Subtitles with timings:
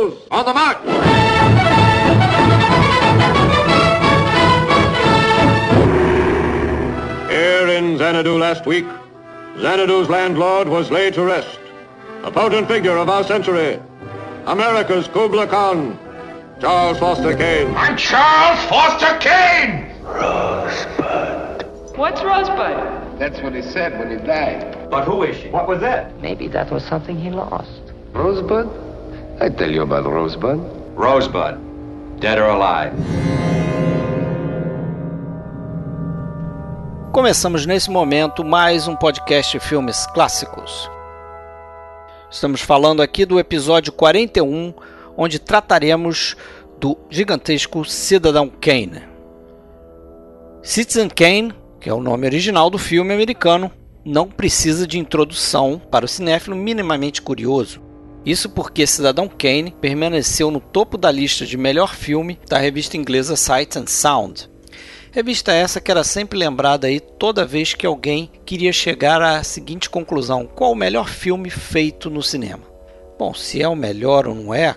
[0.00, 0.78] News, on the mark.
[7.30, 8.86] Here in Xanadu last week,
[9.56, 11.58] Xanadu's landlord was laid to rest.
[12.22, 13.78] A potent figure of our century,
[14.46, 15.98] America's Kubla Khan,
[16.60, 17.74] Charles Foster Kane.
[17.74, 19.86] I'm Charles Foster Kane!
[20.02, 21.96] Rosebud.
[21.98, 23.18] What's Rosebud?
[23.18, 24.88] That's what he said when he died.
[24.90, 25.48] But who is she?
[25.50, 26.18] What was that?
[26.22, 27.82] Maybe that was something he lost.
[28.12, 28.89] Rosebud?
[29.42, 30.60] I tell you about Rosebud.
[30.96, 31.56] Rosebud.
[32.20, 32.92] Dead or alive?
[37.10, 40.90] Começamos nesse momento mais um podcast de filmes clássicos.
[42.30, 44.74] Estamos falando aqui do episódio 41,
[45.16, 46.36] onde trataremos
[46.78, 49.04] do gigantesco Cidadão Kane.
[50.62, 53.72] Citizen Kane, que é o nome original do filme americano,
[54.04, 57.88] não precisa de introdução para o cinéfilo minimamente curioso.
[58.24, 63.34] Isso porque Cidadão Kane permaneceu no topo da lista de melhor filme da revista inglesa
[63.34, 64.50] Sight and Sound.
[65.10, 69.88] Revista essa que era sempre lembrada aí toda vez que alguém queria chegar à seguinte
[69.88, 72.62] conclusão: qual o melhor filme feito no cinema?
[73.18, 74.76] Bom, se é o melhor ou não é,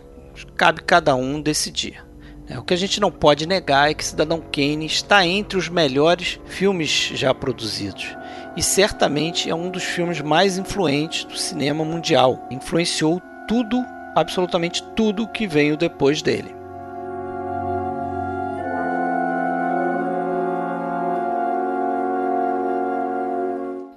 [0.56, 2.04] cabe cada um decidir.
[2.48, 5.70] É, o que a gente não pode negar é que Cidadão Kane está entre os
[5.70, 8.18] melhores filmes já produzidos
[8.56, 12.46] e certamente é um dos filmes mais influentes do cinema mundial.
[12.52, 13.84] Influenciou tudo,
[14.16, 16.54] absolutamente tudo que veio depois dele.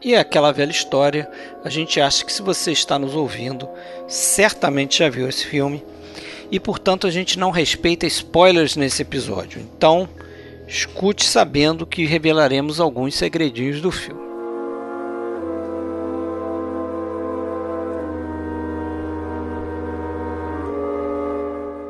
[0.07, 1.29] E é aquela velha história,
[1.65, 3.69] a gente acha que se você está nos ouvindo,
[4.07, 5.83] certamente já viu esse filme
[6.51, 9.61] e portanto a gente não respeita spoilers nesse episódio.
[9.61, 10.09] Então,
[10.69, 14.26] escute sabendo que revelaremos alguns segredinhos do filme.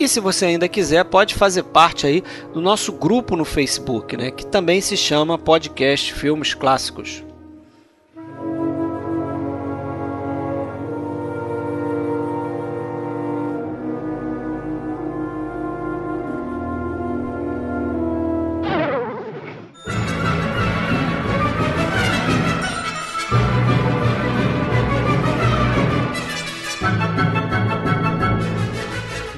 [0.00, 2.24] E se você ainda quiser, pode fazer parte aí
[2.54, 7.22] do nosso grupo no Facebook, né, que também se chama Podcast Filmes Clássicos.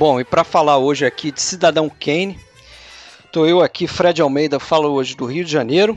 [0.03, 2.37] Bom, e para falar hoje aqui de Cidadão Kane,
[3.31, 5.97] tô eu aqui, Fred Almeida, falo hoje do Rio de Janeiro.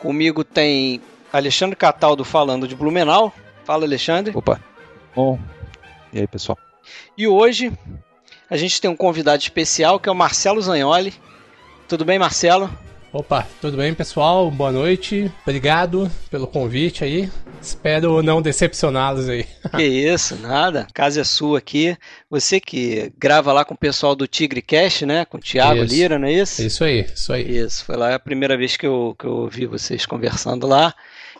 [0.00, 1.00] Comigo tem
[1.32, 3.32] Alexandre Cataldo falando de Blumenau.
[3.62, 4.36] Fala, Alexandre.
[4.36, 4.60] Opa.
[5.14, 5.38] Bom.
[6.12, 6.58] E aí, pessoal?
[7.16, 7.72] E hoje
[8.50, 11.14] a gente tem um convidado especial que é o Marcelo Zagnoli.
[11.86, 12.68] Tudo bem, Marcelo?
[13.12, 14.48] Opa, tudo bem, pessoal?
[14.52, 15.30] Boa noite.
[15.42, 17.28] Obrigado pelo convite aí.
[17.60, 19.44] Espero não decepcioná-los aí.
[19.76, 20.82] Que isso, nada.
[20.88, 21.96] A casa é sua aqui.
[22.30, 25.24] Você que grava lá com o pessoal do Tigre Cash, né?
[25.24, 25.92] Com o Thiago Isso.
[25.94, 26.62] Lira, não é isso?
[26.62, 27.58] Isso aí, isso aí.
[27.58, 30.94] Isso, foi lá a primeira vez que eu, que eu ouvi vocês conversando lá.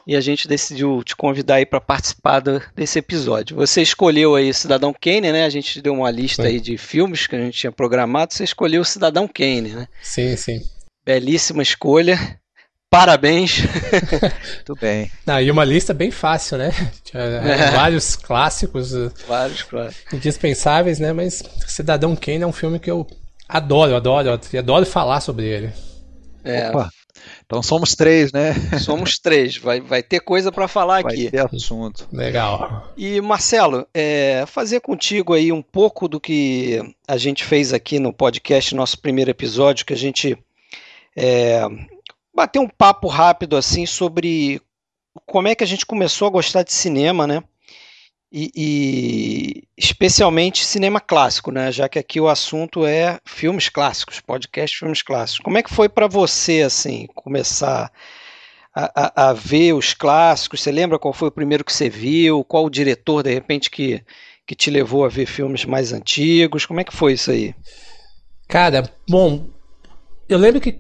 [0.04, 3.54] E a gente decidiu te convidar aí para participar do- desse episódio.
[3.56, 5.44] Você escolheu aí Cidadão Kane, né?
[5.44, 6.50] A gente deu uma lista Foi.
[6.52, 8.34] aí de filmes que a gente tinha programado.
[8.34, 9.87] Você escolheu Cidadão Kane, né?
[10.02, 10.62] Sim, sim.
[11.05, 12.41] Belíssima escolha.
[12.91, 13.59] Parabéns.
[14.66, 15.11] Tudo bem.
[15.25, 16.71] Ah, e uma lista bem fácil, né?
[17.12, 17.72] É.
[17.72, 19.93] Vários clássicos eh, Vários, claro.
[20.12, 21.12] indispensáveis, né?
[21.12, 23.05] Mas Cidadão Kane é um filme que eu
[23.49, 25.72] adoro, adoro, adoro falar sobre ele.
[26.44, 26.88] É, Opa.
[27.44, 28.55] Então somos três, né?
[28.78, 29.56] somos três.
[29.56, 31.31] Vai, vai ter coisa para falar Vai aqui.
[31.31, 32.06] ter assunto.
[32.12, 32.93] Legal.
[32.97, 38.12] E Marcelo, é, fazer contigo aí um pouco do que a gente fez aqui no
[38.12, 40.38] podcast, nosso primeiro episódio, que a gente
[41.20, 41.61] é,
[42.34, 44.61] bateu um papo rápido assim sobre
[45.26, 47.43] como é que a gente começou a gostar de cinema, né?
[48.32, 51.72] E, e especialmente cinema clássico, né?
[51.72, 55.40] Já que aqui o assunto é filmes clássicos, podcast filmes clássicos.
[55.44, 57.90] Como é que foi para você assim começar
[58.73, 60.62] a, a- a ver os clássicos?
[60.62, 62.44] Você lembra qual foi o primeiro que você viu?
[62.44, 64.02] Qual o diretor de repente que
[64.46, 66.66] que te levou a ver filmes mais antigos?
[66.66, 67.55] Como é que foi isso aí?
[68.49, 69.49] Cara, bom,
[70.28, 70.73] eu lembro que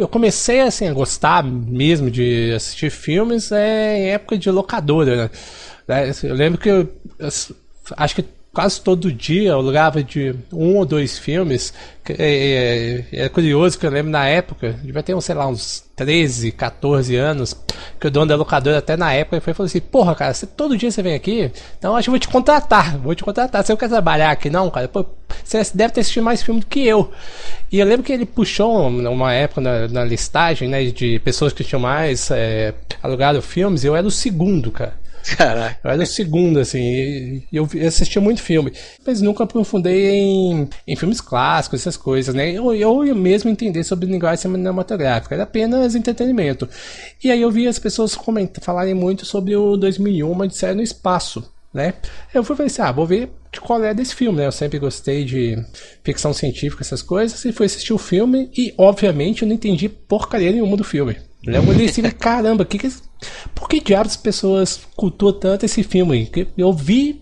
[0.00, 5.30] eu comecei assim a gostar mesmo de assistir filmes é, em época de locadora, né?
[5.86, 7.28] Né, Eu lembro que eu, eu
[7.96, 11.72] acho que quase todo dia eu olhava de um ou dois filmes.
[12.08, 16.52] É, é, é, curioso que eu lembro na época, devia ter, sei lá, uns 13,
[16.52, 17.54] 14 anos,
[18.00, 20.76] que o dono da locadora, até na época, foi falou assim: Porra, cara, você, todo
[20.76, 23.62] dia você vem aqui, então acho que eu vou te contratar, vou te contratar.
[23.62, 24.88] Você não quer trabalhar aqui, não, cara?
[24.88, 25.04] Pô,
[25.44, 27.12] você deve ter assistido mais filme do que eu.
[27.70, 31.62] E eu lembro que ele puxou uma época na, na listagem, né, de pessoas que
[31.62, 32.72] tinham mais é,
[33.02, 34.94] alugado filmes, eu era o segundo, cara.
[35.36, 35.78] Caraca.
[35.82, 38.72] Eu era o segundo, assim, e eu, assistia muito filme,
[39.06, 42.52] mas nunca aprofundei em, em filmes clássicos, essas coisas, né?
[42.52, 46.68] Eu, eu mesmo entender sobre linguagem cinematográfica, era apenas entretenimento.
[47.22, 50.82] E aí eu vi as pessoas comentar, falarem muito sobre o 2001, uma Odisseia no
[50.82, 51.94] Espaço, né?
[52.32, 54.46] Eu fui pensar, assim, ah, vou ver de qual é desse filme, né?
[54.46, 55.56] Eu sempre gostei de
[56.02, 60.52] ficção científica, essas coisas, e fui assistir o filme e, obviamente, eu não entendi porcaria
[60.52, 61.16] nenhuma do filme.
[61.44, 62.92] Eu olhei assim, caramba, que que,
[63.54, 66.30] por que diabos as pessoas cultuam tanto esse filme?
[66.56, 67.20] Eu vi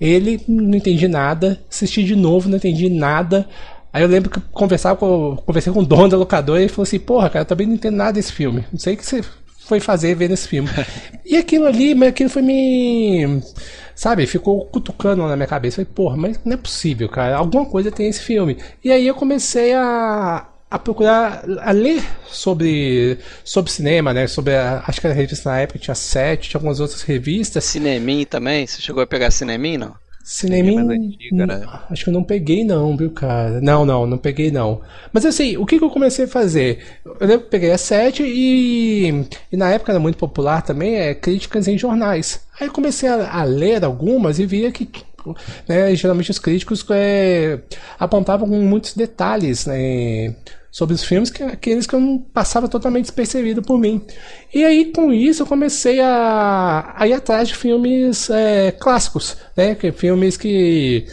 [0.00, 3.48] ele, não entendi nada, assisti de novo, não entendi nada.
[3.92, 6.84] Aí eu lembro que conversava com, conversei com o dono da locadora e ele falou
[6.84, 8.64] assim, porra, cara, eu também não entendo nada desse filme.
[8.72, 9.22] Não sei o que você
[9.66, 10.68] foi fazer vendo esse filme.
[11.24, 13.42] e aquilo ali, mas aquilo foi me.
[13.94, 15.76] Sabe, ficou cutucando na minha cabeça.
[15.76, 17.36] Falei, porra, mas não é possível, cara.
[17.36, 18.56] Alguma coisa tem esse filme.
[18.82, 24.26] E aí eu comecei a, a procurar, a ler sobre, sobre cinema, né?
[24.26, 27.64] Sobre a, acho que a revista na época tinha sete, tinha algumas outras revistas.
[27.64, 28.66] Cinemin também?
[28.66, 29.94] Você chegou a pegar Cinemin, não?
[30.24, 31.62] Cinemin, antiga, né?
[31.90, 33.60] acho que eu não peguei não, viu, cara?
[33.60, 34.80] Não, não, não peguei não.
[35.12, 36.78] Mas assim, o que, que eu comecei a fazer?
[37.04, 41.14] Eu lembro que peguei a 7 e, e na época era muito popular também, é
[41.14, 42.46] críticas em jornais.
[42.58, 44.88] Aí eu comecei a, a ler algumas e via que
[45.68, 47.60] né, geralmente os críticos é,
[47.98, 50.34] apontavam muitos detalhes né,
[50.72, 54.00] sobre os filmes, que aqueles que eu não passava totalmente despercebido por mim.
[54.54, 59.74] E aí, com isso, eu comecei a, a ir atrás de filmes é, clássicos, né?
[59.74, 61.06] Que, filmes que,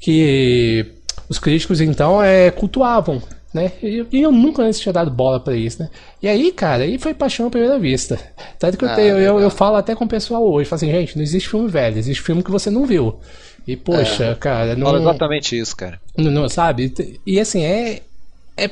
[0.00, 0.86] que
[1.28, 3.22] os críticos, então, é, cultuavam.
[3.54, 3.70] Né?
[3.80, 5.88] E, e eu nunca antes tinha dado bola para isso, né?
[6.20, 8.18] E aí, cara, aí foi paixão à primeira vista.
[8.58, 10.90] Tanto que eu, ah, tenho, eu, eu, falo até com o pessoal hoje, falo assim,
[10.90, 13.20] gente, não existe filme velho, existe filme que você não viu.
[13.64, 14.88] E, poxa, é, cara, não.
[14.88, 16.00] Fala exatamente isso, cara.
[16.18, 16.92] Não, não, sabe?
[17.24, 18.02] E assim, é,
[18.56, 18.68] é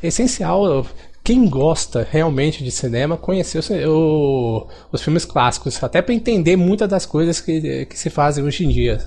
[0.00, 0.86] essencial
[1.24, 7.06] quem gosta realmente de cinema conhecer o, os filmes clássicos, até para entender muitas das
[7.06, 9.00] coisas que, que se fazem hoje em dia.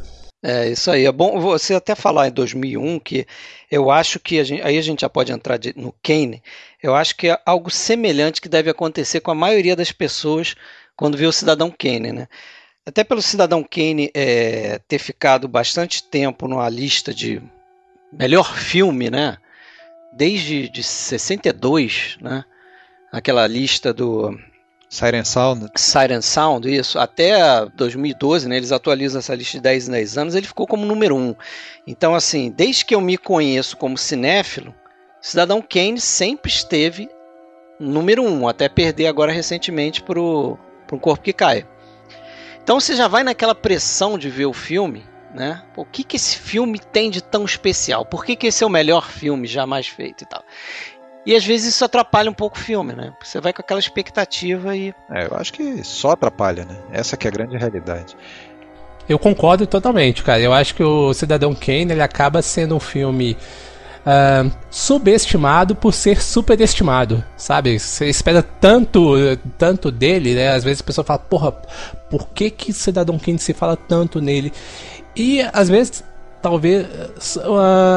[0.48, 1.06] É isso aí.
[1.06, 3.26] É bom você até falar em 2001 que
[3.72, 6.44] eu acho que a gente, aí a gente já pode entrar de, no Kane.
[6.84, 10.56] Eu acho que é algo semelhante que deve acontecer com a maioria das pessoas
[10.96, 12.28] quando vê o Cidadão Kane, né?
[12.86, 17.42] Até pelo Cidadão Kane é, ter ficado bastante tempo numa lista de
[18.14, 19.40] melhor filme, né?
[20.16, 22.46] desde de 62, né?
[23.12, 24.38] Aquela lista do
[24.90, 25.68] Siren Sound.
[25.76, 27.00] Siren Sound, isso.
[27.00, 30.86] Até 2012, né, eles atualizam essa lista de 10 em 10 anos, ele ficou como
[30.86, 31.36] número 1.
[31.88, 34.74] Então, assim, desde que eu me conheço como cinéfilo,
[35.22, 37.10] Cidadão Kane sempre esteve
[37.80, 40.58] número 1, até perder agora recentemente para um
[41.00, 41.66] Corpo que Cai.
[42.64, 45.04] Então você já vai naquela pressão de ver o filme
[45.36, 45.62] né?
[45.76, 48.06] O que, que esse filme tem de tão especial?
[48.06, 50.42] Por que, que esse é o melhor filme jamais feito e tal?
[51.26, 53.14] E às vezes isso atrapalha um pouco o filme, né?
[53.24, 54.94] Você vai com aquela expectativa e.
[55.10, 56.78] É, eu acho que só atrapalha, né?
[56.92, 58.16] Essa que é a grande realidade.
[59.10, 60.40] Eu concordo totalmente, cara.
[60.40, 63.38] Eu acho que o Cidadão Kane ele acaba sendo um filme
[64.06, 67.80] uh, subestimado por ser superestimado, sabe?
[67.80, 69.14] Você espera tanto,
[69.58, 70.50] tanto dele, né?
[70.50, 71.52] Às vezes a pessoa fala, porra,
[72.10, 74.54] por que que Cidadão Kane se fala tanto nele?
[75.16, 76.04] E às vezes,
[76.46, 76.86] talvez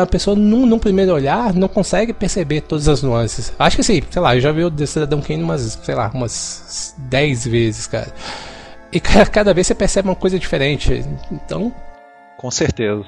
[0.03, 3.53] a pessoa num, num, primeiro olhar não consegue perceber todas as nuances.
[3.59, 6.11] Acho que sim, sei lá, eu já vi o The Cidadão Kane umas, sei lá,
[6.15, 8.11] umas 10 vezes, cara.
[8.91, 8.99] E
[9.31, 11.05] cada vez você percebe uma coisa diferente.
[11.31, 11.75] Então.
[12.39, 13.05] Com certeza.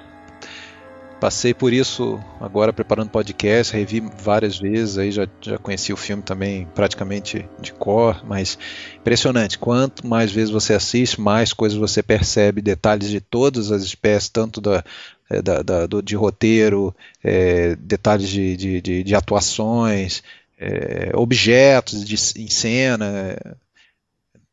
[1.19, 6.23] Passei por isso agora preparando podcast, revi várias vezes, aí já, já conheci o filme
[6.23, 8.59] também praticamente de cor, mas
[8.99, 9.59] impressionante.
[9.59, 14.63] Quanto mais vezes você assiste, mais coisas você percebe, detalhes de todas as espécies, tanto
[14.63, 14.83] da,
[15.31, 20.23] é, da, da do, de roteiro, é, detalhes de, de, de, de atuações,
[20.59, 23.39] é, objetos de, em cena,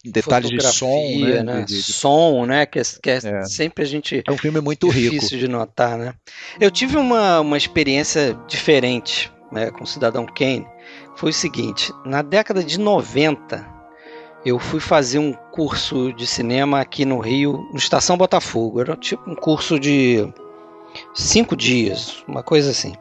[0.06, 1.44] detalhes de som, né?
[1.44, 1.62] né?
[1.64, 2.66] De, de, som, né?
[2.66, 5.38] Que, é, que é, é, sempre a gente é um filme muito difícil rico.
[5.38, 6.14] de notar, né?
[6.60, 10.68] Eu tive uma, uma experiência diferente né, com o Cidadão Kane.
[11.16, 13.78] Foi o seguinte: na década de 90
[14.46, 18.80] eu fui fazer um curso de cinema aqui no Rio, no Estação Botafogo.
[18.80, 20.26] Era tipo um curso de
[21.14, 22.94] cinco dias, uma coisa assim.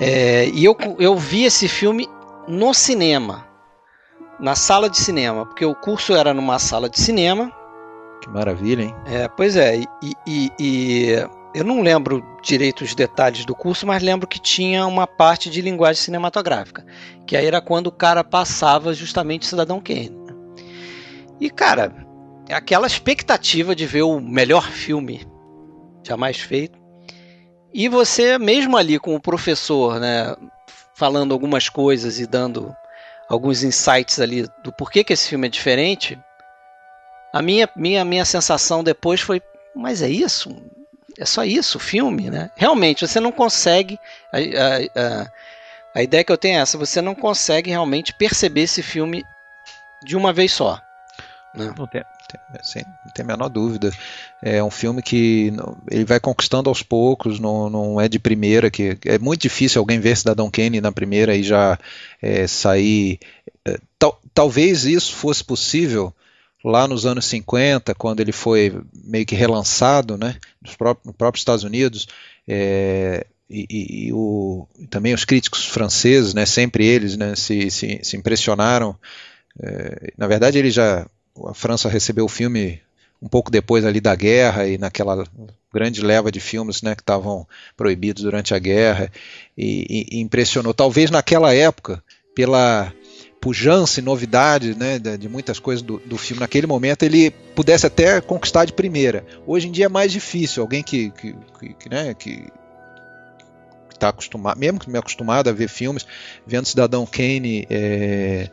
[0.00, 2.08] É, e eu, eu vi esse filme
[2.46, 3.46] no cinema
[4.38, 7.50] na sala de cinema, porque o curso era numa sala de cinema
[8.20, 8.94] Que maravilha, hein?
[9.06, 14.02] É, pois é, e, e, e eu não lembro direito os detalhes do curso, mas
[14.02, 16.84] lembro que tinha uma parte de linguagem cinematográfica,
[17.26, 20.14] que aí era quando o cara passava justamente Cidadão Kane.
[21.40, 21.94] E cara,
[22.50, 25.26] aquela expectativa de ver o melhor filme
[26.06, 26.75] jamais feito.
[27.78, 30.34] E você mesmo ali com o professor, né,
[30.94, 32.74] falando algumas coisas e dando
[33.28, 36.18] alguns insights ali do porquê que esse filme é diferente,
[37.34, 39.42] a minha, minha, minha sensação depois foi,
[39.74, 40.56] mas é isso?
[41.18, 42.50] É só isso o filme, né?
[42.56, 44.00] Realmente, você não consegue.
[44.32, 45.32] A, a, a,
[45.96, 49.22] a ideia que eu tenho é essa: você não consegue realmente perceber esse filme
[50.02, 50.80] de uma vez só.
[51.54, 51.74] Né?
[52.28, 53.90] Tem, sem, tem a menor dúvida.
[54.42, 55.52] É um filme que
[55.90, 58.70] ele vai conquistando aos poucos, não, não é de primeira.
[58.70, 61.78] que É muito difícil alguém ver Cidadão Kane na primeira e já
[62.20, 63.18] é, sair.
[63.64, 66.12] é, tal, talvez isso fosse possível
[66.64, 71.40] lá nos anos 50, quando ele foi meio que relançado né, nos próprios, nos próprios
[71.42, 72.06] Estados Unidos.
[72.48, 78.00] é, e, e- e o, também os críticos franceses, né, sempre eles né, se, se,
[78.02, 78.96] se impressionaram.
[79.62, 81.06] É, na verdade, ele já
[81.44, 82.80] a França recebeu o filme
[83.20, 85.24] um pouco depois ali da guerra e naquela
[85.72, 89.10] grande leva de filmes né, que estavam proibidos durante a guerra.
[89.56, 92.02] E, e- impressionou talvez naquela época
[92.34, 92.92] pela
[93.40, 96.40] pujança e novidade né, de, de muitas coisas do, do filme.
[96.40, 99.24] Naquele momento ele pudesse até conquistar de primeira.
[99.46, 100.62] Hoje em dia é mais difícil.
[100.62, 102.46] Alguém que que, que, que, né, que
[103.90, 106.06] está acostumado mesmo que me acostumado a ver filmes
[106.46, 108.50] vendo Cidadão Kane é,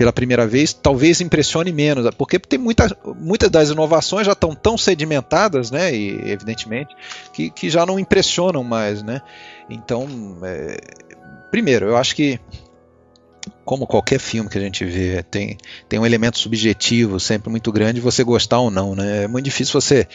[0.00, 4.78] pela primeira vez, talvez impressione menos, porque tem muita, muitas das inovações já estão tão
[4.78, 6.96] sedimentadas, né, e evidentemente,
[7.34, 9.20] que, que já não impressionam mais, né.
[9.68, 10.08] Então,
[10.42, 10.78] é,
[11.50, 12.40] primeiro, eu acho que
[13.62, 18.00] como qualquer filme que a gente vê, tem, tem um elemento subjetivo sempre muito grande,
[18.00, 19.24] você gostar ou não, né.
[19.24, 20.08] É muito difícil você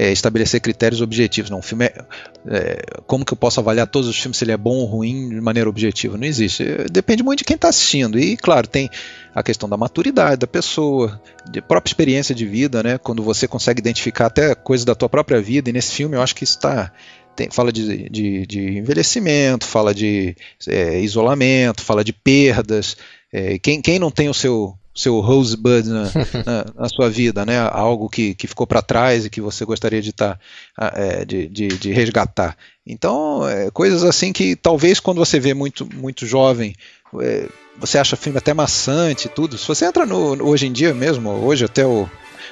[0.00, 1.50] é, estabelecer critérios objetivos.
[1.50, 2.04] Não, filme é,
[2.46, 5.28] é, como que eu posso avaliar todos os filmes se ele é bom ou ruim
[5.28, 6.16] de maneira objetiva?
[6.16, 6.64] Não existe.
[6.90, 8.18] Depende muito de quem está assistindo.
[8.18, 8.88] E claro, tem
[9.34, 12.96] a questão da maturidade da pessoa, de própria experiência de vida, né?
[12.96, 15.68] Quando você consegue identificar até coisas da tua própria vida.
[15.68, 16.90] E nesse filme eu acho que está
[17.36, 20.34] tem, fala de, de, de envelhecimento, fala de
[20.66, 22.96] é, isolamento, fala de perdas.
[23.30, 26.02] É, quem, quem não tem o seu seu rosebud na,
[26.44, 27.58] na, na, sua vida, né?
[27.58, 30.38] Algo que, que ficou para trás e que você gostaria de tá,
[30.78, 32.56] é, de, de, de, resgatar.
[32.86, 36.74] Então, é, coisas assim que talvez quando você vê muito muito jovem
[37.20, 39.56] é, você acha filme até maçante e tudo.
[39.56, 42.08] Se você entra no, hoje em dia mesmo, hoje até o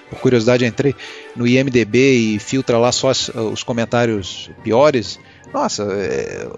[0.08, 0.94] por curiosidade entrei
[1.36, 3.10] no IMDb e filtra lá só
[3.52, 5.20] os comentários piores.
[5.52, 6.48] Nossa, é,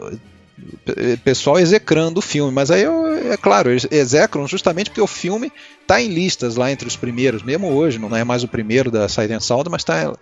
[1.24, 2.84] pessoal execrando o filme, mas aí
[3.30, 7.42] é claro, eles execram justamente porque o filme está em listas lá entre os primeiros,
[7.42, 10.12] mesmo hoje, não é mais o primeiro da and Sound, mas está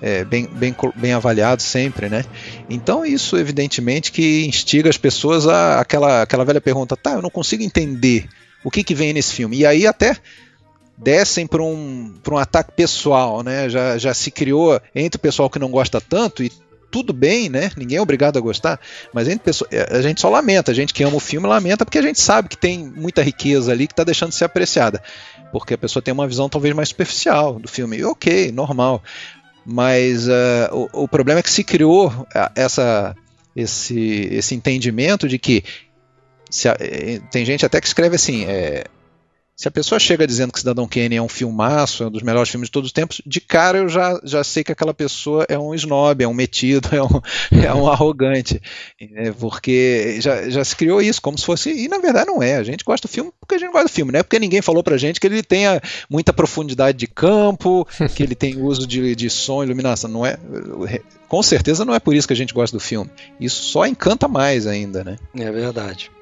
[0.00, 2.24] é, bem, bem, bem avaliado sempre, né?
[2.68, 7.30] Então isso evidentemente que instiga as pessoas a aquela, aquela velha pergunta, tá, eu não
[7.30, 8.28] consigo entender
[8.64, 10.16] o que, que vem nesse filme, e aí até
[10.96, 13.68] descem para um, um ataque pessoal, né?
[13.68, 16.50] Já, já se criou entre o pessoal que não gosta tanto e
[16.90, 17.70] tudo bem, né?
[17.76, 18.80] Ninguém é obrigado a gostar,
[19.12, 19.42] mas a gente,
[19.90, 22.48] a gente, só lamenta, a gente que ama o filme lamenta porque a gente sabe
[22.48, 25.02] que tem muita riqueza ali que está deixando de ser apreciada,
[25.52, 27.98] porque a pessoa tem uma visão talvez mais superficial do filme.
[27.98, 29.02] E ok, normal,
[29.64, 33.14] mas uh, o, o, problema é que se criou essa,
[33.54, 35.62] esse, esse entendimento de que
[36.66, 38.44] a, tem gente até que escreve assim.
[38.46, 38.84] É,
[39.58, 42.48] se a pessoa chega dizendo que Cidadão Kane é um filmaço, é um dos melhores
[42.48, 45.58] filmes de todos os tempos, de cara eu já, já sei que aquela pessoa é
[45.58, 48.62] um snob, é um metido, é um, é um arrogante.
[49.16, 51.72] É, porque já, já se criou isso, como se fosse.
[51.72, 52.54] E na verdade não é.
[52.54, 54.62] A gente gosta do filme porque a gente gosta do filme, não é porque ninguém
[54.62, 57.84] falou pra gente que ele tenha muita profundidade de campo,
[58.14, 60.08] que ele tem uso de, de som, iluminação.
[60.08, 60.38] Não é.
[61.26, 63.10] Com certeza não é por isso que a gente gosta do filme.
[63.40, 65.18] Isso só encanta mais ainda, né?
[65.36, 66.12] É verdade.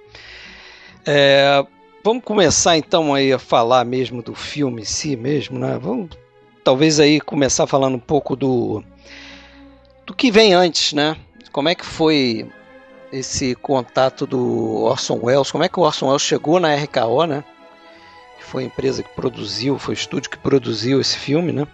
[1.05, 1.65] É,
[2.07, 5.77] vamos começar então aí a falar mesmo do filme em si mesmo, né?
[5.77, 6.11] Vamos
[6.63, 8.81] talvez aí começar falando um pouco do
[10.07, 11.17] do que vem antes, né?
[11.51, 12.49] Como é que foi
[13.13, 15.51] esse contato do Orson Welles?
[15.51, 17.43] Como é que o Orson Welles chegou na RKO, né?
[18.39, 21.67] Que foi a empresa que produziu, foi o estúdio que produziu esse filme, né?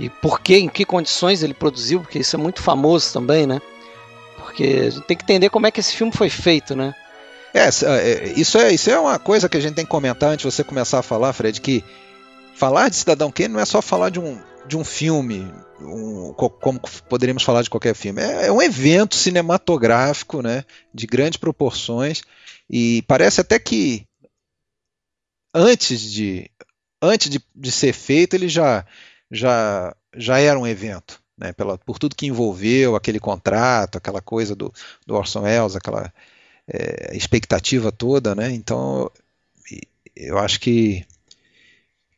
[0.00, 2.00] E por que, em que condições ele produziu?
[2.00, 3.60] Porque isso é muito famoso também, né?
[4.38, 6.94] Porque a gente tem que entender como é que esse filme foi feito, né?
[7.56, 7.68] É,
[8.38, 10.62] isso é, isso é uma coisa que a gente tem que comentar antes de você
[10.62, 11.82] começar a falar, Fred, que
[12.54, 16.80] falar de Cidadão Kane não é só falar de um, de um filme, um, como
[17.08, 18.20] poderíamos falar de qualquer filme.
[18.20, 22.22] É, é, um evento cinematográfico, né, de grandes proporções,
[22.68, 24.06] e parece até que
[25.54, 26.50] antes de,
[27.00, 28.84] antes de, de ser feito ele já
[29.30, 31.52] já, já era um evento, né?
[31.52, 34.72] Pela, por tudo que envolveu aquele contrato, aquela coisa do,
[35.06, 36.12] do Orson Welles, aquela
[36.68, 38.50] é, expectativa toda, né?
[38.52, 39.10] Então
[40.16, 41.06] eu acho que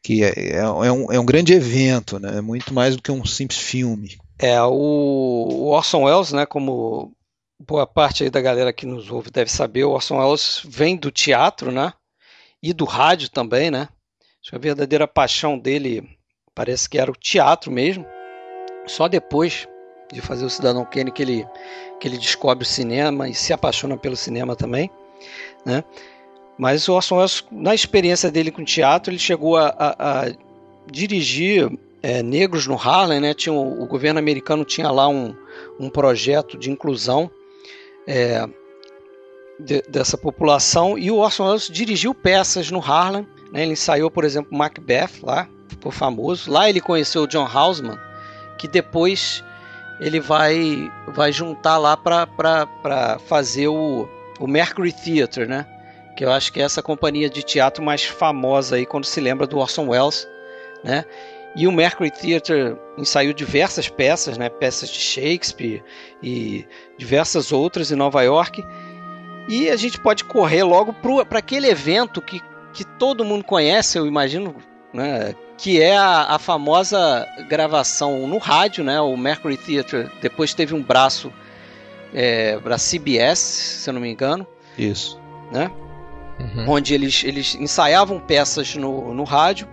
[0.02, 2.40] que é, é, é, um, é um grande evento, né?
[2.40, 4.16] muito mais do que um simples filme.
[4.38, 7.12] É, o, o Orson Welles, né, como
[7.58, 11.10] boa parte aí da galera que nos ouve deve saber, o Orson Welles vem do
[11.10, 11.92] teatro, né,
[12.62, 13.88] e do rádio também, né,
[14.40, 16.08] acho que a verdadeira paixão dele
[16.54, 18.06] parece que era o teatro mesmo,
[18.86, 19.66] só depois
[20.12, 21.46] de fazer o Cidadão Kane que ele,
[22.00, 24.90] que ele descobre o cinema e se apaixona pelo cinema também,
[25.64, 25.84] né,
[26.58, 30.32] mas o Orson Welles, na experiência dele com teatro, ele chegou a, a, a
[30.90, 31.70] dirigir
[32.02, 33.32] é, negros no Harlem, né?
[33.32, 35.34] Tinha, o, o, governo americano tinha lá um,
[35.78, 37.30] um projeto de inclusão
[38.08, 38.44] é,
[39.60, 43.26] de, dessa população e o Orson Welles dirigiu peças no Harlem.
[43.52, 43.62] Né?
[43.62, 46.50] Ele ensaiou, por exemplo, Macbeth lá, ficou famoso.
[46.50, 47.98] Lá ele conheceu o John Houseman,
[48.58, 49.44] que depois
[50.00, 55.66] ele vai, vai juntar lá para fazer o, o Mercury Theatre, né?
[56.18, 59.46] que eu acho que é essa companhia de teatro mais famosa aí quando se lembra
[59.46, 60.28] do Orson Welles,
[60.82, 61.04] né?
[61.54, 64.48] E o Mercury Theatre ensaiou diversas peças, né?
[64.48, 65.80] Peças de Shakespeare
[66.20, 66.66] e
[66.98, 68.66] diversas outras em Nova York.
[69.48, 74.04] E a gente pode correr logo para aquele evento que, que todo mundo conhece, eu
[74.04, 74.56] imagino,
[74.92, 75.36] né?
[75.58, 79.00] Que é a, a, famosa gravação no rádio, né?
[79.00, 81.32] O Mercury Theatre depois teve um braço
[82.14, 84.46] é, para CBS, se eu não me engano.
[84.78, 85.20] Isso.
[85.52, 85.70] Né?
[86.38, 86.64] uhum.
[86.68, 89.66] onde eles, eles ensaiavam peças no, no rádio.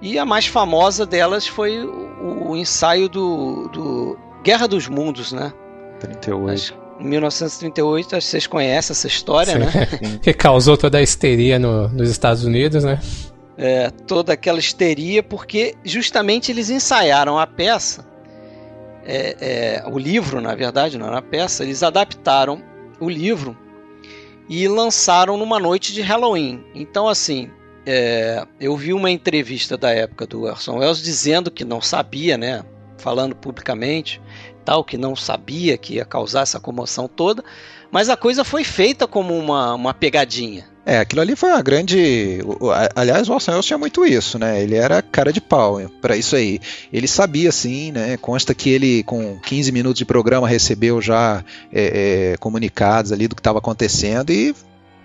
[0.00, 5.52] E a mais famosa delas foi o, o ensaio do, do, Guerra dos Mundos, né?
[6.00, 6.74] 38.
[7.00, 9.58] em 1938, acho que vocês conhecem essa história, Sim.
[9.58, 10.18] né?
[10.22, 13.00] que causou toda a histeria no, nos Estados Unidos, né?
[13.58, 18.06] É, toda aquela histeria, porque justamente eles ensaiaram a peça,
[19.06, 22.60] é, é, o livro, na verdade, não era a peça, eles adaptaram
[23.00, 23.56] o livro
[24.48, 26.64] e lançaram numa noite de Halloween.
[26.74, 27.48] Então, assim,
[27.86, 32.64] é, eu vi uma entrevista da época do Orson Welles dizendo que não sabia, né,
[32.98, 34.20] falando publicamente,
[34.64, 37.44] tal, que não sabia que ia causar essa comoção toda,
[37.92, 40.68] mas a coisa foi feita como uma, uma pegadinha.
[40.88, 42.38] É, aquilo ali foi uma grande.
[42.94, 44.62] Aliás, o Orson Welles tinha muito isso, né?
[44.62, 46.60] Ele era cara de pau para isso aí.
[46.92, 48.16] Ele sabia, sim, né?
[48.16, 53.34] Consta que ele, com 15 minutos de programa, recebeu já é, é, comunicados ali do
[53.34, 54.54] que estava acontecendo e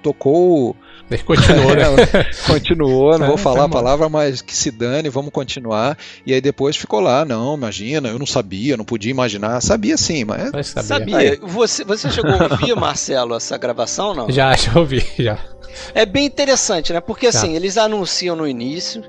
[0.04, 0.76] tocou
[1.20, 1.86] Continuou, né?
[2.48, 5.98] continuou, não vou falar a palavra, mas que se dane, vamos continuar.
[6.26, 9.62] E aí depois ficou lá, não, imagina, eu não sabia, não podia imaginar.
[9.62, 10.52] Sabia sim, mas.
[10.52, 10.88] mas sabia.
[10.88, 11.40] sabia.
[11.42, 14.30] Você, você chegou a ouvir, Marcelo, essa gravação não?
[14.30, 15.40] Já, já ouvi, já.
[15.94, 17.00] É bem interessante, né?
[17.00, 19.04] Porque assim, eles anunciam no início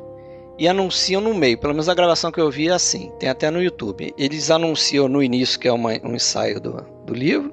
[0.59, 1.59] e anunciam no meio.
[1.59, 3.11] Pelo menos a gravação que eu vi é assim.
[3.19, 4.15] Tem até no YouTube.
[4.17, 7.53] Eles anunciam no início, que é uma, um ensaio do, do livro,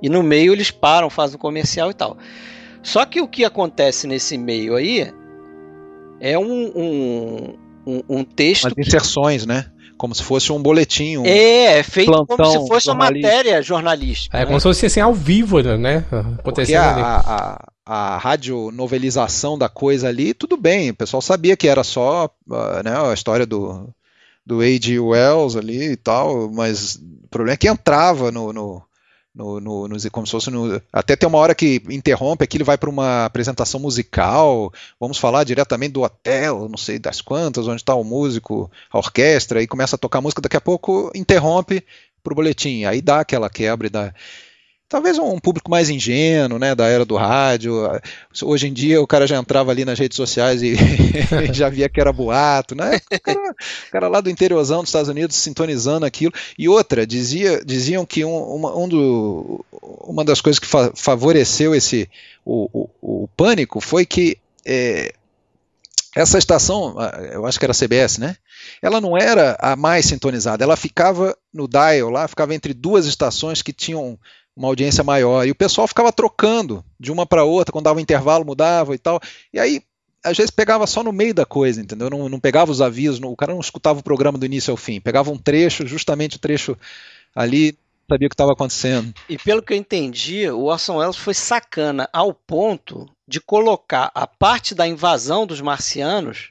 [0.00, 2.16] e no meio eles param, fazem um comercial e tal.
[2.82, 5.12] Só que o que acontece nesse meio aí
[6.20, 8.66] é um, um, um, um texto.
[8.66, 9.48] As inserções, que...
[9.48, 9.66] né?
[9.96, 11.16] Como se fosse um boletim.
[11.16, 14.36] Um é, é feito como se fosse uma matéria jornalística.
[14.36, 14.46] É né?
[14.46, 16.04] como se fosse assim ao vivo, né?
[16.38, 20.90] Acontecendo a, a, a, a radionovelização da coisa ali, tudo bem.
[20.90, 23.92] O pessoal sabia que era só uh, né, a história do,
[24.46, 25.00] do A.G.
[25.00, 28.82] Wells ali e tal, mas o problema é que entrava no, no
[29.38, 32.64] no, no, no, como se fosse no, até tem uma hora que interrompe aqui, ele
[32.64, 37.80] vai para uma apresentação musical, vamos falar diretamente do hotel, não sei das quantas, onde
[37.80, 41.84] está o músico, a orquestra, e começa a tocar música, daqui a pouco interrompe
[42.20, 44.12] para o boletim, aí dá aquela quebra e dá,
[44.88, 47.74] talvez um público mais ingênuo, né, da era do rádio.
[48.42, 50.74] Hoje em dia o cara já entrava ali nas redes sociais e
[51.52, 53.00] já via que era boato, né?
[53.12, 56.32] O cara, o cara, lá do interiorzão dos Estados Unidos sintonizando aquilo.
[56.58, 61.74] E outra, dizia, diziam que um, uma, um do, uma das coisas que fa favoreceu
[61.74, 62.08] esse
[62.44, 65.12] o, o, o, pânico foi que é,
[66.16, 66.96] essa estação,
[67.32, 68.36] eu acho que era a CBS, né?
[68.82, 73.62] Ela não era a mais sintonizada, ela ficava no dial lá, ficava entre duas estações
[73.62, 74.18] que tinham
[74.58, 75.46] uma audiência maior.
[75.46, 78.98] E o pessoal ficava trocando de uma para outra, quando dava um intervalo, mudava e
[78.98, 79.20] tal.
[79.52, 79.80] E aí,
[80.22, 82.10] às vezes, pegava só no meio da coisa, entendeu?
[82.10, 85.00] Não, não pegava os avisos, o cara não escutava o programa do início ao fim.
[85.00, 86.76] Pegava um trecho, justamente o trecho
[87.34, 87.78] ali,
[88.10, 89.14] sabia o que estava acontecendo.
[89.28, 94.26] E pelo que eu entendi, o Orson Welles foi sacana ao ponto de colocar a
[94.26, 96.50] parte da invasão dos marcianos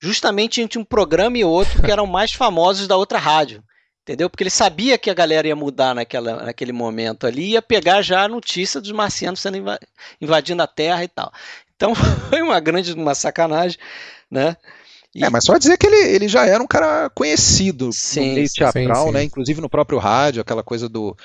[0.00, 3.62] justamente entre um programa e outro que eram mais famosos da outra rádio.
[4.04, 4.28] Entendeu?
[4.28, 8.24] Porque ele sabia que a galera ia mudar naquela, naquele momento ali, ia pegar já
[8.24, 9.56] a notícia dos marcianos sendo
[10.20, 11.32] invadindo a Terra e tal.
[11.74, 11.94] Então
[12.28, 13.78] foi uma grande uma sacanagem,
[14.30, 14.58] né?
[15.14, 15.24] E...
[15.24, 18.52] É, mas só dizer que ele, ele já era um cara conhecido sim, no meio
[18.52, 19.20] teatral, sim, né?
[19.20, 19.26] sim.
[19.26, 21.16] Inclusive no próprio rádio, aquela coisa do,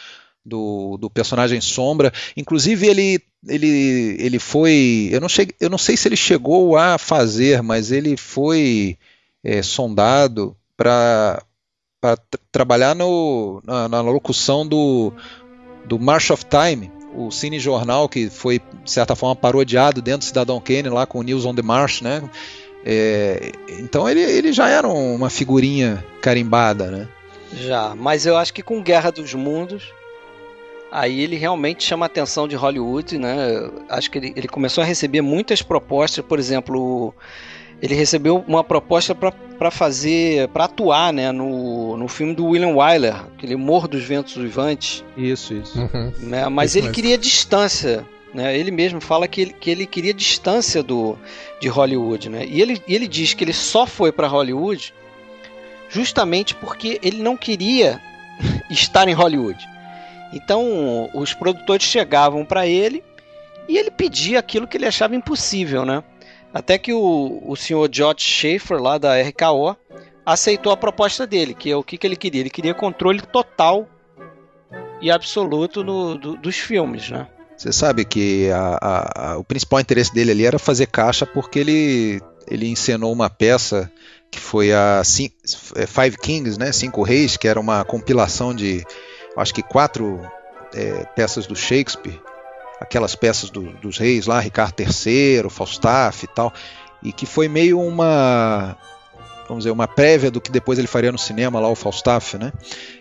[0.45, 2.13] do, do, personagem Sombra.
[2.37, 5.09] Inclusive, ele, ele, ele foi.
[5.11, 8.97] Eu não, cheguei, eu não sei se ele chegou a fazer, mas ele foi
[9.43, 11.43] é, sondado para
[12.51, 15.11] trabalhar no, na, na, locução do,
[15.85, 20.25] do March of Time, o cine jornal que foi, de certa forma, parodiado dentro do
[20.25, 22.21] Cidadão Kane, lá com o News on the March, né?
[22.85, 27.07] É, então ele, ele já era uma figurinha carimbada, né?
[27.53, 29.91] Já, mas eu acho que com Guerra dos Mundos
[30.91, 33.69] Aí ele realmente chama a atenção de Hollywood, né?
[33.89, 37.13] Acho que ele, ele começou a receber muitas propostas, por exemplo,
[37.81, 43.15] ele recebeu uma proposta para fazer, para atuar, né, no, no filme do William Wyler,
[43.15, 45.03] aquele Morro dos Ventos Uivantes.
[45.15, 45.79] Isso, isso.
[45.79, 46.11] Uhum.
[46.19, 46.47] Né?
[46.49, 46.95] Mas Isso ele mesmo.
[46.95, 48.57] queria distância, né?
[48.57, 51.17] Ele mesmo fala que ele, que ele queria distância do
[51.59, 52.45] de Hollywood, né?
[52.45, 54.93] E ele, e ele diz que ele só foi para Hollywood
[55.89, 57.99] justamente porque ele não queria
[58.69, 59.67] estar em Hollywood.
[60.31, 63.03] Então, os produtores chegavam para ele
[63.67, 66.03] e ele pedia aquilo que ele achava impossível, né?
[66.53, 69.75] Até que o, o senhor George Schaefer, lá da RKO,
[70.25, 72.41] aceitou a proposta dele, que é o que, que ele queria?
[72.41, 73.87] Ele queria controle total
[75.01, 77.27] e absoluto no, do, dos filmes, né?
[77.55, 81.59] Você sabe que a, a, a, o principal interesse dele ali era fazer caixa porque
[81.59, 83.91] ele, ele encenou uma peça
[84.31, 85.01] que foi a
[85.75, 86.71] é, Five Kings, né?
[86.71, 88.83] Cinco Reis, que era uma compilação de
[89.35, 90.21] acho que quatro
[90.73, 92.19] é, peças do Shakespeare,
[92.79, 96.53] aquelas peças do, dos reis lá, Ricardo III, Falstaff e tal,
[97.03, 98.77] e que foi meio uma
[99.49, 102.53] vamos dizer, uma prévia do que depois ele faria no cinema, lá o Falstaff, né?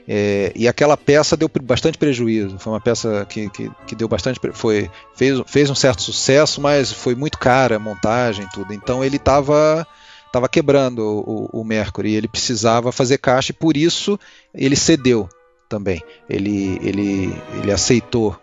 [0.09, 2.59] É, e aquela peça deu bastante prejuízo.
[2.59, 4.41] Foi uma peça que, que, que, deu bastante.
[4.55, 8.73] Foi, fez, fez um certo sucesso, mas foi muito cara a montagem e tudo.
[8.73, 9.87] Então ele estava
[10.33, 12.14] tava quebrando o, o, Mercury.
[12.14, 14.19] Ele precisava fazer caixa e por isso
[14.55, 15.29] ele cedeu
[15.69, 16.03] também.
[16.29, 18.38] Ele, ele, ele aceitou.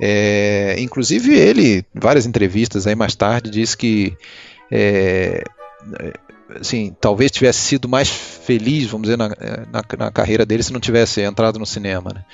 [0.00, 4.16] É, inclusive ele, várias entrevistas aí mais tarde, disse que
[4.70, 5.42] é,
[6.60, 10.80] assim, talvez tivesse sido mais feliz, vamos dizer, na, na, na carreira dele se não
[10.80, 12.10] tivesse entrado no cinema.
[12.14, 12.24] Né?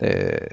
[0.00, 0.48] É,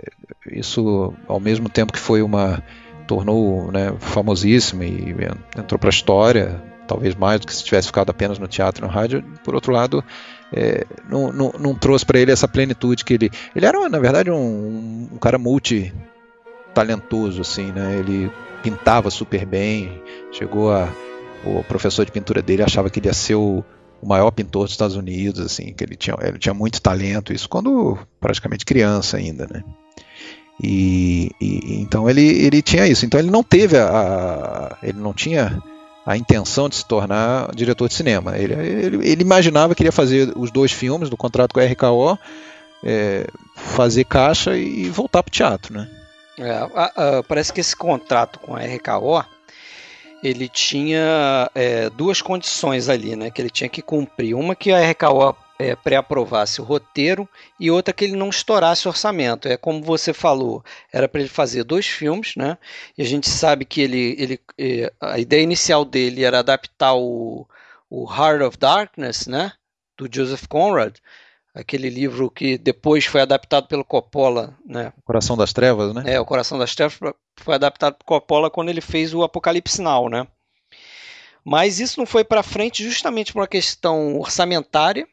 [0.51, 2.63] isso, ao mesmo tempo que foi uma
[3.07, 5.15] tornou né, famosíssimo e
[5.55, 8.87] entrou para a história, talvez mais do que se tivesse ficado apenas no teatro e
[8.87, 9.23] no rádio.
[9.43, 10.03] Por outro lado,
[10.51, 13.31] é, não, não, não, trouxe para ele essa plenitude que ele.
[13.55, 15.93] Ele era, na verdade, um, um cara multi
[16.75, 17.95] talentoso, assim, né?
[17.97, 20.88] Ele pintava super bem, chegou a
[21.45, 23.63] o professor de pintura dele achava que ele ia ser o,
[24.05, 27.97] maior pintor dos Estados Unidos, assim, que ele tinha, ele tinha muito talento, isso quando
[28.19, 29.63] praticamente criança ainda, né?
[30.61, 35.13] E, e então ele, ele tinha isso, então ele não teve a, a, ele não
[35.13, 35.61] tinha
[36.05, 38.38] a intenção de se tornar diretor de cinema.
[38.38, 42.17] Ele, ele, ele imaginava que iria fazer os dois filmes do contrato com a RKO,
[42.83, 45.89] é, fazer caixa e voltar para o teatro, né?
[46.38, 49.24] É, parece que esse contrato com a RKO
[50.24, 53.30] ele tinha é, duas condições ali, né?
[53.30, 54.34] Que ele tinha que cumprir.
[54.34, 57.28] Uma que a RKO é, pré-aprovasse o roteiro
[57.60, 59.48] e outra que ele não estourasse o orçamento.
[59.48, 62.58] É como você falou, era para ele fazer dois filmes, né?
[62.98, 67.48] E a gente sabe que ele, ele é, a ideia inicial dele era adaptar o,
[67.89, 69.52] o Heart of Darkness, né?
[69.98, 70.95] Do Joseph Conrad,
[71.55, 74.91] aquele livro que depois foi adaptado pelo Coppola, né?
[75.05, 76.03] Coração das Trevas, né?
[76.05, 76.99] É, o Coração das Trevas
[77.37, 80.27] foi adaptado pelo Coppola quando ele fez o Apocalipse Now, né?
[81.45, 85.07] Mas isso não foi para frente justamente por uma questão orçamentária.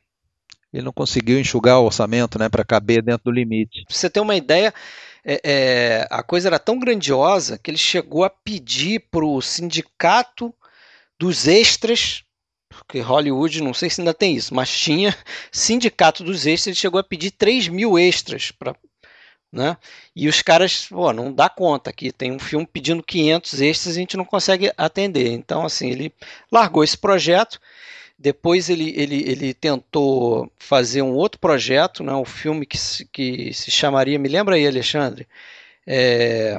[0.73, 3.85] Ele não conseguiu enxugar o orçamento, né, para caber dentro do limite.
[3.85, 4.73] Pra você ter uma ideia,
[5.25, 10.53] é, é, a coisa era tão grandiosa que ele chegou a pedir para o sindicato
[11.21, 12.25] dos extras
[12.73, 15.17] porque Hollywood, não sei se ainda tem isso, mas tinha
[15.51, 18.75] sindicato dos extras, ele chegou a pedir 3 mil extras para.
[19.53, 19.77] Né?
[20.17, 23.99] E os caras, pô, não dá conta aqui, tem um filme pedindo 500 extras e
[23.99, 25.31] a gente não consegue atender.
[25.31, 26.13] Então, assim, ele
[26.51, 27.61] largou esse projeto.
[28.19, 33.53] Depois ele, ele, ele tentou fazer um outro projeto, né, um filme que se, que
[33.53, 35.27] se chamaria, me lembra aí, Alexandre?
[35.87, 36.55] É,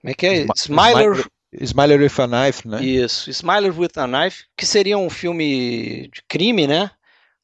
[0.00, 0.46] como é que é?
[0.56, 1.26] Smiler,
[1.60, 2.82] Smiler with a Knife, né?
[2.82, 6.90] Isso, Smiler with a Knife, que seria um filme de crime, né?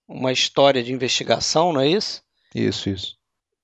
[0.09, 2.23] Uma história de investigação, não é isso?
[2.55, 3.17] Isso, isso.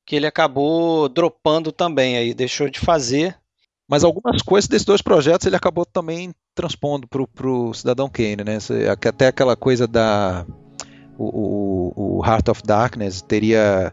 [0.05, 3.37] Que ele acabou dropando também aí, deixou de fazer.
[3.89, 8.59] Mas algumas coisas desses dois projetos ele acabou também transpondo para o Cidadão Kane, né?
[8.91, 10.47] Até aquela coisa da.
[11.19, 11.25] O,
[11.95, 13.93] o, o Heart of Darkness teria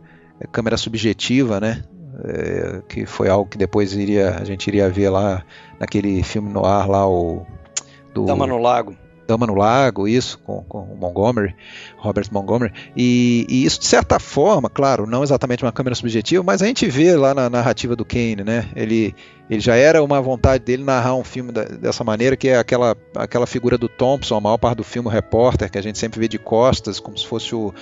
[0.51, 1.83] câmera subjetiva, né?
[2.25, 5.43] É, que foi algo que depois iria, a gente iria ver lá
[5.77, 7.45] naquele filme no ar lá o
[8.13, 8.95] do Dama no Lago.
[9.25, 11.55] Dama no Lago, isso, com, com o Montgomery,
[11.97, 16.61] Robert Montgomery, e, e, isso de certa forma, claro, não exatamente uma câmera subjetiva, mas
[16.61, 18.69] a gente vê lá na narrativa do Kane, né?
[18.75, 19.15] Ele,
[19.49, 22.97] ele já era uma vontade dele narrar um filme da, dessa maneira, que é aquela,
[23.15, 26.19] aquela figura do Thompson, a maior parte do filme, o repórter, que a gente sempre
[26.19, 27.73] vê de costas, como se fosse o,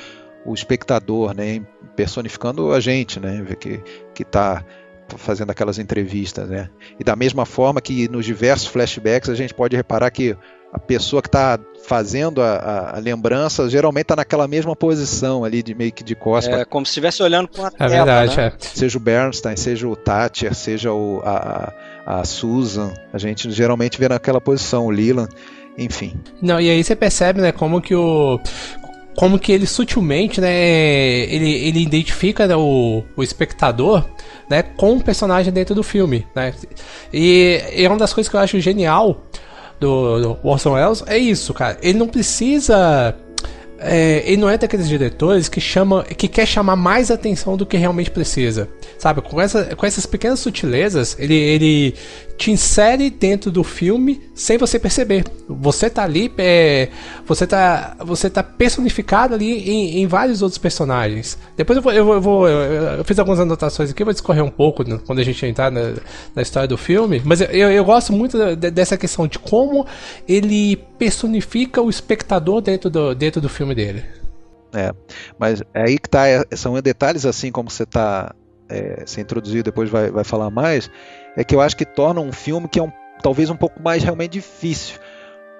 [0.45, 1.61] o espectador, né?
[1.95, 3.45] Personificando a gente, né?
[3.59, 3.81] Que,
[4.13, 4.63] que tá
[5.17, 6.69] fazendo aquelas entrevistas, né?
[6.99, 10.35] E da mesma forma que nos diversos flashbacks a gente pode reparar que
[10.73, 15.61] a pessoa que está fazendo a, a, a, lembrança geralmente está naquela mesma posição ali
[15.61, 16.61] de meio que de costas.
[16.61, 18.47] É como se estivesse olhando para a é verdade, né?
[18.47, 18.53] é.
[18.59, 21.73] Seja o Bernstein, seja o Thatcher, seja o, a,
[22.05, 25.29] a Susan, a gente geralmente vê naquela posição, o Leland,
[25.77, 26.13] enfim.
[26.41, 28.39] Não, e aí você percebe, né, como que o
[29.15, 34.05] como que ele sutilmente, né, ele, ele identifica né, o, o espectador,
[34.49, 36.53] né, com o personagem dentro do filme, né?
[37.13, 39.21] E é uma das coisas que eu acho genial
[39.79, 41.77] do, do Orson Welles é isso, cara.
[41.81, 43.15] Ele não precisa
[43.83, 47.77] é, ele não é daqueles diretores que chama, que quer chamar mais atenção do que
[47.77, 49.21] realmente precisa, sabe?
[49.21, 51.95] Com, essa, com essas pequenas sutilezas, ele, ele
[52.41, 55.23] te insere dentro do filme sem você perceber.
[55.47, 56.89] Você tá ali, é,
[57.23, 61.37] você tá, você tá personificado ali em, em, vários outros personagens.
[61.55, 64.49] Depois eu vou, eu, vou, eu, vou, eu fiz algumas anotações aqui, vou discorrer um
[64.49, 65.93] pouco né, quando a gente entrar na,
[66.35, 69.85] na história do filme, mas eu, eu gosto muito dessa questão de como
[70.27, 74.03] ele personifica o espectador dentro do, dentro do filme dele.
[74.73, 74.93] É,
[75.37, 78.33] mas é aí que tá, é, são detalhes assim como você está
[78.69, 80.89] é, se introduzir, depois vai, vai falar mais,
[81.35, 84.03] é que eu acho que torna um filme que é um, talvez um pouco mais
[84.03, 84.97] realmente difícil.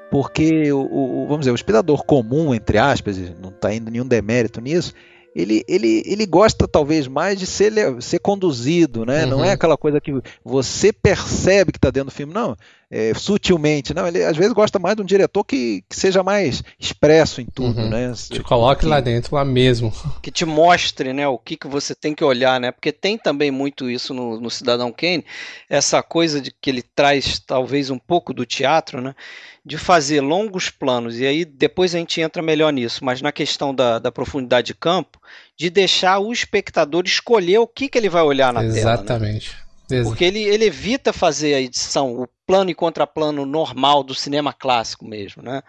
[0.10, 4.60] Porque o, o vamos dizer, o espectador comum, entre aspas, não está indo nenhum demérito
[4.60, 4.94] nisso,
[5.34, 9.24] ele, ele, ele gosta talvez mais de ser, ser conduzido, né?
[9.24, 9.30] Uhum.
[9.30, 9.54] Não é uhum.
[9.54, 10.12] aquela coisa que
[10.44, 12.58] você percebe que está dentro do filme, não,
[12.92, 13.94] é, sutilmente.
[13.94, 17.46] Não, ele às vezes gosta mais de um diretor que, que seja mais expresso em
[17.46, 17.90] tudo, uhum.
[17.90, 18.14] né?
[18.30, 19.94] Te coloque que, lá dentro, lá mesmo.
[20.22, 22.72] Que te mostre, né, o que, que você tem que olhar, né?
[22.72, 25.24] Porque tem também muito isso no, no Cidadão Kane,
[25.70, 29.16] essa coisa de que ele traz talvez um pouco do teatro, né?
[29.64, 33.76] de fazer longos planos, e aí depois a gente entra melhor nisso, mas na questão
[33.76, 35.20] da, da profundidade de campo,
[35.56, 39.52] de deixar o espectador escolher o que, que ele vai olhar na Exatamente.
[39.52, 39.62] tela.
[39.62, 39.71] Né?
[40.04, 45.06] Porque ele, ele evita fazer a edição, o plano e contraplano normal do cinema clássico
[45.06, 45.62] mesmo, né?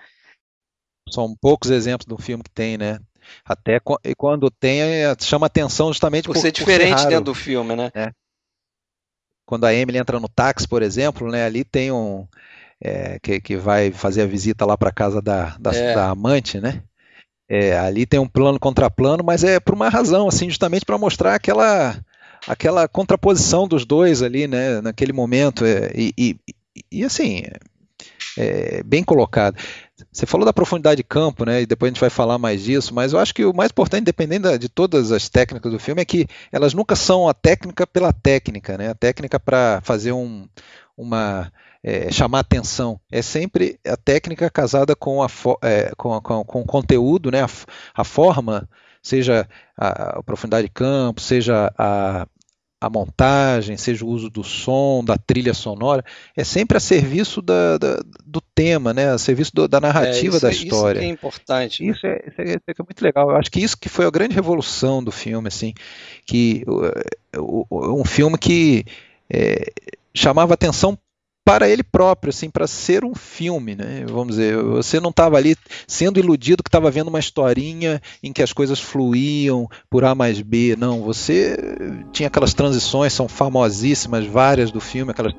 [1.10, 2.98] São poucos exemplos do filme que tem, né?
[3.44, 3.80] Até
[4.16, 7.76] quando tem, é, chama atenção justamente por, por ser diferente por ser dentro do filme,
[7.76, 7.90] né?
[7.94, 8.12] É.
[9.46, 11.44] Quando a Emily entra no táxi, por exemplo, né?
[11.44, 12.26] Ali tem um
[12.80, 15.94] é, que, que vai fazer a visita lá para casa da, da, é.
[15.94, 16.82] da, amante, né?
[17.48, 20.98] É, ali tem um plano contra plano, mas é por uma razão, assim, justamente para
[20.98, 22.02] mostrar aquela
[22.46, 24.80] aquela contraposição dos dois ali, né?
[24.80, 26.36] Naquele momento é, e, e,
[26.90, 27.42] e, assim
[28.36, 29.56] é, bem colocado.
[30.12, 31.62] Você falou da profundidade de campo, né?
[31.62, 34.04] E depois a gente vai falar mais disso, mas eu acho que o mais importante,
[34.04, 38.12] dependendo de todas as técnicas do filme, é que elas nunca são a técnica pela
[38.12, 38.88] técnica, né?
[38.90, 40.48] A técnica para fazer um,
[40.96, 41.52] uma
[41.82, 43.00] é, chamar atenção.
[43.10, 45.28] É sempre a técnica casada com, a,
[45.62, 47.42] é, com, com, com, o conteúdo, né?
[47.42, 47.48] a,
[47.94, 48.68] a forma,
[49.02, 52.26] seja a, profundidade de campo, seja a,
[52.80, 56.04] a montagem, seja o uso do som, da trilha sonora,
[56.36, 59.10] é sempre a serviço da, da, do tema, né?
[59.10, 60.98] a serviço do, da narrativa é, da história.
[61.00, 61.84] Isso é importante.
[61.84, 61.90] Né?
[61.90, 63.30] Isso, é, isso, é, isso, é, muito legal.
[63.30, 65.74] Eu acho que isso que foi a grande revolução do filme, assim,
[66.24, 66.64] que
[67.36, 68.84] um filme que
[69.28, 69.72] é,
[70.14, 70.98] chamava atenção
[71.44, 74.04] para ele próprio, assim, para ser um filme, né?
[74.08, 75.56] Vamos dizer, você não estava ali
[75.88, 80.40] sendo iludido que estava vendo uma historinha em que as coisas fluíam por A mais
[80.40, 81.02] B, não.
[81.02, 81.56] Você
[82.12, 85.34] tinha aquelas transições, são famosíssimas, várias do filme, aquelas,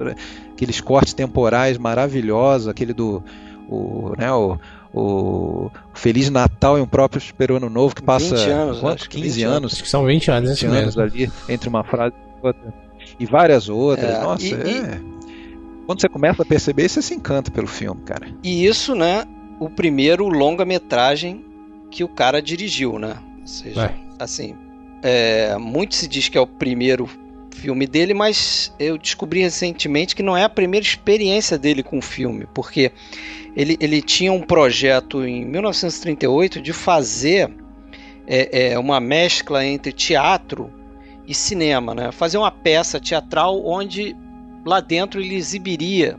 [0.51, 3.23] aqueles cortes temporais maravilhosos, aquele do,
[3.69, 4.59] o, né, o,
[4.93, 9.07] o Feliz Natal e um próprio Super Ano Novo que passa 20 anos, quantos?
[9.07, 9.73] 15 anos.
[9.73, 12.73] Acho que são 20 anos, 20 anos ali entre uma frase e outra.
[13.19, 14.09] E várias outras.
[14.09, 15.01] É, Nossa, e, é.
[15.85, 18.27] Quando você começa a perceber, você se encanta pelo filme, cara.
[18.43, 19.25] E isso, né?
[19.59, 21.43] O primeiro longa-metragem
[21.91, 23.17] que o cara dirigiu, né?
[23.41, 23.95] Ou seja, Vai.
[24.17, 24.55] assim,
[25.01, 27.07] é, muito se diz que é o primeiro
[27.53, 32.01] filme dele, mas eu descobri recentemente que não é a primeira experiência dele com o
[32.01, 32.91] filme, porque
[33.55, 37.53] ele, ele tinha um projeto em 1938 de fazer
[38.25, 40.71] é, é, uma mescla entre teatro
[41.27, 42.11] e cinema, né?
[42.11, 44.15] Fazer uma peça teatral onde
[44.65, 46.17] lá dentro ele exibiria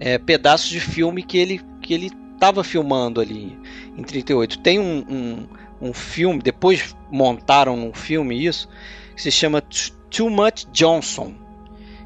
[0.00, 3.58] é, pedaços de filme que ele que ele estava filmando ali
[3.96, 4.58] em 38.
[4.58, 8.68] Tem um, um, um, filme, depois montaram um filme isso,
[9.14, 9.62] que se chama
[10.10, 11.34] Too Much Johnson,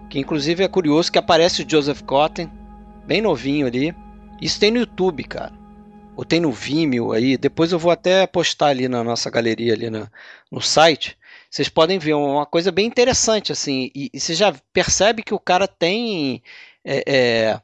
[0.08, 2.50] que inclusive é curioso que aparece o Joseph Cotten,
[3.06, 3.94] bem novinho ali.
[4.40, 5.52] Isso tem no YouTube, cara.
[6.16, 9.90] ou tem no Vimeo aí, depois eu vou até postar ali na nossa galeria ali
[9.90, 10.08] na,
[10.50, 11.17] no site.
[11.50, 15.40] Vocês podem ver uma coisa bem interessante assim, e, e você já percebe que o
[15.40, 16.42] cara tem
[16.84, 17.60] é, é,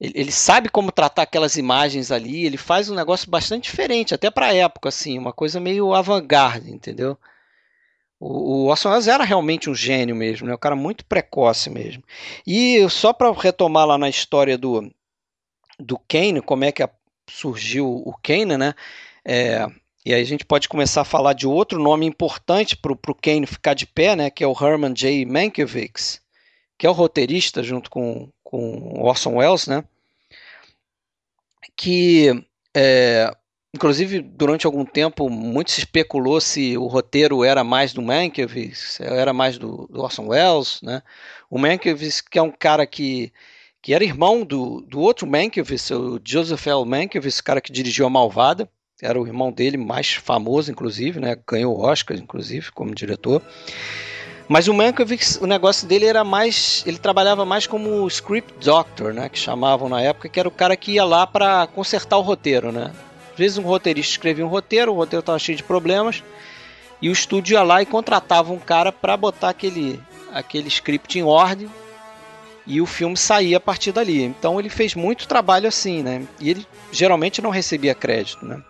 [0.00, 4.46] ele, sabe como tratar aquelas imagens ali, ele faz um negócio bastante diferente, até para
[4.46, 7.18] a época, assim, uma coisa meio avant-garde, entendeu?
[8.18, 10.54] O, o Orson Welles era realmente um gênio mesmo, né?
[10.54, 12.02] um cara muito precoce mesmo.
[12.46, 14.90] E só para retomar lá na história do,
[15.78, 16.88] do Kane, como é que
[17.28, 18.74] surgiu o Kane, né?
[19.24, 19.66] É,
[20.04, 23.46] e aí a gente pode começar a falar de outro nome importante para o Kane
[23.46, 24.30] ficar de pé, né?
[24.30, 25.26] Que é o Herman J.
[25.26, 26.20] Mankiewicz,
[26.78, 29.84] que é o roteirista junto com, com Orson Welles, né?
[31.76, 33.30] Que é,
[33.72, 39.32] Inclusive, durante algum tempo, muito se especulou se o roteiro era mais do Mankiewicz, era
[39.32, 41.02] mais do, do Orson Welles, né?
[41.48, 43.32] O Mankiewicz, que é um cara que,
[43.80, 46.84] que era irmão do, do outro Mankiewicz, o Joseph L.
[46.84, 48.68] Mankiewicz, cara que dirigiu A Malvada,
[49.02, 51.36] era o irmão dele, mais famoso, inclusive, né?
[51.48, 53.42] Ganhou Oscar, inclusive, como diretor.
[54.48, 59.28] Mas o Mankiewicz, o negócio dele era mais, ele trabalhava mais como script doctor, né,
[59.28, 62.72] que chamavam na época, que era o cara que ia lá para consertar o roteiro,
[62.72, 62.90] né?
[63.40, 66.22] vezes um roteirista escrevia um roteiro, o roteiro estava cheio de problemas,
[67.00, 69.98] e o estúdio ia lá e contratava um cara para botar aquele,
[70.30, 71.70] aquele script em ordem
[72.66, 74.22] e o filme saía a partir dali.
[74.22, 76.26] Então ele fez muito trabalho assim, né?
[76.38, 78.62] E ele geralmente não recebia crédito, né?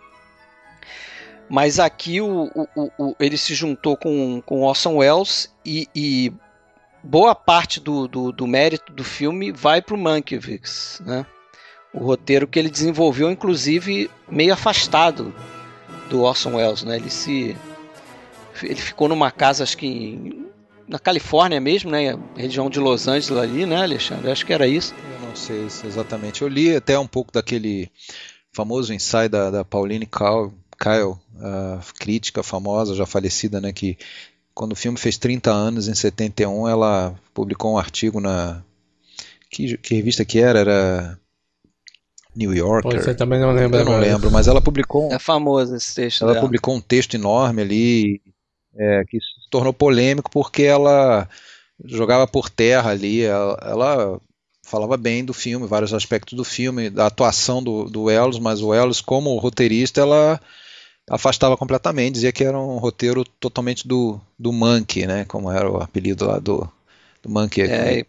[1.50, 6.32] Mas aqui o, o, o, ele se juntou com, com Orson Welles e, e
[7.02, 11.26] boa parte do, do, do, mérito do filme vai para o Mankiewicz, né?
[11.92, 15.34] o roteiro que ele desenvolveu, inclusive meio afastado
[16.08, 16.96] do Orson Welles, né?
[16.96, 17.56] Ele se
[18.62, 20.46] ele ficou numa casa, acho que
[20.86, 22.18] na Califórnia mesmo, né?
[22.36, 24.30] Região de Los Angeles ali, né, Alexandre?
[24.30, 24.94] Acho que era isso.
[25.14, 26.42] Eu não sei exatamente.
[26.42, 27.90] Eu li até um pouco daquele
[28.52, 33.72] famoso ensaio da, da Pauline Kyle, Kyle a crítica famosa, já falecida, né?
[33.72, 33.98] Que
[34.54, 38.62] quando o filme fez 30 anos, em 71, ela publicou um artigo na.
[39.50, 40.60] Que, que revista que era?
[40.60, 41.18] Era
[42.34, 43.00] New Yorker.
[43.00, 43.80] Você também não lembra.
[43.80, 45.12] Eu não lembro, mas ela publicou.
[45.12, 46.22] É famoso esse texto.
[46.22, 46.44] Ela dela.
[46.44, 48.20] publicou um texto enorme ali
[48.76, 51.28] é, que se tornou polêmico porque ela
[51.84, 53.22] jogava por terra ali.
[53.22, 54.20] Ela, ela,
[54.62, 58.68] falava bem do filme, vários aspectos do filme, da atuação do, do Wells, mas o
[58.68, 60.40] Wells, como roteirista, ela
[61.08, 65.24] afastava completamente, dizia que era um roteiro totalmente do, do Monkey, né?
[65.24, 66.68] Como era o apelido lá do,
[67.22, 68.04] do Monkey é,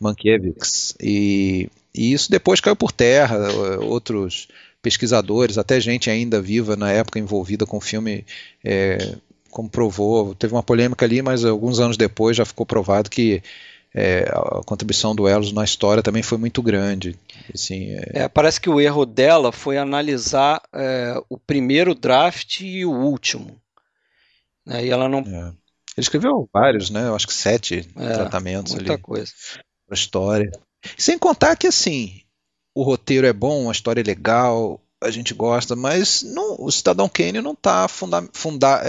[0.00, 0.94] Mankiewicz.
[1.00, 3.38] E e isso depois caiu por terra.
[3.82, 4.46] Outros
[4.80, 8.24] pesquisadores, até gente ainda viva na época envolvida com o filme,
[8.64, 9.16] é,
[9.50, 10.32] comprovou.
[10.36, 13.42] Teve uma polêmica ali, mas alguns anos depois já ficou provado que
[13.94, 17.18] é, a contribuição do Elos na história também foi muito grande.
[17.52, 18.24] Assim, é...
[18.24, 23.60] É, parece que o erro dela foi analisar é, o primeiro draft e o último.
[24.66, 25.20] Né, e ela não.
[25.20, 25.48] É.
[25.48, 27.08] Ele escreveu vários, né?
[27.08, 29.02] Eu acho que sete é, tratamentos muita ali.
[29.02, 29.32] coisa.
[29.86, 30.50] Para história.
[30.96, 32.20] Sem contar que assim,
[32.74, 37.08] o roteiro é bom, a história é legal, a gente gosta, mas não, o Cidadão
[37.08, 38.80] Kane não está funda, funda,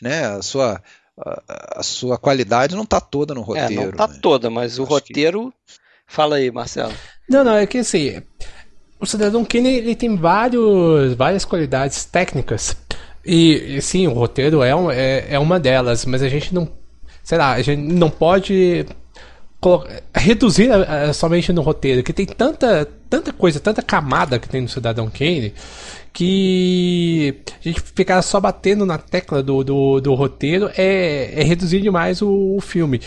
[0.00, 0.80] né, a sua
[1.18, 3.72] a, a, sua qualidade não está toda no roteiro.
[3.72, 4.18] É, não está né?
[4.20, 5.52] toda, mas o roteiro.
[5.66, 5.74] Que...
[6.06, 6.92] Fala aí, Marcelo.
[7.28, 8.22] Não, não, é que assim,
[9.00, 12.76] o Cidadão Kane ele tem vários, várias qualidades técnicas.
[13.24, 16.68] E, sim, o roteiro é, um, é, é uma delas, mas a gente não.
[17.24, 18.86] Sei lá, a gente não pode
[20.14, 24.68] reduzir uh, somente no roteiro, que tem tanta, tanta coisa, tanta camada que tem no
[24.68, 25.52] Cidadão Kane,
[26.16, 31.82] que a gente ficar só batendo na tecla do, do, do roteiro é, é, reduzir
[31.82, 33.02] demais o, o, filme.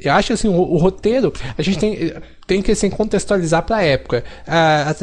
[0.00, 2.14] Eu acho assim, o, o, roteiro, a gente tem,
[2.46, 4.24] tem que assim, contextualizar para a época.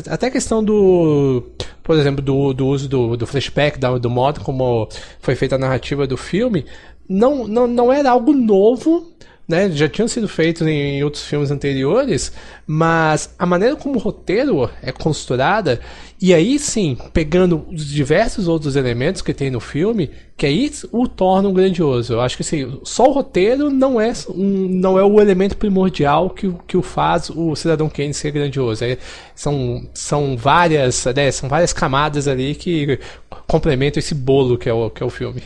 [0.09, 1.51] Até a questão do,
[1.83, 5.59] por exemplo, do, do uso do, do flashback, do, do modo como foi feita a
[5.59, 6.65] narrativa do filme,
[7.07, 9.13] não, não, não era algo novo
[9.51, 12.31] né, já tinham sido feitos em outros filmes anteriores,
[12.65, 15.79] mas a maneira como o roteiro é construída,
[16.19, 21.07] e aí sim, pegando os diversos outros elementos que tem no filme, que aí o
[21.07, 22.13] tornam grandioso.
[22.13, 26.29] Eu acho que assim, só o roteiro não é, um, não é o elemento primordial
[26.29, 28.83] que, que o faz o Cidadão Kane ser grandioso.
[28.83, 28.97] É,
[29.35, 32.99] são, são, várias, né, são várias camadas ali que
[33.47, 35.41] complementam esse bolo que é o, que é o filme.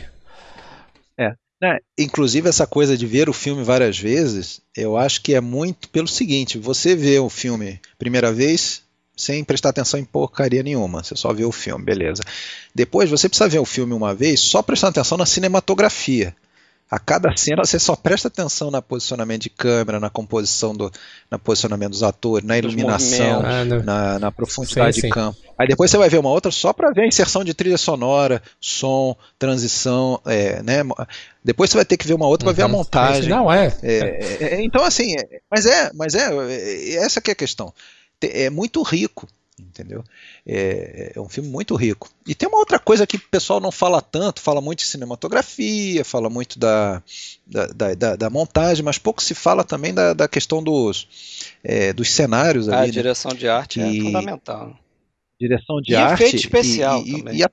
[1.66, 5.88] É, inclusive essa coisa de ver o filme várias vezes, eu acho que é muito
[5.88, 8.82] pelo seguinte: você vê o filme primeira vez
[9.16, 12.22] sem prestar atenção em porcaria nenhuma, você só vê o filme, beleza.
[12.74, 16.36] Depois você precisa ver o filme uma vez só prestando atenção na cinematografia.
[16.90, 20.90] A cada cena você só presta atenção na posicionamento de câmera, na composição do,
[21.30, 25.08] na posicionamento dos atores, na iluminação, Ah, no- na, na profundidade Sim, sim.
[25.08, 25.36] de campo.
[25.58, 28.40] Aí depois você vai ver uma outra só para ver a inserção de trilha sonora,
[28.60, 30.82] som, transição, é, né?
[31.42, 32.72] Depois você vai ter que ver uma outra para ver a Uhum.
[32.72, 33.30] montagem.
[33.30, 33.66] Não, é.
[33.82, 37.36] É, é, é, então assim, é, mas é, mas é, é, essa que é a
[37.36, 37.72] questão.
[38.20, 39.26] É muito rico,
[39.58, 40.04] entendeu?
[40.46, 42.10] É, é um filme muito rico.
[42.26, 46.04] E tem uma outra coisa que o pessoal não fala tanto, fala muito de cinematografia,
[46.04, 47.02] fala muito da,
[47.46, 51.08] da, da, da- montagem, mas pouco se fala também da, da questão dos,
[51.64, 52.92] é, dos cenários A ali, né?
[52.92, 54.78] direção de arte é E- fundamental.
[55.40, 57.36] direção de E arte efeito especial e, e- também.
[57.36, 57.50] e a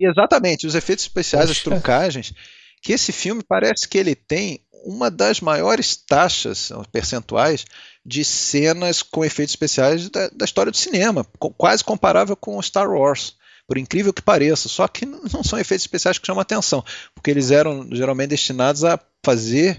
[0.00, 1.70] exatamente os efeitos especiais, as Poxa.
[1.70, 2.32] trucagens
[2.80, 7.66] que esse filme parece que ele tem uma das maiores taxas percentuais
[8.06, 12.90] de cenas com efeitos especiais da, da história do cinema, co- quase comparável com Star
[12.90, 13.36] Wars.
[13.66, 16.82] Por incrível que pareça, só que não são efeitos especiais que chamam atenção,
[17.14, 19.78] porque eles eram geralmente destinados a fazer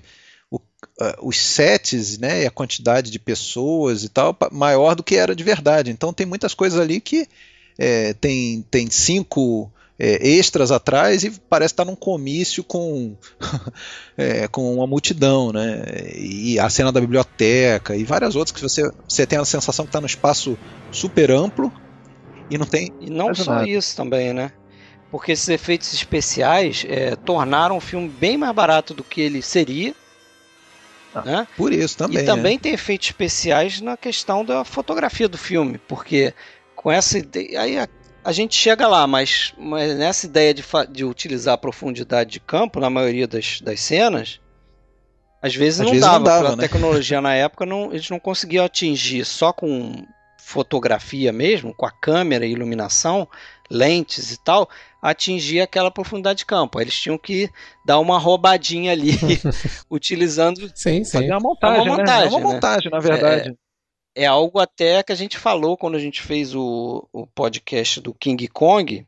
[0.51, 0.59] o-
[1.01, 5.35] ah, os sets né, e a quantidade de pessoas e tal maior do que era
[5.35, 5.89] de verdade.
[5.89, 7.27] Então tem muitas coisas ali que
[7.79, 13.17] é, tem, tem cinco é, extras atrás e parece estar num comício com,
[14.17, 15.83] é, com uma multidão, né?
[16.15, 19.89] E a cena da biblioteca e várias outras que você, você tem a sensação que
[19.89, 20.57] está num espaço
[20.89, 21.71] super amplo
[22.49, 22.93] e não tem.
[23.01, 23.69] E não só nada.
[23.69, 24.53] isso também, né?
[25.11, 29.93] Porque esses efeitos especiais é, tornaram o filme bem mais barato do que ele seria.
[31.13, 31.47] Ah, né?
[31.57, 32.19] Por isso também.
[32.19, 36.33] e também tem efeitos especiais na questão da fotografia do filme, porque
[36.75, 37.61] com essa ideia.
[37.61, 37.77] Aí
[38.23, 42.39] a, a gente chega lá, mas, mas nessa ideia de, de utilizar a profundidade de
[42.39, 44.39] campo na maioria das, das cenas,
[45.41, 46.25] às vezes Às não vezes não dava.
[46.25, 46.63] dava, pela né?
[46.63, 50.05] tecnologia na época, não, eles não conseguiam atingir só com
[50.37, 53.27] fotografia mesmo, com a câmera e iluminação,
[53.69, 54.67] lentes e tal,
[55.01, 56.77] atingir aquela profundidade de campo.
[56.79, 57.49] Aí Eles tinham que
[57.85, 59.11] dar uma roubadinha ali,
[59.89, 61.11] utilizando Sim, sim.
[61.11, 62.25] Fazer uma montagem, É uma montagem, né?
[62.25, 62.53] É uma né?
[62.53, 63.49] montagem, na verdade.
[63.49, 63.68] é
[64.25, 68.47] algo até que a gente falou quando a gente fez o, o podcast do King
[68.47, 69.05] Kong,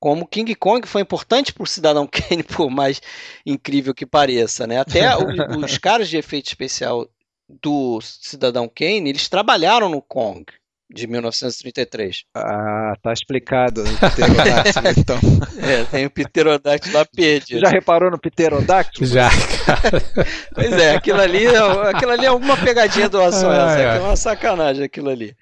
[0.00, 3.00] como King Kong foi importante para o Cidadão Kane, por mais
[3.46, 4.78] incrível que pareça, né?
[4.78, 7.08] Até o- os caras de efeito especial
[7.48, 10.44] do Cidadão Kane, eles trabalharam no Kong
[10.90, 12.24] de 1933.
[12.34, 13.82] Ah, tá explicado.
[14.14, 15.18] pterodáctilo, então.
[15.64, 17.60] É, tem o pterodáctilo lá Você perdido.
[17.60, 19.06] já reparou no pterodáctilo?
[19.06, 19.30] Já,
[19.64, 20.02] cara.
[20.54, 24.00] Pois é, aquilo ali, é- aquilo ali é alguma pegadinha do Ação Ai, essa, é
[24.00, 25.34] uma sacanagem aquilo ali.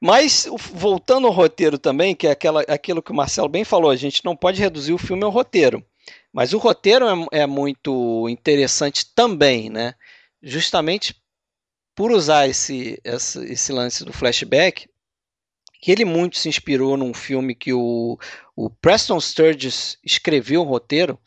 [0.00, 3.96] Mas, voltando ao roteiro também, que é aquela, aquilo que o Marcelo bem falou, a
[3.96, 5.84] gente não pode reduzir o filme ao roteiro.
[6.32, 9.94] Mas o roteiro é, é muito interessante também, né?
[10.42, 11.14] Justamente
[11.96, 14.86] por usar esse, esse, esse lance do flashback,
[15.80, 18.18] que ele muito se inspirou num filme que o,
[18.54, 21.18] o Preston Sturges escreveu o roteiro.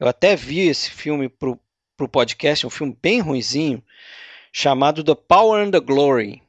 [0.00, 1.60] Eu até vi esse filme pro,
[1.94, 3.84] pro podcast, um filme bem ruinzinho,
[4.50, 6.42] chamado The Power and the Glory.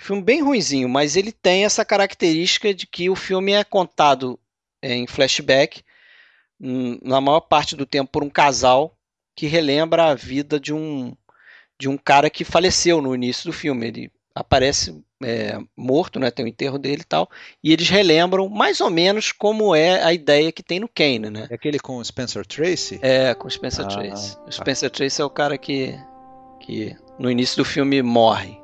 [0.00, 4.38] Filme bem ruinzinho, mas ele tem essa característica de que o filme é contado
[4.80, 5.82] em flashback,
[7.02, 8.96] na maior parte do tempo por um casal
[9.34, 11.16] que relembra a vida de um
[11.78, 13.86] de um cara que faleceu no início do filme.
[13.86, 16.30] Ele aparece é, morto, né?
[16.30, 17.28] Tem o enterro dele e tal,
[17.62, 21.46] e eles relembram mais ou menos como é a ideia que tem no Kane, né?
[21.50, 22.98] É aquele com o Spencer Tracy?
[23.02, 24.36] É, com o Spencer Ah, Tracy.
[24.36, 24.52] O tá.
[24.52, 25.98] Spencer Tracy é o cara que,
[26.60, 28.58] que no início do filme morre.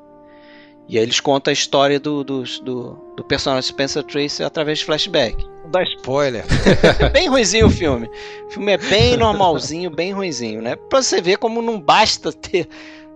[0.86, 4.84] E aí eles contam a história do, do, do, do personagem Spencer Tracy através de
[4.84, 5.42] flashback.
[5.64, 6.44] Não dá spoiler.
[7.00, 8.06] É bem ruizinho o filme.
[8.46, 10.76] O filme é bem normalzinho, bem ruizinho, né?
[10.76, 12.68] Pra você ver como não basta ter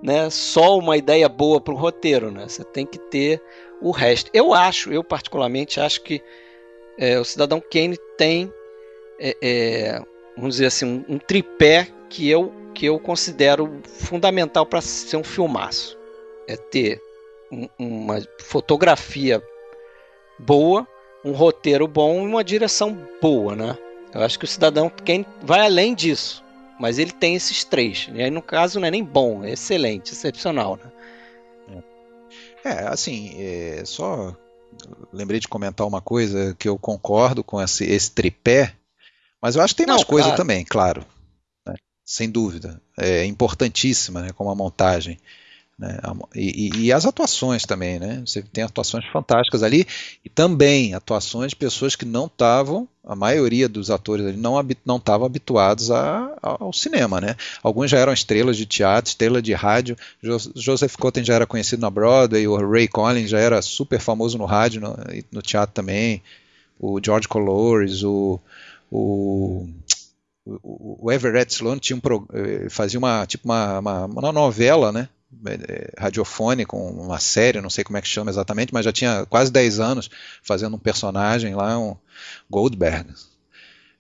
[0.03, 2.47] né, só uma ideia boa pro roteiro, né?
[2.49, 3.43] Você tem que ter
[3.81, 4.31] o resto.
[4.33, 6.23] Eu acho, eu particularmente acho que
[6.99, 8.53] é, o Cidadão Kane tem,
[9.19, 10.03] é, é,
[10.37, 15.25] vamos dizer assim, um, um tripé que eu, que eu considero fundamental para ser um
[15.25, 15.99] filmaço.
[16.47, 17.01] É ter
[17.51, 19.43] um- uma fotografia
[20.39, 20.87] boa,
[21.25, 23.77] um roteiro bom e uma direção boa, né?
[24.15, 26.43] Eu acho que o Cidadão Kane vai além disso,
[26.79, 28.09] mas ele tem esses três.
[28.13, 30.93] E aí, no caso, não é nem bom, é excelente, excepcional, né?
[32.65, 34.37] É, assim, é, só
[35.13, 38.75] lembrei de comentar uma coisa que eu concordo com esse, esse tripé,
[39.41, 40.37] mas eu acho que tem Não, mais coisa claro.
[40.37, 41.07] também, claro.
[41.67, 41.75] né,
[42.05, 42.81] sem dúvida.
[42.97, 45.19] É importantíssima, né, como a montagem.
[45.79, 45.97] Né,
[46.35, 48.21] e, e- as atuações também, né?
[48.27, 49.87] Você tem atuações fantásticas ali
[50.25, 54.55] e também atuações de pessoas que não estavam, a maioria dos atores ali não
[54.85, 57.37] não estavam habituados a- ao cinema, né?
[57.63, 59.97] Alguns já eram estrelas de teatro, estrela de rádio.
[60.23, 64.37] Jo- Joseph Cotten já era conhecido na Broadway, o Ray Collins já era super famoso
[64.37, 64.97] no rádio, no,
[65.31, 66.21] no teatro também.
[66.81, 68.41] O George Colores, o,
[68.91, 69.69] o,
[70.47, 72.01] o, Everett Sloan tinha um
[72.33, 75.09] eh, fazia uma tipo uma, uma, uma novela, né?
[75.47, 79.53] Eh, radiofônica, uma série, não sei como é que chama exatamente, mas já tinha quase
[79.53, 80.11] 10 anos
[80.43, 81.97] fazendo um personagem lá, um
[82.51, 83.13] Goldberg.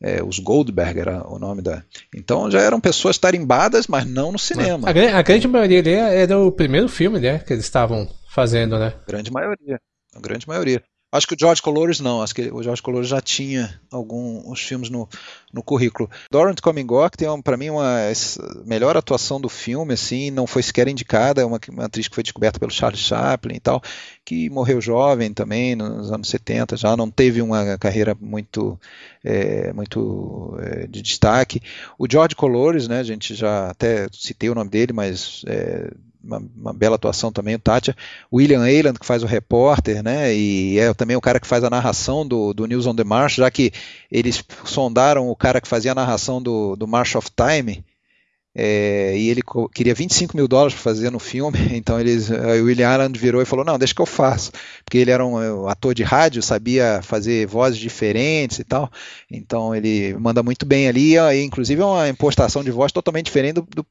[0.00, 1.82] É, os Goldberg era o nome da.
[2.14, 4.88] Então já eram pessoas tarimbadas, mas não no cinema.
[4.88, 8.94] A, a grande maioria era o primeiro filme né, que eles estavam fazendo, né?
[9.02, 9.80] A grande maioria.
[10.14, 10.82] A grande maioria.
[11.10, 14.90] Acho que o George Colores não, acho que o George Colores já tinha alguns filmes
[14.90, 15.08] no,
[15.50, 16.10] no currículo.
[16.30, 17.96] Dorrant Comingore tem para mim uma
[18.66, 22.22] melhor atuação do filme, assim, não foi sequer indicada, é uma, uma, atriz que foi
[22.22, 23.82] descoberta pelo Charles Chaplin e tal,
[24.22, 28.78] que morreu jovem também nos anos 70, já não teve uma carreira muito
[29.24, 31.62] é, muito é, de destaque.
[31.98, 35.90] O George Colores, né, a gente já até citei o nome dele, mas é,
[36.28, 37.96] uma, uma, bela atuação também, o Tátia.
[38.32, 40.34] William Ayland, que faz o repórter, né?
[40.34, 43.36] E é também o cara que faz a narração do, do News on the March,
[43.36, 43.72] já que
[44.12, 47.82] eles sondaram o cara que fazia a narração do, do March of Time.
[48.60, 49.40] É, e ele
[49.72, 53.44] queria 25 mil dólares para fazer no filme, então eles, o William Ayland virou e
[53.44, 54.50] falou: Não, deixa que eu faço,
[54.84, 58.90] porque ele era um, um ator de rádio, sabia fazer vozes diferentes e tal,
[59.30, 63.54] então ele manda muito bem ali, e, inclusive é uma impostação de voz totalmente diferente
[63.54, 63.86] do, do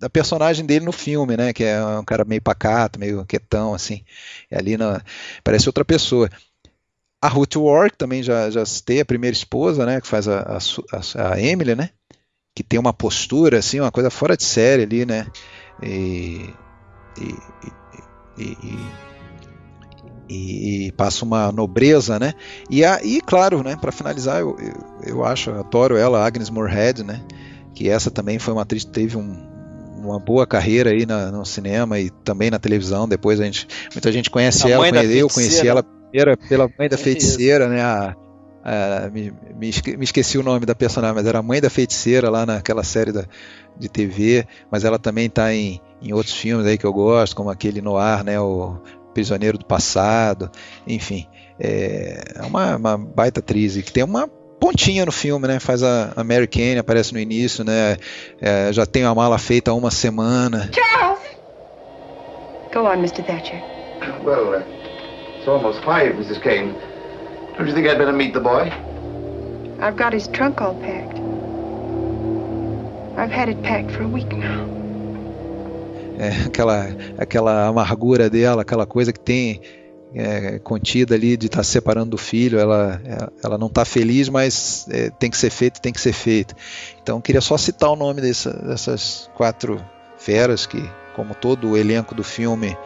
[0.00, 1.52] da personagem dele no filme, né?
[1.52, 4.02] Que é um cara meio pacato, meio quietão, assim.
[4.50, 5.02] E ali na,
[5.44, 6.28] parece outra pessoa.
[7.22, 10.00] A Ruth Warwick também já, já citei, a primeira esposa, né?
[10.00, 11.90] Que faz a, a, a Emily, né?
[12.54, 15.26] Que tem uma postura, assim, uma coisa fora de série ali, né?
[15.82, 16.48] E,
[17.20, 17.34] e,
[18.38, 18.78] e,
[20.30, 22.32] e, e passa uma nobreza, né?
[22.70, 23.76] E, a, e claro, né?
[23.76, 27.22] Para finalizar, eu, eu, eu acho, adoro ela, Agnes Moorehead, né?
[27.74, 29.49] Que essa também foi uma atriz que teve um,
[30.00, 33.08] uma boa carreira aí na, no cinema e também na televisão.
[33.08, 36.88] Depois a gente, muita gente conhece a ela, conhece, eu conheci ela primeiro pela mãe
[36.88, 37.82] da feiticeira, né?
[37.82, 38.16] A,
[38.64, 39.70] a, me, me,
[40.02, 43.24] esqueci o nome da personagem, mas era a mãe da feiticeira lá naquela série da,
[43.78, 44.46] de TV.
[44.70, 47.96] Mas ela também está em, em outros filmes aí que eu gosto, como aquele no
[47.96, 48.40] ar, né?
[48.40, 48.78] O
[49.14, 50.50] Prisioneiro do Passado,
[50.86, 51.26] enfim.
[51.58, 54.28] É, é uma, uma baita atriz que tem uma
[54.60, 55.58] pontinha no filme, né?
[55.58, 57.96] Faz a, a Mary Kane, aparece no início, né?
[58.40, 60.70] É, já tem a mala feita há uma semana.
[60.72, 61.18] Charles!
[62.72, 63.24] Go on, Mr.
[63.24, 63.60] Thatcher.
[64.22, 64.62] Well, uh,
[65.38, 66.40] it's almost five, Mrs.
[66.40, 66.74] Kane.
[67.56, 68.70] Don't you think I'd better meet the boy?
[69.80, 71.18] I've got his trunk all packed.
[73.18, 74.66] I've had it packed for a week now.
[76.18, 76.86] É, aquela,
[77.18, 79.62] aquela amargura dela, aquela coisa que tem
[80.14, 83.00] é, contida ali de estar tá se separando do filho, ela,
[83.42, 86.54] ela não está feliz, mas é, tem que ser feito, tem que ser feito.
[87.02, 89.82] Então queria só citar o nome dessa, dessas quatro
[90.18, 90.82] feras que,
[91.14, 92.76] como todo o elenco do filme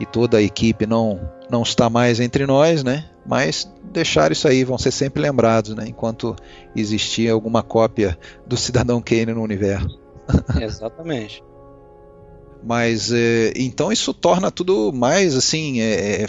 [0.00, 3.04] e toda a equipe não não está mais entre nós, né?
[3.26, 5.84] Mas deixar isso aí, vão ser sempre lembrados, né?
[5.86, 6.34] Enquanto
[6.74, 10.00] existir alguma cópia do Cidadão Kane no universo.
[10.58, 11.44] Exatamente.
[12.64, 16.26] Mas é, então isso torna tudo mais assim é, é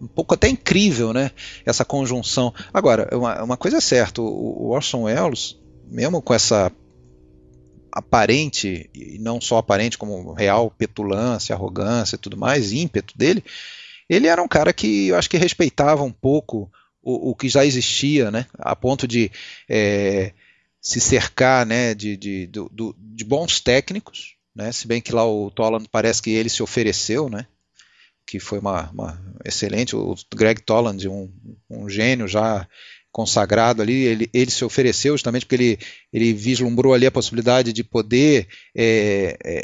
[0.00, 1.30] um pouco até incrível, né?
[1.64, 2.52] Essa conjunção.
[2.72, 6.70] Agora, uma, uma coisa é certa, o, o Orson Welles, mesmo com essa
[7.92, 13.42] aparente, e não só aparente, como real petulância, arrogância e tudo mais, ímpeto dele,
[14.08, 16.70] ele era um cara que eu acho que respeitava um pouco
[17.02, 18.46] o, o que já existia, né?
[18.58, 19.30] A ponto de
[19.68, 20.32] é,
[20.80, 22.60] se cercar né, de, de, de,
[22.98, 24.70] de, bons técnicos, né?
[24.72, 27.46] Se bem que lá o Toland parece que ele se ofereceu, né?
[28.26, 29.94] Que foi uma, uma excelente.
[29.94, 31.32] O Greg Toland, um,
[31.70, 32.68] um, gênio já
[33.12, 35.78] consagrado ali, ele, ele se ofereceu justamente porque ele,
[36.12, 39.62] ele vislumbrou ali a possibilidade de poder é, é,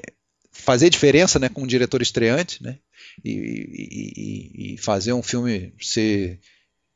[0.53, 2.79] fazer diferença né, com um diretor estreante, né,
[3.23, 6.39] e, e, e fazer um filme ser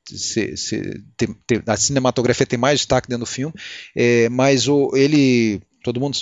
[0.09, 3.53] ser, ser, ter, ter, a cinematografia tem mais destaque dentro do filme,
[3.95, 6.17] é, mas o, ele, todo mundo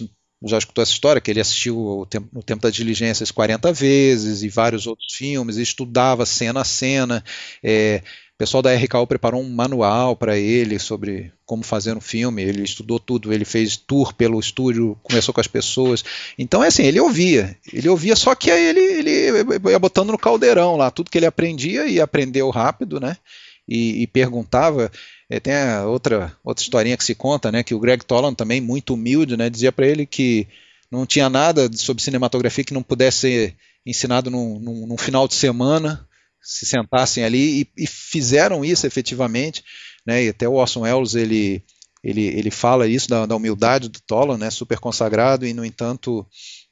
[0.49, 4.49] já escutou essa história, que ele assistiu o tempo, Tempo das Diligências 40 vezes e
[4.49, 7.25] vários outros filmes, estudava cena a cena.
[7.63, 8.03] É,
[8.35, 12.65] o pessoal da RKO preparou um manual para ele sobre como fazer um filme, ele
[12.65, 16.05] estudou tudo, ele fez tour pelo estúdio, começou com as pessoas.
[16.37, 20.19] Então é assim, ele ouvia, ele ouvia, só que aí ele, ele ia botando no
[20.19, 23.17] caldeirão lá, tudo que ele aprendia e aprendeu rápido, né?
[23.69, 24.91] E, e perguntava.
[25.29, 25.55] É, tem
[25.87, 29.49] outra, outra historinha que se conta, né, que o Greg Toland também, muito humilde, né,
[29.49, 30.47] dizia para ele que
[30.91, 33.57] não tinha nada sobre cinematografia que não pudesse ser
[33.87, 36.07] ensinado num, num, num final de semana,
[36.41, 39.65] se sentassem ali e, e, fizeram isso efetivamente,
[40.07, 41.63] né, e até o Orson Welles, ele,
[42.03, 46.27] ele, ele fala isso da, da humildade do Toland, né, super consagrado, e no entanto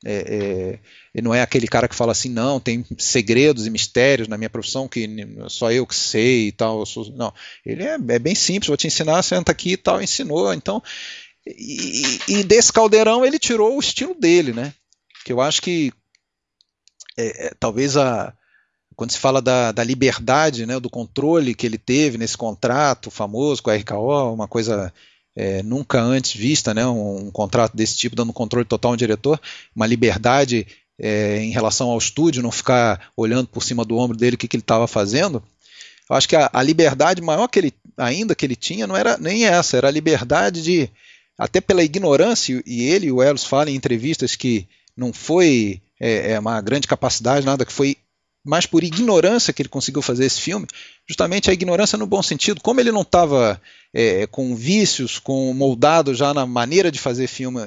[0.05, 0.79] é, é,
[1.15, 4.51] ele não é aquele cara que fala assim, não, tem segredos e mistérios na minha
[4.51, 5.09] profissão que
[5.49, 6.85] só eu que sei e tal.
[6.85, 7.11] Sou...
[7.13, 7.33] Não,
[7.65, 10.53] ele é, é, bem simples, vou te ensinar, senta aqui e tal, ensinou.
[10.53, 10.83] Então,
[11.47, 14.73] e, e, desse caldeirão ele tirou o estilo dele, né?
[15.25, 15.93] Que eu acho que
[17.17, 18.35] é, é, talvez a
[18.95, 23.63] quando se fala da, da, liberdade, né, do controle que ele teve nesse contrato famoso
[23.63, 24.93] com a RKO, uma coisa
[25.35, 29.41] é, nunca antes vista, né, um, um, contrato desse tipo dando controle total ao diretor,
[29.75, 30.67] uma liberdade
[30.99, 34.49] é, em relação ao estúdio, não ficar olhando por cima do ombro dele o que,
[34.49, 35.43] que ele estava fazendo.
[36.09, 39.17] Eu acho que a, a, liberdade maior que ele ainda que ele tinha não era
[39.19, 40.91] nem essa, era a liberdade de
[41.39, 44.67] até pela ignorância, e ele e o Elos falam em entrevistas que
[44.97, 47.97] não foi é, é, uma grande capacidade, nada, que foi
[48.45, 50.67] mais por ignorância que ele conseguiu fazer esse filme,
[51.09, 53.61] justamente a ignorância no bom sentido, como ele não estava
[53.93, 57.61] é, com vícios, com moldado já na maneira de fazer filme,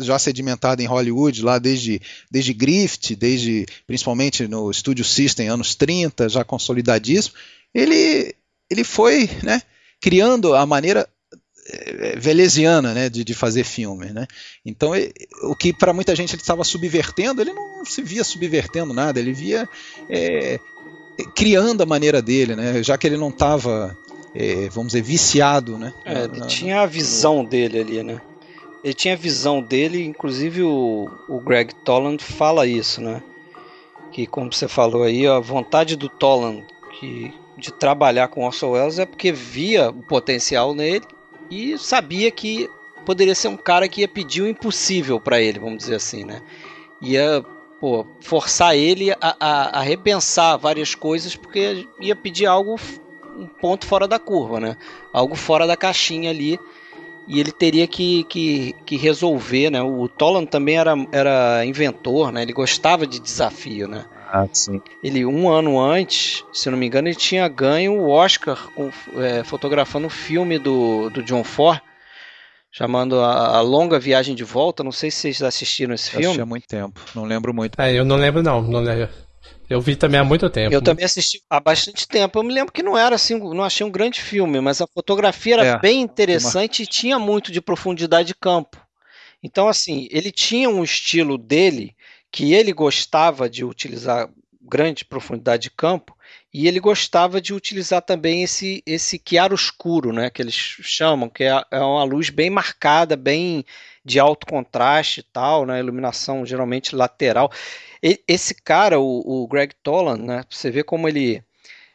[0.00, 6.28] já sedimentado em Hollywood, lá desde, desde Griffith, desde principalmente no Studio System, anos 30,
[6.28, 7.36] já consolidadíssimo,
[7.74, 8.34] ele,
[8.70, 9.60] ele foi né,
[10.00, 11.08] criando a maneira
[11.66, 14.12] é, velesiana né, de, de fazer filme.
[14.12, 14.26] Né?
[14.64, 14.92] Então,
[15.42, 19.32] o que para muita gente ele estava subvertendo, ele não se via subvertendo nada, ele
[19.32, 19.68] via
[20.08, 20.58] é,
[21.34, 22.82] criando a maneira dele, né?
[22.82, 23.96] já que ele não estava,
[24.34, 25.78] é, vamos dizer, viciado.
[25.78, 25.92] Né?
[26.04, 27.48] É, ele na, tinha a visão no...
[27.48, 28.20] dele ali, né?
[28.82, 33.22] Ele tinha a visão dele, inclusive o, o Greg Toland fala isso, né?
[34.12, 36.64] Que, como você falou aí, a vontade do Toland
[36.98, 41.04] que, de trabalhar com Orson Welles é porque via o potencial nele
[41.50, 42.68] e sabia que
[43.04, 46.42] poderia ser um cara que ia pedir o impossível para ele, vamos dizer assim, né?
[47.00, 47.44] Ia
[47.80, 52.76] pô, forçar ele a, a, a, repensar várias coisas porque ia pedir algo
[53.36, 54.76] um ponto fora da curva, né?
[55.12, 56.58] Algo fora da caixinha ali
[57.26, 59.82] e ele teria que, que, que resolver, né?
[59.82, 62.42] O Toland também era, era inventor, né?
[62.42, 64.04] Ele gostava de desafio, né?
[64.30, 64.80] Ah, sim.
[65.02, 69.44] Ele, um ano antes, se não me engano, ele tinha ganho o Oscar com, é,
[69.44, 71.80] fotografando o filme do, do John Ford,
[72.70, 74.82] chamando a, a, Longa Viagem de Volta.
[74.82, 76.40] Não sei se vocês assistiram esse eu filme.
[76.40, 77.80] há muito tempo, não lembro muito.
[77.80, 79.08] É, eu não lembro não, não lembro.
[79.68, 80.74] Eu vi também há muito tempo.
[80.74, 82.38] Eu também assisti há bastante tempo.
[82.38, 85.54] Eu me lembro que não era assim, não achei um grande filme, mas a fotografia
[85.54, 86.84] era é, bem interessante uma...
[86.84, 88.78] e tinha muito de profundidade de campo.
[89.42, 91.94] Então, assim, ele tinha um estilo dele
[92.30, 94.28] que ele gostava de utilizar
[94.60, 96.16] grande profundidade de campo
[96.52, 101.62] e ele gostava de utilizar também esse esse chiaroscuro, né, que eles chamam, que é,
[101.70, 103.64] é uma luz bem marcada, bem
[104.04, 107.50] de alto contraste e tal, né, iluminação geralmente lateral.
[108.28, 111.42] Esse cara, o, o Greg Tolan, né, você vê como ele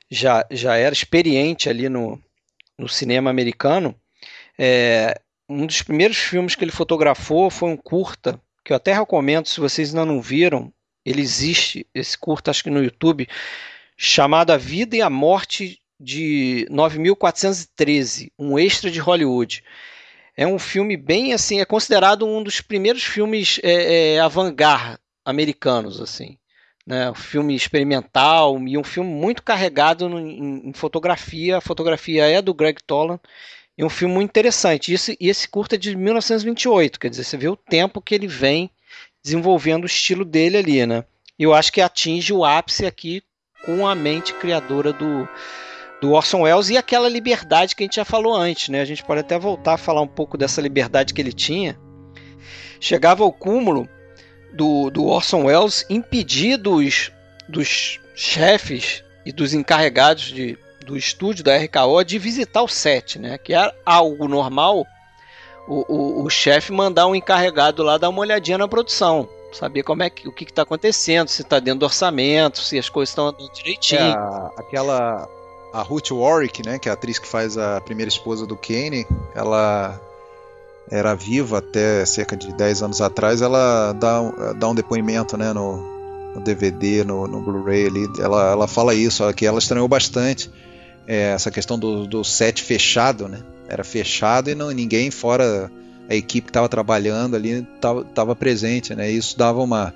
[0.10, 2.20] já, já era experiente ali no,
[2.76, 3.95] no cinema americano.
[4.57, 9.47] É, um dos primeiros filmes que ele fotografou foi um curta que eu até recomendo,
[9.47, 10.74] se vocês ainda não viram,
[11.05, 13.28] ele existe, esse curto acho que no YouTube,
[13.95, 19.64] chamado A Vida e a Morte de 9413, um extra de Hollywood.
[20.36, 24.99] É um filme bem assim, é considerado um dos primeiros filmes é, é, avant-garde
[25.30, 26.38] americanos, assim.
[26.86, 27.10] Né?
[27.12, 31.58] Um filme experimental e um filme muito carregado no, em, em, fotografia.
[31.58, 33.20] A fotografia é do Greg Tolan
[33.78, 34.94] e um filme muito interessante.
[34.94, 38.28] Isso, e esse curta é de 1928, quer dizer, você vê o tempo que ele
[38.28, 38.72] vem
[39.24, 41.04] desenvolvendo o estilo dele ali, né?
[41.38, 43.22] E eu acho que atinge o ápice aqui
[43.66, 45.28] com a mente criadora do,
[46.02, 48.82] do Orson Welles e aquela liberdade que a gente já falou antes, né?
[48.82, 51.80] A gente pode até voltar a falar um pouco dessa liberdade que ele tinha.
[52.80, 53.88] Chegava ao cúmulo
[54.54, 57.12] do, do Orson Welles impedir dos,
[57.47, 63.38] dos chefes e dos encarregados de do estúdio da RKO de visitar o set, né?
[63.38, 64.88] Que é algo normal
[65.68, 69.30] o, o, o chefe mandar um encarregado lá dar uma olhadinha na produção.
[69.54, 72.89] Saber como é que o que está acontecendo, se está dentro do orçamento, se as
[72.89, 74.02] coisas estão direitinho.
[74.02, 75.30] É, aquela
[75.72, 79.06] a Ruth Warwick, né, que é a atriz que faz a primeira esposa do Kane,
[79.36, 80.00] ela
[80.92, 85.78] era viva até cerca de 10 anos atrás, ela dá, dá um depoimento né, no,
[86.36, 90.50] no DVD, no, no Blu-ray ali, ela, ela fala isso, que ela estranhou bastante
[91.08, 93.40] é, essa questão do, do set fechado, né?
[93.68, 95.72] Era fechado e não, ninguém fora
[96.08, 99.10] a equipe que estava trabalhando ali estava presente, né?
[99.10, 99.94] Isso dava uma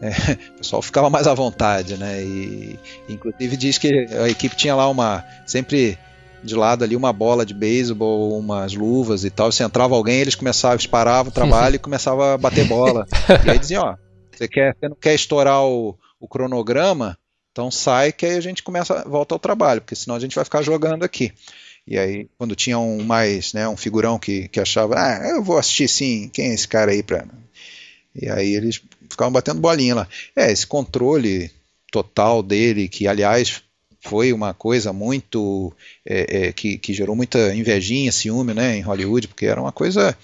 [0.00, 0.10] é,
[0.54, 2.22] o pessoal ficava mais à vontade, né?
[2.22, 2.78] E
[3.08, 5.98] inclusive diz que a equipe tinha lá uma sempre
[6.44, 9.50] de lado ali uma bola de beisebol, umas luvas e tal.
[9.50, 13.06] Se entrava alguém, eles começavam, eles paravam o trabalho e começavam a bater bola.
[13.44, 13.96] e aí diziam, ó,
[14.30, 17.16] você quer, você não quer estourar o, o cronograma?
[17.50, 20.44] Então sai que aí a gente começa, volta ao trabalho, porque senão a gente vai
[20.44, 21.32] ficar jogando aqui.
[21.86, 25.58] E aí, quando tinha um mais, né, um figurão que, que achava, ah, eu vou
[25.58, 27.26] assistir sim, quem é esse cara aí pra.
[28.14, 28.80] E aí eles
[29.10, 30.08] ficavam batendo bolinha lá.
[30.36, 31.50] É, esse controle
[31.90, 33.62] total dele, que aliás
[34.04, 35.72] foi uma coisa muito
[36.06, 40.16] é, é, que, que, gerou muita invejinha, ciúme, né, em Hollywood, porque era uma coisa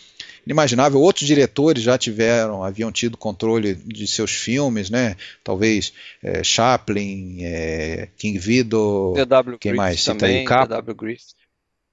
[0.45, 1.01] inimaginável.
[1.01, 5.17] Outros diretores já tiveram, haviam tido controle de seus filmes, né?
[5.43, 9.17] Talvez é, Chaplin, é, King Vidor,
[9.59, 10.01] quem mais?
[10.01, 10.45] Cita também, aí.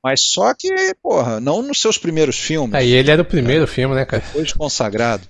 [0.03, 0.69] Mas só que,
[1.01, 2.73] porra, não nos seus primeiros filmes.
[2.75, 4.23] Aí ele era o primeiro é, filme, né, cara?
[4.25, 5.27] Depois consagrado.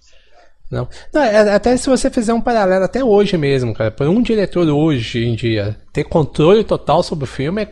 [0.70, 0.88] Não.
[1.14, 4.68] não, é, até se você fizer um paralelo até hoje mesmo, cara, por um diretor
[4.68, 7.70] hoje em dia ter controle total sobre o filme, é,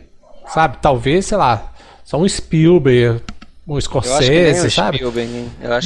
[0.48, 1.74] sabe, talvez, sei lá,
[2.06, 3.22] só um Spielberg,
[3.68, 5.00] um Scorsese, sabe?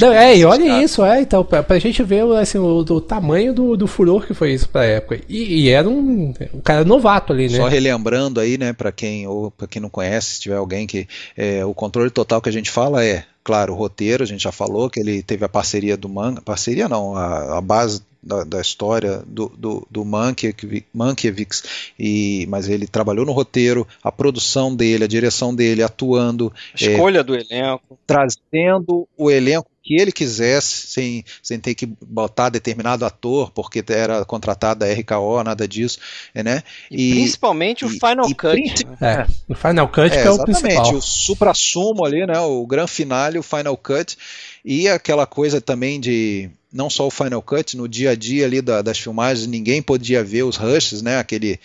[0.00, 0.82] Não, é, e olha cara.
[0.82, 4.34] isso, é, então, pra, pra gente ver assim, o, o tamanho do, do furor que
[4.34, 5.18] foi isso pra época.
[5.28, 7.56] E, e, era um, um cara novato ali, né?
[7.56, 11.08] Só relembrando aí, né, pra quem, ou pra quem não conhece, se tiver alguém que.
[11.36, 14.52] É, o controle total que a gente fala é Claro, o roteiro, a gente já
[14.52, 18.60] falou que ele teve a parceria do manga, parceria não, a, a base da, da,
[18.60, 21.62] história do, do, do Mankiewicz,
[21.98, 26.52] e, mas ele trabalhou no roteiro, a produção dele, a direção dele, atuando.
[26.74, 27.98] A escolha é, do elenco.
[28.06, 34.24] Trazendo o elenco que ele quisesse, sem, sem ter que botar determinado ator, porque era
[34.24, 35.98] contratado a RKO, nada disso,
[36.34, 36.62] né?
[36.90, 38.86] E, e principalmente e, o Final e, Cut.
[39.00, 40.94] É, o Final Cut é, que é o principal.
[40.94, 42.38] o supra-sumo ali, né?
[42.38, 44.16] O grande finale, o Final Cut,
[44.64, 48.60] e aquela coisa também de não só o Final Cut, no dia a dia ali
[48.60, 51.18] da, das filmagens, ninguém podia ver os rushes, né?
[51.18, 51.58] Aquele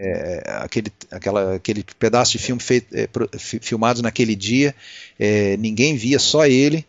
[0.00, 4.74] é, aquele, aquela, aquele pedaço de filme feito, é, filmado naquele dia,
[5.18, 6.86] é, ninguém via, só ele,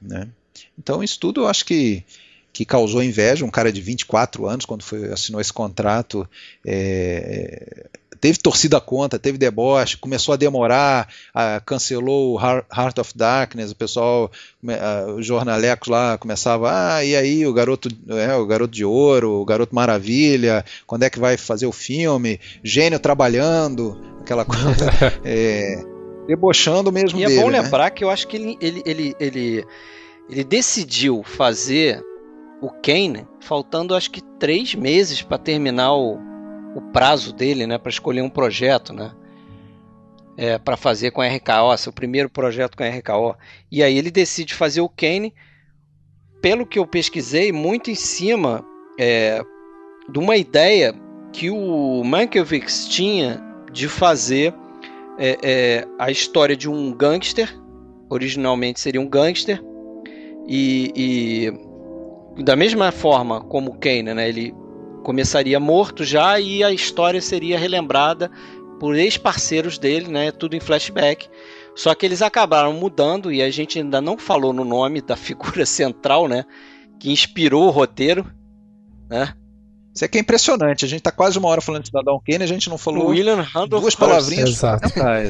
[0.00, 0.28] né?
[0.78, 2.04] Então, isso tudo eu acho que,
[2.52, 3.44] que causou inveja.
[3.44, 6.28] Um cara de 24 anos, quando foi, assinou esse contrato,
[6.64, 7.88] é,
[8.22, 13.76] teve torcida conta, teve deboche, começou a demorar, a, cancelou o Heart of Darkness, o
[13.76, 14.30] pessoal,
[14.64, 19.40] a, os jornalecos lá começavam, ah, e aí o garoto, é, o garoto de ouro,
[19.40, 22.38] o garoto maravilha, quando é que vai fazer o filme?
[22.62, 24.88] Gênio trabalhando, aquela coisa.
[25.26, 25.82] é,
[26.28, 27.34] debochando mesmo e dele.
[27.34, 27.60] E é bom né?
[27.60, 29.66] lembrar que eu acho que ele, ele, ele, ele,
[30.30, 32.00] ele decidiu fazer
[32.60, 36.20] o Kane faltando acho que três meses para terminar o,
[36.74, 39.12] o prazo dele, né, para escolher um projeto, né,
[40.36, 43.36] é, para fazer com a RKO, seu primeiro projeto com a RKO.
[43.70, 45.34] E aí ele decide fazer o Kane,
[46.40, 48.64] pelo que eu pesquisei, muito em cima
[48.98, 49.40] é,
[50.10, 50.94] de uma ideia
[51.32, 53.40] que o Mankiewicz tinha
[53.72, 54.54] de fazer
[55.18, 57.48] é, é, a história de um gangster,
[58.10, 59.62] originalmente seria um gangster,
[60.46, 60.92] e,
[62.36, 64.54] e da mesma forma como Kane, né, ele
[65.02, 68.30] começaria morto já e a história seria relembrada
[68.80, 71.28] por ex-parceiros dele, né, tudo em flashback.
[71.74, 75.64] Só que eles acabaram mudando e a gente ainda não falou no nome da figura
[75.66, 76.44] central, né,
[76.98, 78.26] que inspirou o roteiro,
[79.08, 79.34] né?
[79.94, 80.86] Isso aqui é impressionante.
[80.86, 83.42] A gente está quase uma hora falando de Cidadão Kane, a gente não falou William
[83.42, 84.48] Randolph duas palavrinhas.
[84.48, 84.88] Exato.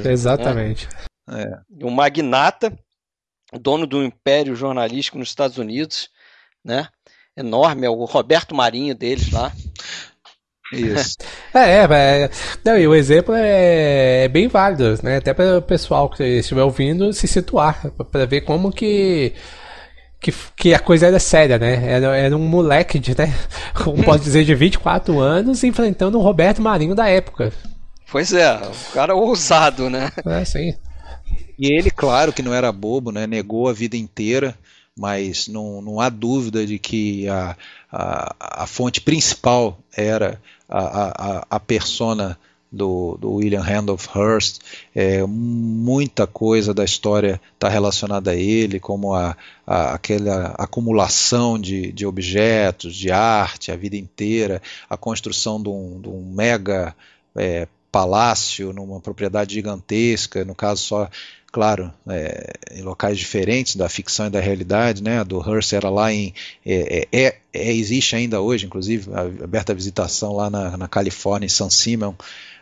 [0.08, 0.88] Exatamente.
[1.28, 1.58] É.
[1.82, 2.72] Um magnata,
[3.60, 6.08] dono do império jornalístico nos Estados Unidos,
[6.64, 6.88] né?
[7.36, 9.52] Enorme, é o Roberto Marinho deles lá.
[10.72, 11.16] Isso.
[11.54, 12.30] é, é, é,
[12.64, 15.16] não, e o exemplo é, é bem válido, né?
[15.16, 19.34] Até para o pessoal que estiver ouvindo se situar, para ver como que
[20.22, 21.84] que, que a coisa era séria, né?
[21.84, 23.34] Era, era um moleque de, né?
[23.74, 27.52] Como pode dizer, de 24 anos enfrentando o Roberto Marinho da época.
[28.10, 30.12] Pois é, o cara ousado, né?
[30.24, 30.74] É, sim.
[31.58, 33.26] E ele, claro que não era bobo, né?
[33.26, 34.54] Negou a vida inteira,
[34.96, 37.56] mas não, não há dúvida de que a,
[37.90, 42.38] a, a fonte principal era a, a, a persona
[42.72, 44.60] do, do William Randolph Hearst,
[44.94, 49.36] é, muita coisa da história está relacionada a ele, como a,
[49.66, 56.00] a, aquela acumulação de, de objetos, de arte, a vida inteira, a construção de um,
[56.00, 56.96] de um mega
[57.36, 61.10] é, palácio numa propriedade gigantesca, no caso só
[61.52, 65.20] claro, é, em locais diferentes da ficção e da realidade, né?
[65.20, 66.32] A do Hearst era lá em
[66.64, 71.44] é, é, é, é existe ainda hoje, inclusive aberta a visitação lá na, na Califórnia,
[71.46, 72.14] em San Simon,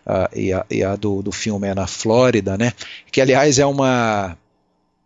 [0.04, 2.72] uh, e, a, e a do, do filme é na Flórida, né?
[3.12, 4.36] Que aliás é uma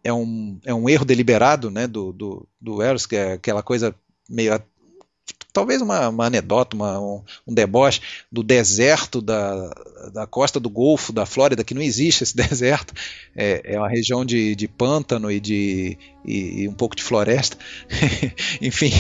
[0.02, 1.86] é um, é um erro deliberado, né?
[1.86, 3.94] Do do, do Eros, que é aquela coisa
[4.28, 4.58] meio
[5.54, 8.00] talvez uma, uma anedota, uma, um, um, deboche
[8.30, 9.70] do deserto da,
[10.12, 12.92] da costa do Golfo da Flórida, que não existe esse deserto,
[13.34, 15.96] é, é uma região de, de pântano e de
[16.26, 17.56] e, e um pouco de floresta,
[18.60, 18.90] enfim,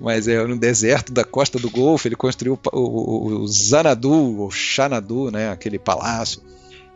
[0.00, 4.50] mas é no deserto da costa do Golfo, ele construiu o, o, o Zanadu, ou
[4.50, 6.40] Xanadu, né, aquele palácio,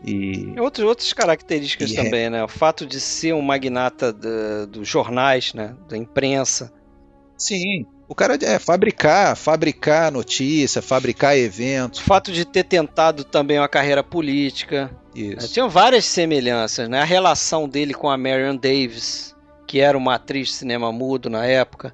[0.04, 0.54] e...
[0.58, 2.30] Outros, outras características e é também, é...
[2.30, 2.44] né?
[2.44, 5.74] O fato de ser um magnata dos jornais, né?
[5.88, 6.70] Da imprensa.
[7.36, 12.00] Sim, O cara é fabricar, fabricar notícia, fabricar eventos.
[12.00, 14.90] O fato de ter tentado também uma carreira política.
[15.14, 15.52] Isso.
[15.52, 17.00] Tinham várias semelhanças, né?
[17.00, 19.34] A relação dele com a Marion Davis,
[19.66, 21.92] que era uma atriz de cinema mudo na época.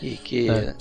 [0.00, 0.52] E que, É.
[0.52, 0.74] né?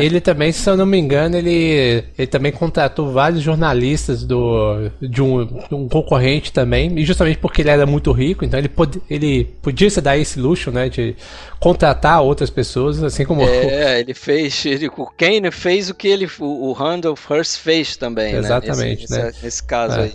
[0.00, 5.22] Ele também, se eu não me engano, ele, ele também contratou vários jornalistas do, de,
[5.22, 9.00] um, de um concorrente também, e justamente porque ele era muito rico, então ele, pod,
[9.08, 11.14] ele podia se dar esse luxo, né, de
[11.60, 13.42] contratar outras pessoas, assim como...
[13.42, 14.66] É, ele fez.
[14.66, 19.16] Ele, o Kane fez o que ele, o, o Randolph Hearst fez também, Exatamente, né?
[19.16, 19.24] Nesse, né?
[19.26, 20.02] nesse, nesse caso É.
[20.02, 20.12] aí.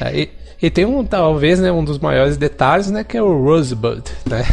[0.00, 0.30] É, e,
[0.66, 4.46] e tem um, talvez, né, um dos maiores detalhes, né, que é o Rosebud, né,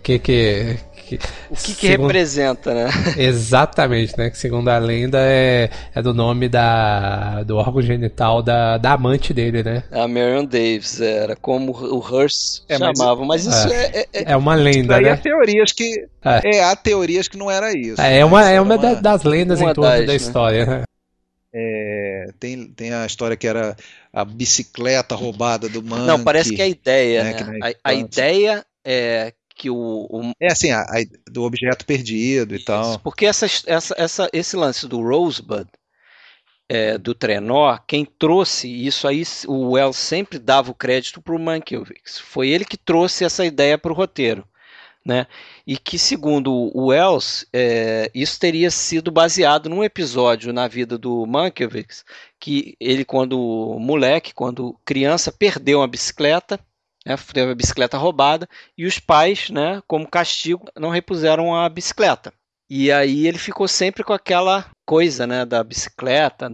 [0.00, 0.20] que...
[0.20, 1.14] que, que
[1.50, 2.86] O que, que segundo- representa, né?
[3.16, 4.30] Exatamente, né?
[4.30, 9.32] Que segundo a lenda é, é do nome da, do órgão genital da, da amante
[9.34, 9.84] dele, né?
[9.92, 14.32] A Marion Davis era como o Hearst É, mas- chamava, mas isso é, é- é-
[14.32, 15.16] É uma lenda, Daí há né?
[15.22, 16.06] teorias que.
[16.24, 16.56] É.
[16.56, 18.00] É, há teorias que não era isso.
[18.00, 20.16] É, é uma, Mas é uma da- das lendas uma em torno das, da né?
[20.16, 20.82] história, né?
[21.56, 23.76] É, tem, tem a história que era
[24.12, 26.04] a bicicleta roubada do Monkey.
[26.06, 27.58] Não, parece que a ideia, né, né?
[27.84, 29.76] A, a ideia é que o,
[30.10, 32.98] o- É assim, a, a- do objeto perdido e tal.
[33.00, 35.66] porque essa, essa, essa, esse lance do Rosebud
[36.68, 41.38] é, do trenó, quem trouxe isso aí, o Wells sempre dava o crédito para o
[41.38, 42.18] Mankiewicz.
[42.18, 44.46] Foi ele que trouxe essa ideia para o roteiro.
[45.06, 45.26] Né?
[45.66, 51.26] E que, segundo o Wells, é, isso teria sido baseado num episódio na vida do
[51.26, 52.06] Mankiewicz,
[52.40, 53.36] que ele, quando
[53.78, 56.58] moleque, quando criança, perdeu uma bicicleta,
[57.04, 62.32] né, teve a bicicleta roubada, e os pais, né, como castigo, não repuseram a bicicleta.
[62.68, 66.50] E aí ele ficou sempre com aquela coisa, né, da bicicleta.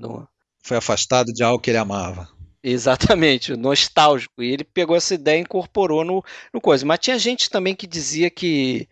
[0.62, 2.28] Foi afastado de algo que ele amava.
[2.62, 4.42] exatamente, nostálgico.
[4.42, 6.22] E ele pegou essa ideia e incorporou no,
[6.52, 6.84] no coisa.
[6.84, 8.88] Mas tinha gente também que dizia que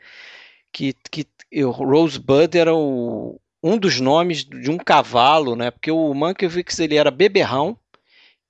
[0.72, 1.26] que, que
[1.64, 5.70] Rosebud era o, um dos nomes de um cavalo, né?
[5.70, 7.76] Porque o Mankiewicz ele era beberrão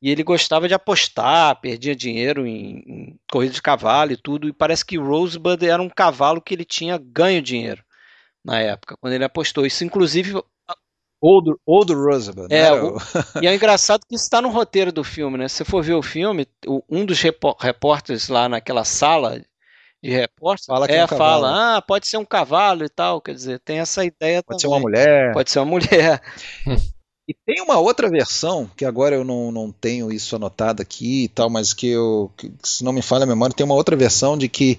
[0.02, 4.48] e ele gostava de apostar, perdia dinheiro em, em corrida de cavalo e tudo.
[4.48, 7.82] E parece que Rosebud era um cavalo que ele tinha ganho dinheiro
[8.44, 9.66] na época, quando ele apostou.
[9.66, 10.40] Isso, inclusive,
[11.20, 12.50] Old, Old Roosevelt.
[12.50, 12.72] É, né?
[12.72, 12.96] o-
[13.42, 15.48] e é engraçado que isso está no roteiro do filme, né?
[15.48, 16.46] Se você for ver o filme,
[16.88, 19.42] um dos repó- repórteres lá naquela sala
[20.02, 21.50] de repórter Fala que é é, um cavalo.
[21.50, 24.68] fala, ah, pode ser um cavalo e tal, quer dizer, tem essa ideia Pode ser
[24.68, 24.76] também.
[24.76, 25.32] uma mulher.
[25.32, 26.22] Pode ser uma mulher.
[27.28, 31.28] E tem uma outra versão, que agora eu não, não tenho isso anotado aqui e
[31.28, 34.38] tal, mas que eu, que, se não me falha a memória, tem uma outra versão
[34.38, 34.78] de que,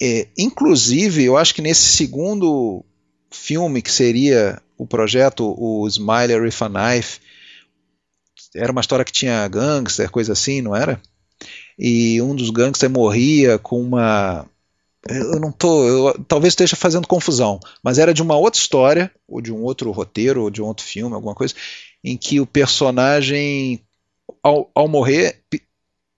[0.00, 2.84] é, inclusive, eu acho que nesse segundo
[3.28, 7.20] filme que seria o projeto, o Smiler with a Knife,
[8.54, 11.00] era uma história que tinha gangster, coisa assim, não era?
[11.78, 14.46] E um dos gangsters morria com uma.
[15.08, 15.84] Eu não tô.
[15.84, 19.90] Eu, talvez esteja fazendo confusão, mas era de uma outra história, ou de um outro
[19.90, 21.54] roteiro, ou de um outro filme, alguma coisa,
[22.04, 23.80] em que o personagem,
[24.42, 25.42] ao, ao morrer,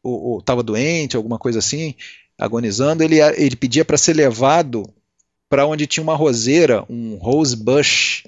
[0.02, 1.94] ou estava doente, alguma coisa assim,
[2.38, 4.84] agonizando, ele, ele pedia para ser levado
[5.48, 8.24] para onde tinha uma roseira, um rose bush,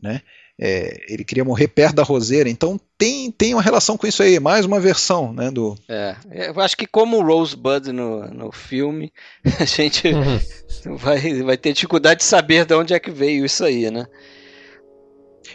[0.00, 0.22] né?
[0.60, 4.40] É, ele queria morrer perto da roseira, então tem, tem uma relação com isso aí,
[4.40, 9.12] mais uma versão né, do, É, eu acho que como o Rosebud no, no filme,
[9.60, 10.96] a gente Uhum.
[10.96, 14.06] vai, vai ter dificuldade de saber de onde é que veio isso aí, né?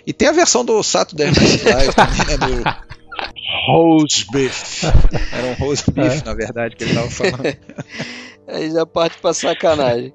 [0.08, 2.64] E tem a versão do Saturday Night Live também, né, do
[3.68, 4.84] Rose Beef.
[4.84, 7.44] Era um Rose Beef, na verdade, que ele estava falando.
[8.48, 10.14] Aí já parte pra sacanagem.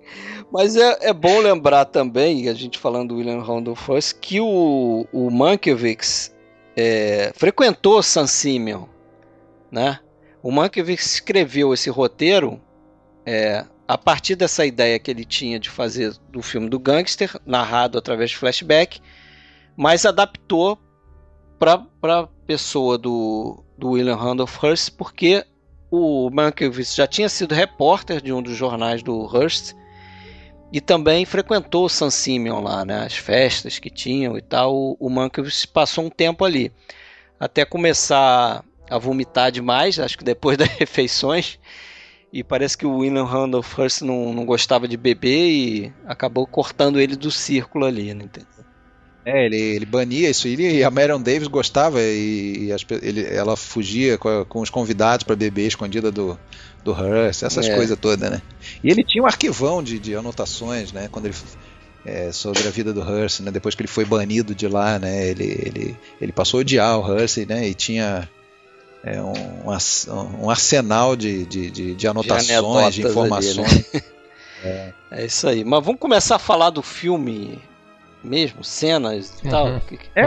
[0.50, 5.06] Mas é, é bom lembrar também, a gente falando do William Randolph Hearst, que o,
[5.12, 6.34] o Mankiewicz
[6.74, 8.84] é, frequentou San Simeon,
[9.70, 10.00] né?
[10.42, 12.60] O Mankiewicz escreveu esse roteiro
[13.26, 17.98] é, a partir dessa ideia que ele tinha de fazer do filme do gangster, narrado
[17.98, 19.00] através de flashback,
[19.76, 20.78] mas adaptou
[21.58, 25.44] para a pessoa do, do William Randolph Hearst, porque
[25.90, 29.74] o Mankiewicz já tinha sido repórter de um dos jornais do Hearst
[30.72, 34.74] e também frequentou o San Simeon lá, né, as festas que tinham e tal.
[34.74, 36.72] O, o Mankiewicz passou um tempo ali,
[37.40, 41.58] até começar a vomitar demais, acho que depois das refeições.
[42.30, 47.00] E parece que o William Randolph Hearst não, não gostava de beber e acabou cortando
[47.00, 48.26] ele do círculo ali, né?
[49.24, 53.56] É, ele, ele bania isso e a Marion Davis gostava e, e as ele- ela
[53.56, 56.38] fugia com, com os convidados para beber escondida do,
[56.92, 57.74] do Hearst, essas É.
[57.74, 58.40] coisas todas, né?
[58.82, 61.08] E ele tinha um arquivão de, de anotações, né?
[61.10, 61.34] Quando ele
[62.06, 63.50] é, sobre a vida do Hearst, né?
[63.50, 65.26] Depois que ele foi banido de lá, né?
[65.28, 67.68] Ele, ele, ele passou a odiar o Hearst, né?
[67.68, 68.28] E tinha
[69.04, 69.66] é, um,
[70.44, 73.10] um arsenal de, de, de, de anotações, de, anedotas ali, né?
[73.10, 73.90] informações.
[75.10, 75.64] É isso aí.
[75.64, 77.60] Mas vamos começar a falar do filme
[78.24, 78.64] mesmo?
[78.64, 79.66] Cenas e tal?
[79.68, 79.80] Uhum.
[79.80, 80.24] Que- É.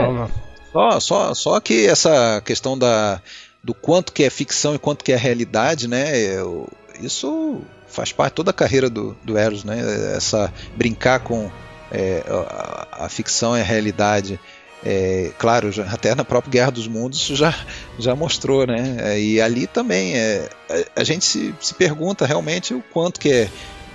[0.72, 3.20] Só, só, só que essa questão da,
[3.62, 6.16] do quanto que é ficção e quanto que é realidade, né?
[6.18, 6.68] eu-
[7.00, 9.78] isso faz parte toda a carreira do, do Eros, né?
[10.16, 11.50] Essa brincar com
[11.90, 14.38] é, a, a ficção e a realidade.
[14.84, 17.54] É, claro, já- até na própria Guerra dos Mundos isso já,
[17.98, 18.96] já mostrou, né?
[18.98, 20.48] É, E ali também é,
[20.96, 23.48] a, a gente se, se pergunta realmente o quanto que é,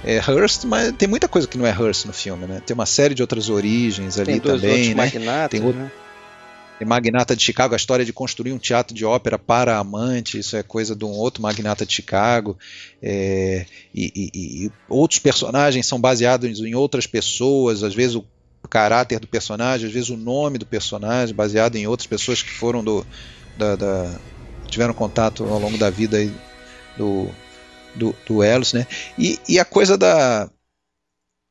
[0.06, 2.62] é Hearst, mas tem muita coisa que não é Hearst no filme, né?
[2.66, 5.04] Tem uma série de outras origens ali Tem também, né?
[5.50, 5.92] Tem outro- né?
[6.86, 10.64] Magnata de Chicago, a história de construir um teatro de ópera para amante, isso é
[10.64, 12.58] coisa de um outro magnata de Chicago.
[13.02, 18.26] é, e, e- e outros personagens são baseados em outras pessoas, às vezes o
[18.70, 22.84] caráter do personagem, às vezes o nome do personagem, baseado em outras pessoas que foram
[22.84, 23.06] do.
[23.58, 24.20] da- da-
[24.70, 26.18] tiveram contato ao longo da vida
[26.98, 27.30] do,
[27.96, 28.86] do, do Elos, né?
[29.18, 30.50] E, e a coisa da,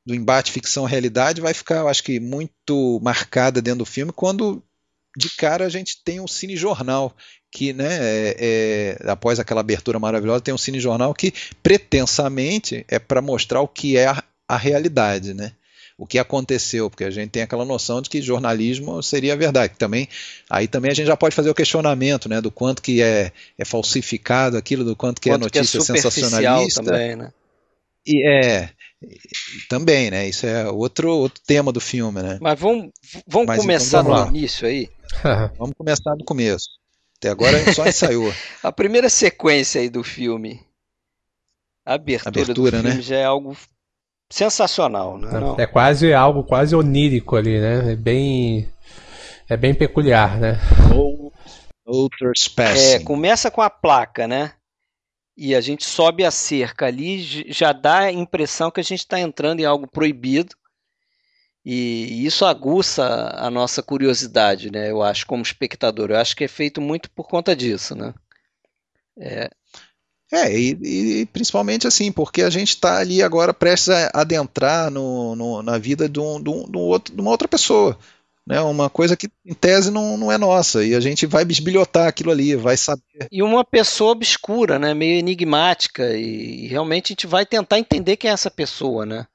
[0.07, 4.63] do embate ficção-realidade vai ficar, eu acho que, muito marcada dentro do filme quando
[5.17, 7.15] de cara a gente tem um cinejornal
[7.51, 8.37] que, né, é-
[9.01, 13.97] é, após aquela abertura maravilhosa, tem um cinejornal que pretensamente é para mostrar o que
[13.97, 15.53] é a, a realidade, né?
[15.99, 19.73] O que aconteceu, porque a gente tem aquela noção de que jornalismo seria a verdade.
[19.79, 20.07] Também,
[20.51, 23.65] aí também a gente já pode fazer o questionamento, né, do quanto que é, é
[23.65, 26.83] falsificado aquilo, do quanto que é Quanto que é notícia superficial sensacionalista.
[26.83, 27.33] também, né?
[28.07, 28.71] E é
[29.69, 30.29] também, né?
[30.29, 32.39] Isso é outro, outro tema do filme, né?
[32.41, 32.91] Mas vamos,
[33.27, 34.29] vamos Mas então começar vamos do lá.
[34.29, 34.89] início aí.
[35.57, 36.69] Vamos começar do começo.
[37.17, 38.31] Até agora a gente só ensaiou.
[38.63, 40.61] A primeira sequência aí do filme,
[41.87, 43.03] a abertura, Abertura, do filme né?
[43.03, 43.57] já é algo
[44.29, 45.31] sensacional, né?
[45.39, 45.59] Não?
[45.59, 47.93] É quase algo quase onírico ali, né?
[47.93, 48.69] É bem.
[49.49, 50.59] É bem peculiar, né?
[50.91, 51.33] No,
[51.87, 52.09] no
[52.77, 54.53] É, começa com a placa, né?
[55.37, 57.23] E a gente sobe a cerca ali,
[57.53, 60.55] já dá a impressão que a gente está entrando em algo proibido.
[61.65, 64.91] E isso aguça a nossa curiosidade, né?
[64.91, 66.11] Eu acho, como espectador.
[66.11, 68.15] Eu acho que é feito muito por conta disso, né?
[70.33, 75.37] É, e, e principalmente assim, porque a gente está ali agora prestes a adentrar no,
[75.37, 77.97] no- na vida de, um, de, um- de um outro- de uma outra pessoa.
[78.47, 78.61] Né?
[78.61, 80.85] Uma coisa que em tese não, não é nossa.
[80.85, 83.27] E a gente vai bisbilhotar aquilo ali, vai saber.
[83.31, 84.95] E uma pessoa obscura, né?
[84.95, 86.17] Meio enigmática.
[86.17, 89.27] E, e realmente a gente vai tentar entender quem é essa pessoa, né?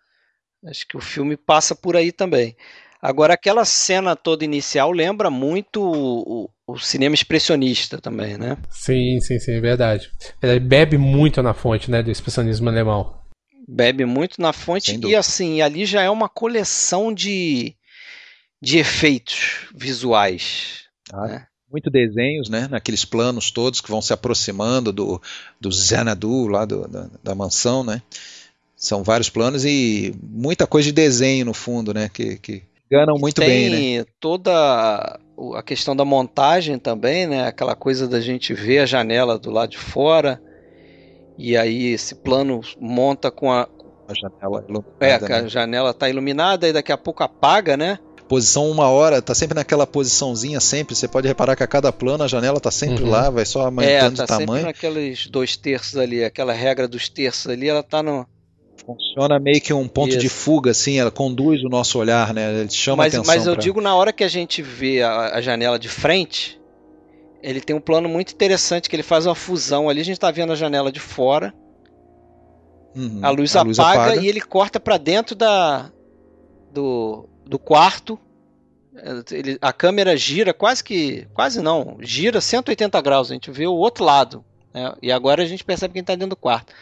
[0.66, 2.56] Acho que o filme passa por aí também.
[3.02, 8.56] Agora, aquela cena toda inicial lembra muito o, o- o cinema expressionista também, né?
[8.70, 10.10] Sim, sim, sim, verdade.
[10.42, 13.20] Ele bebe muito na fonte, né, do expressionismo alemão.
[13.68, 17.76] Bebe muito na fonte e assim, ali já é uma coleção de,
[18.62, 20.84] de efeitos visuais.
[21.12, 21.46] né?
[21.72, 25.22] muito desenhos, né, naqueles planos todos que vão se aproximando do,
[25.60, 28.02] do Xanadu, lá do- da, da mansão, né,
[28.76, 33.40] são vários planos e muita coisa de desenho no fundo, né, que, que enganam muito
[33.40, 34.06] Tem bem, né.
[34.20, 34.52] toda
[35.56, 37.48] a questão da montagem também, né?
[37.48, 40.42] Aquela coisa da gente ver a janela do lado de fora
[41.38, 43.62] e aí esse plano monta com a
[44.10, 45.48] A janela iluminada, é, que a né.
[45.48, 47.98] janela tá iluminada e daqui a pouco apaga, né?
[48.32, 52.24] Posição uma hora, tá sempre naquela posiçãozinha sempre, você pode reparar que a cada plano
[52.24, 53.12] a janela tá sempre Uhum.
[53.12, 54.66] lá, vai só É, aumentando tá de sempre tamanho.
[54.68, 58.26] naqueles dois terços ali, aquela regra dos terços ali, ela tá no
[58.86, 60.36] Funciona meio que um ponto de Isso.
[60.38, 63.62] fuga, assim, ela conduz o nosso olhar, né, ele chama mas, atenção mas eu pra-
[63.64, 66.58] digo na hora que a gente vê a, a janela de frente,
[67.44, 70.32] ele tem um plano muito interessante que ele faz uma fusão ali, a gente tá
[70.32, 71.54] vendo a janela de fora,
[72.96, 73.20] Uhum.
[73.24, 75.92] a luz, apaga, e ele corta para dentro da
[76.74, 78.18] do, do quarto.
[79.30, 83.74] Ele, a câmera gira quase que quase não, gira 180 graus, a gente vê o
[83.74, 84.44] outro lado,
[84.74, 84.94] né?
[85.02, 86.74] E agora a gente percebe quem está dentro do quarto.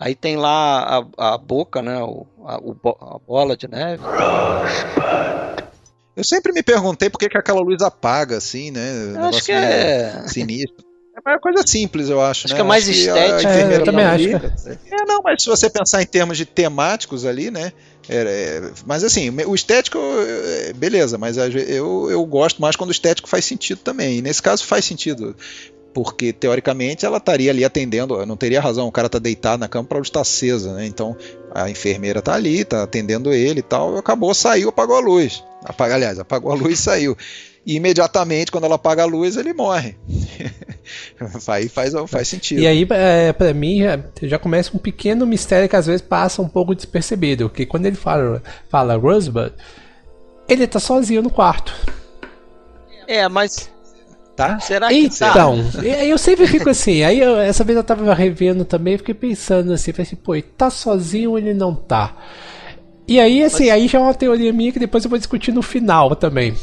[0.00, 2.02] Aí tem lá a, a boca, né?
[2.02, 4.02] O, a, o a bola de neve.
[6.16, 9.14] Eu sempre me perguntei por que, que aquela luz apaga, assim, né?
[9.14, 10.24] Eu acho que é.
[10.26, 10.86] sinistro.
[11.26, 12.46] É uma coisa simples, eu acho.
[12.46, 12.58] Acho né?
[12.58, 13.50] que é mais a estética.
[13.50, 14.28] É, eu também tá acho.
[14.68, 17.72] É, não, mas se você pensar em termos de temáticos ali, né?
[18.08, 23.28] É, mas assim, o estético, é, beleza, mas eu, eu gosto mais quando o estético
[23.28, 24.18] faz sentido também.
[24.18, 25.36] E nesse caso faz sentido.
[25.92, 29.88] Porque, teoricamente, ela estaria ali atendendo, não teria razão, o cara tá deitado na cama
[29.88, 30.86] para estar acesa, né?
[30.86, 31.16] Então,
[31.52, 35.42] a enfermeira tá ali, tá atendendo ele e tal, acabou, saiu, apagou a luz.
[35.64, 37.16] Apaga, aliás, apagou a luz e saiu.
[37.68, 39.94] E imediatamente, quando ela apaga a luz, ele morre.
[41.48, 42.62] aí faz, faz sentido.
[42.62, 46.40] E aí, é, pra mim, já, já começa um pequeno mistério que às vezes passa
[46.40, 47.50] um pouco despercebido.
[47.50, 49.52] Que quando ele fala, fala Rosebud,
[50.48, 51.74] ele tá sozinho no quarto.
[53.06, 53.70] É, mas
[54.34, 54.58] Tá?
[54.60, 55.28] será que tá?
[55.28, 57.02] Então, e- eu sempre fico assim.
[57.02, 60.46] Aí eu- essa vez eu tava revendo também, fiquei pensando assim, falei assim, pô, ele
[60.56, 62.16] tá sozinho ou ele não tá?
[63.06, 65.60] E aí, assim, aí já é uma teoria minha que depois eu vou discutir no
[65.60, 66.54] final também.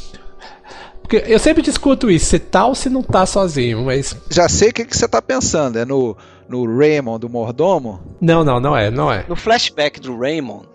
[1.07, 4.17] Porque eu sempre discuto isso, se tá ou se não tá sozinho, mas.
[4.31, 6.17] Já sei o que, que você tá pensando, é no,
[6.49, 7.99] no Raymond do mordomo?
[8.19, 9.23] Não, não, não é, não é.
[9.29, 10.65] No flashback do Raymond,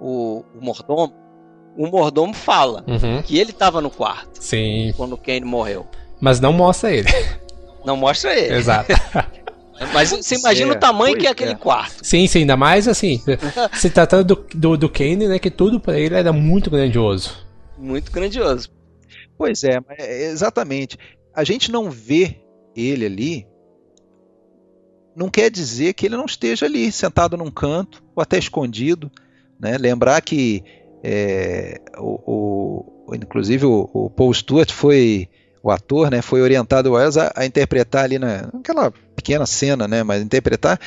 [0.00, 1.14] o, o mordomo,
[1.76, 3.22] o mordomo fala Uhum.
[3.22, 4.92] que ele tava no quarto Sim.
[4.96, 5.86] quando o Kane morreu.
[6.20, 7.08] Mas não mostra ele.
[7.84, 8.54] Não mostra ele.
[8.54, 8.92] Exato.
[9.92, 11.32] Mas você imagina é, o tamanho pois que é é.
[11.32, 11.96] aquele quarto.
[12.06, 13.20] Sim, sim, ainda mais assim,
[13.74, 17.36] se tratando do, do, do Kane, né, que tudo pra ele era muito grandioso.
[17.76, 18.68] Muito grandioso.
[19.36, 20.98] Pois é, é, exatamente.
[21.34, 22.40] A gente não vê
[22.74, 23.46] ele ali,
[25.14, 29.10] não quer dizer que ele não esteja ali, sentado num canto, ou até escondido.
[29.60, 29.76] Né?
[29.78, 30.62] Lembrar que,
[31.02, 35.28] é, o, o- inclusive, o, o Paul Stewart foi,
[35.62, 40.22] o ator, né, foi orientado a, a interpretar ali na, naquela pequena cena, né, mas
[40.22, 40.80] interpretar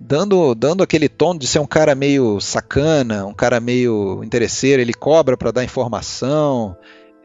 [0.00, 4.94] dando, dando aquele tom de ser um cara meio sacana, um cara meio interesseiro, ele
[4.94, 6.76] cobra para dar informação.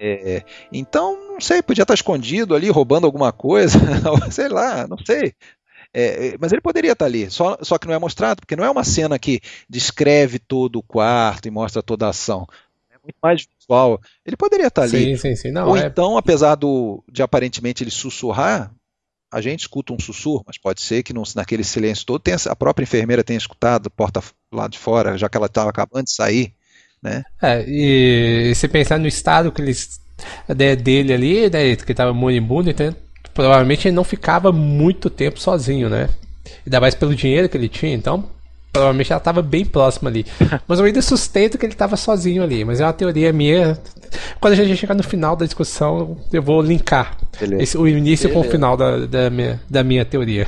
[0.04, 3.78] É, então, não sei, podia estar escondido ali, roubando alguma coisa,
[4.32, 5.34] sei lá, não sei.
[5.94, 8.64] É, é, mas ele poderia estar ali, só, só que não é mostrado, porque não
[8.64, 12.48] é uma cena que descreve todo o quarto e mostra toda a ação.
[12.90, 14.00] É muito mais visual.
[14.26, 15.16] Ele poderia estar ali.
[15.16, 15.52] Sim, sim, sim.
[15.52, 15.86] Não, Ou é.
[15.88, 18.72] então, apesar do, de aparentemente ele sussurrar,
[19.34, 22.56] a gente escuta um sussurro, mas pode ser que não- naquele silêncio todo tenha- a
[22.56, 24.22] própria enfermeira tenha escutado, porta
[24.52, 26.54] lá de fora, já que ela estava acabando de sair.
[27.02, 27.24] Né?
[27.42, 30.00] É, e se pensar no estado que eles,
[30.48, 32.96] de- dele ali, né, que tava moribundo, então
[33.34, 36.10] provavelmente ele não ficava muito tempo sozinho, né?
[36.66, 38.30] Ainda mais pelo dinheiro que ele tinha, então
[38.72, 40.26] provavelmente ela estava bem próxima ali.
[40.68, 43.78] Mas eu ainda sustento que ele estava sozinho ali, mas é uma teoria minha.
[44.40, 47.18] Quando a gente chegar no final da discussão, eu vou linkar.
[47.60, 48.52] Esse- o início com o Beleza.
[48.56, 50.48] final da, da, minha, da minha teoria.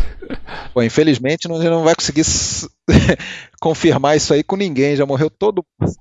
[0.73, 2.67] Bom, infelizmente não, não vai conseguir s-
[3.61, 5.93] confirmar isso aí com ninguém, já morreu todo mundo.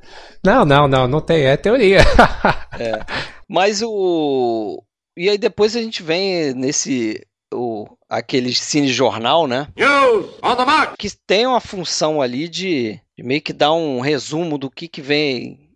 [0.44, 2.00] Não, não, não, não tem, é teoria.
[3.48, 4.82] Mas o.
[5.16, 7.20] E aí depois a gente vem nesse.
[7.54, 9.68] O, aquele cinejornal, né?
[9.76, 10.94] News on the mark!
[10.98, 15.02] Que tem uma função ali de, de meio que dar um resumo do que, que
[15.02, 15.68] vem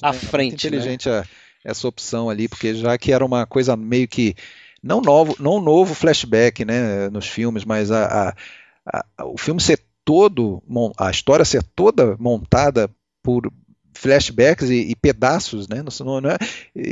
[0.00, 0.70] à É muito frente.
[0.70, 0.76] né?
[0.78, 1.26] inteligente a-
[1.70, 4.34] essa opção ali, porque já que era uma coisa meio que
[4.82, 9.80] não novo, não novo flashback, né, nos filmes, mas a, a- a- o filme ser
[10.04, 10.62] todo,
[10.96, 12.90] a história ser toda montada
[13.22, 13.50] por
[13.94, 15.82] flashbacks e, e pedaços, né?
[15.82, 16.38] Não, não- é,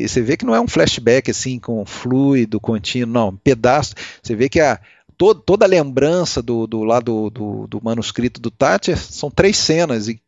[0.09, 3.95] você vê que não é um flashback assim com fluido contínuo, não, pedaço.
[4.23, 4.79] Você vê que a
[5.17, 10.09] to- toda a lembrança do, do lado do, do manuscrito do Thatcher são três cenas
[10.09, 10.21] e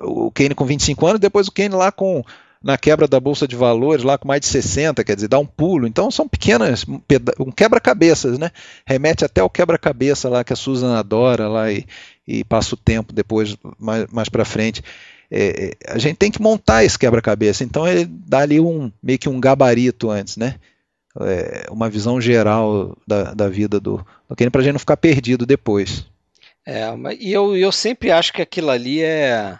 [0.00, 2.22] o Kane com 25 anos, depois o Kane lá com
[2.66, 5.46] na quebra da bolsa de valores, lá com mais de 60, quer dizer, dá um
[5.46, 5.86] pulo.
[5.86, 6.84] Então são pequenas,
[7.38, 8.50] um quebra-cabeças, né?
[8.84, 11.86] Remete até ao quebra-cabeça lá que a Susan adora lá e,
[12.26, 14.82] e passa o tempo depois, mais, mais para frente.
[15.30, 19.18] É, é, a gente tem que montar esse quebra-cabeça, então ele dá ali um meio
[19.18, 20.56] que um gabarito antes, né?
[21.20, 24.96] É, uma visão geral da, da vida do, do Kane para a gente não ficar
[24.96, 26.04] perdido depois.
[26.66, 26.88] É,
[27.20, 29.56] e eu, eu sempre acho que aquilo ali é,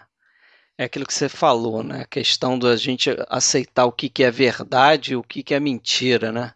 [0.77, 2.01] é aquilo que você falou, né?
[2.01, 5.59] A questão da gente aceitar o que, que é verdade e o que, que é
[5.59, 6.53] mentira, né?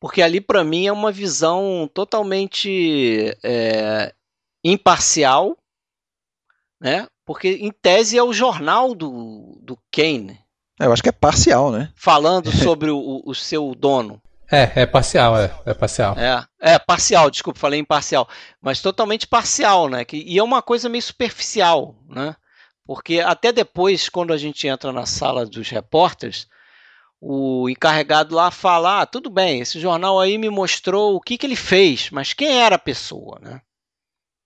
[0.00, 4.12] Porque ali, para mim, é uma visão totalmente é,
[4.62, 5.56] imparcial,
[6.80, 7.06] né?
[7.24, 10.38] Porque, em tese, é o jornal do, do Kane
[10.78, 11.90] É, Eu acho que é parcial, né?
[11.94, 14.20] falando sobre o, o seu dono.
[14.50, 16.14] É, é parcial, é, é parcial.
[16.18, 18.28] É, é, parcial, desculpa, falei imparcial,
[18.60, 20.04] mas totalmente parcial, né?
[20.04, 22.36] Que, e é uma coisa meio superficial, né?
[22.86, 26.46] Porque até depois, quando a gente entra na sala dos repórteres,
[27.20, 31.46] o encarregado lá fala: ah, tudo bem, esse jornal aí me mostrou o que, que
[31.46, 33.62] ele fez, mas quem era a pessoa, né?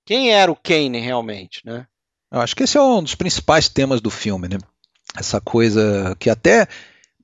[0.06, 1.86] Quem era o Kane realmente, né?
[2.30, 4.58] Eu acho que esse é um dos principais temas do filme, né?
[5.16, 6.68] Essa coisa que até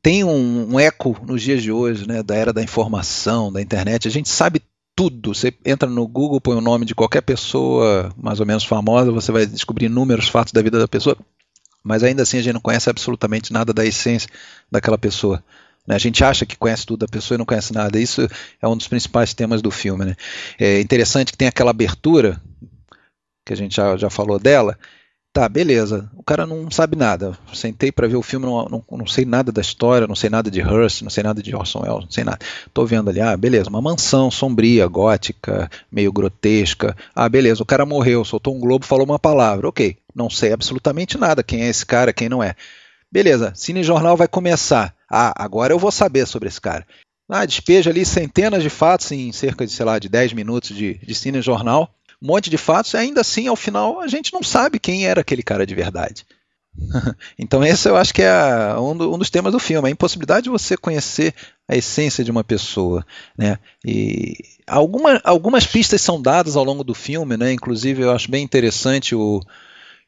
[0.02, 2.22] tem um, um eco nos dias de hoje, né?
[2.22, 4.08] Da era da informação, da internet.
[4.08, 4.60] A gente sabe
[4.94, 5.34] tudo.
[5.34, 9.32] Você entra no Google, põe o nome de qualquer pessoa mais ou menos famosa, você
[9.32, 11.16] vai descobrir inúmeros fatos da vida da pessoa,
[11.82, 14.28] mas ainda assim a gente não conhece absolutamente nada da essência
[14.70, 15.42] daquela pessoa.
[15.86, 15.94] né?
[15.94, 17.98] A gente acha que conhece tudo da pessoa e não conhece nada.
[18.00, 18.28] Isso
[18.60, 20.04] é um dos principais temas do filme.
[20.04, 20.16] Né?
[20.58, 22.40] É interessante que tem aquela abertura,
[23.44, 24.78] que a gente já, já falou dela.
[25.34, 26.08] Tá, beleza.
[26.16, 27.36] O cara não sabe nada.
[27.52, 30.48] Sentei para ver o filme, não, não, não sei nada da história, não sei nada
[30.48, 32.38] de Hearst, não sei nada de Orson Welles, não sei nada.
[32.72, 36.96] Tô vendo ali, ah, beleza, uma mansão sombria, gótica, meio grotesca.
[37.12, 39.68] Ah, beleza, o cara morreu, soltou um globo, falou uma palavra.
[39.68, 42.54] Ok, não sei absolutamente nada quem é esse cara, quem não é.
[43.10, 44.94] Beleza, Cine Jornal vai começar.
[45.10, 46.86] Ah, agora eu vou saber sobre esse cara.
[47.28, 50.94] Ah, despeja ali centenas de fatos em cerca de, sei lá, de 10 minutos de,
[50.94, 51.92] de Cine Jornal
[52.22, 55.20] um monte de fatos, e ainda assim, ao final, a gente não sabe quem era
[55.20, 56.26] aquele cara de verdade.
[57.38, 60.44] então esse eu acho que é um, do, um, dos temas do filme, a impossibilidade
[60.44, 61.32] de você conhecer
[61.68, 63.06] a essência de uma pessoa,
[63.38, 63.58] né?
[63.84, 64.34] E
[64.66, 67.52] alguma, algumas pistas são dadas ao longo do filme, né?
[67.52, 69.40] Inclusive eu acho bem interessante o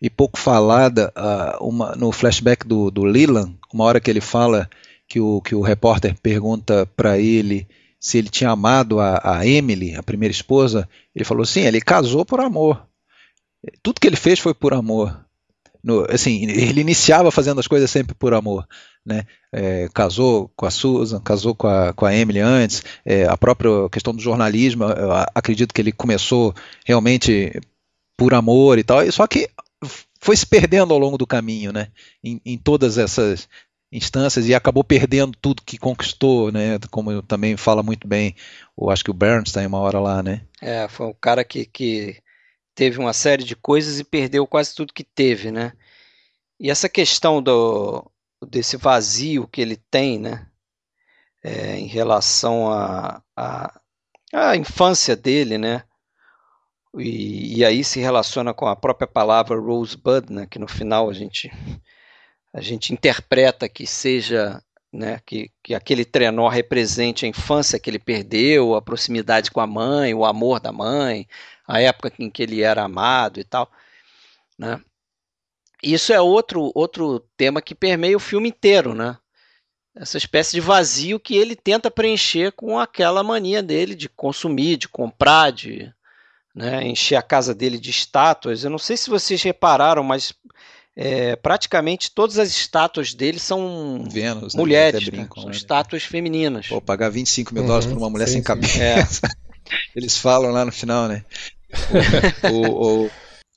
[0.01, 4.69] e pouco falada uh, uma, no flashback do, do Leland, uma hora que ele fala
[5.09, 7.66] que o, que o repórter pergunta para ele
[7.98, 12.24] se ele tinha amado a, a Emily, a primeira esposa, ele falou sim, ele casou
[12.24, 12.86] por amor.
[13.82, 15.27] Tudo que ele fez foi por amor
[15.86, 18.66] no, assim, ele iniciava fazendo as coisas sempre por amor.
[19.05, 19.24] Né?
[19.52, 23.89] É, casou com a Susan, casou com a, com a Emily antes, é, a própria
[23.89, 24.85] questão do jornalismo,
[25.32, 26.52] acredito que ele começou
[26.85, 27.52] realmente
[28.16, 29.48] por amor e tal, só que
[30.18, 31.86] foi se perdendo ao longo do caminho, né?
[32.24, 33.48] em, em todas essas
[33.97, 36.78] instâncias e acabou perdendo tudo que conquistou, né?
[36.90, 38.36] Como também fala muito bem,
[38.78, 40.43] eu acho que o Bernstein uma hora lá, né?
[40.60, 42.23] É, foi um cara que, que
[42.74, 45.73] teve uma série de coisas e perdeu quase tudo que teve, né?
[46.60, 48.10] E essa questão do,
[48.47, 50.47] desse vazio que ele tem, né?
[51.43, 53.81] É, em relação à a,
[54.32, 55.85] a, a, infância dele, né?
[56.98, 60.47] E, e, aí se relaciona com a própria palavra Rosebud, né?
[60.47, 61.51] Que no final a gente
[62.57, 67.99] a gente interpreta que seja né, que, que aquele trenó represente a infância que ele
[67.99, 71.28] perdeu, a proximidade com a mãe, o amor da mãe,
[71.69, 73.70] a época em que ele era amado e tal,
[74.59, 74.81] né?
[75.83, 79.19] Isso é outro outro tema que permeia o filme inteiro, né?
[79.95, 84.89] Essa espécie de vazio que ele tenta preencher com aquela mania dele de consumir, de
[84.89, 85.93] comprar, de
[86.55, 88.65] né, encher a casa dele de estátuas.
[88.65, 90.33] Eu não sei se vocês repararam, mas
[90.97, 94.60] é, praticamente todas as estátuas dele são Vênus, né?
[94.60, 95.28] mulheres, né?
[95.35, 95.51] são né?
[95.51, 96.68] estátuas femininas.
[96.68, 98.81] Pô, pagar 25 mil uhum, dólares por uma mulher sim, sem cabeça.
[98.82, 98.97] É.
[99.94, 101.24] Eles falam lá no final, né?
[102.51, 103.10] o, o,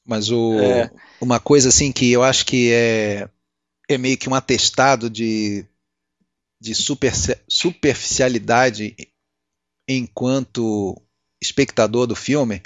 [0.06, 0.92] mas o, é.
[1.22, 3.30] uma coisa assim que eu acho que é,
[3.88, 5.66] é meio que um atestado de,
[6.60, 7.14] de super,
[7.48, 8.96] superficialidade
[9.88, 11.02] enquanto
[11.42, 12.62] espectador do filme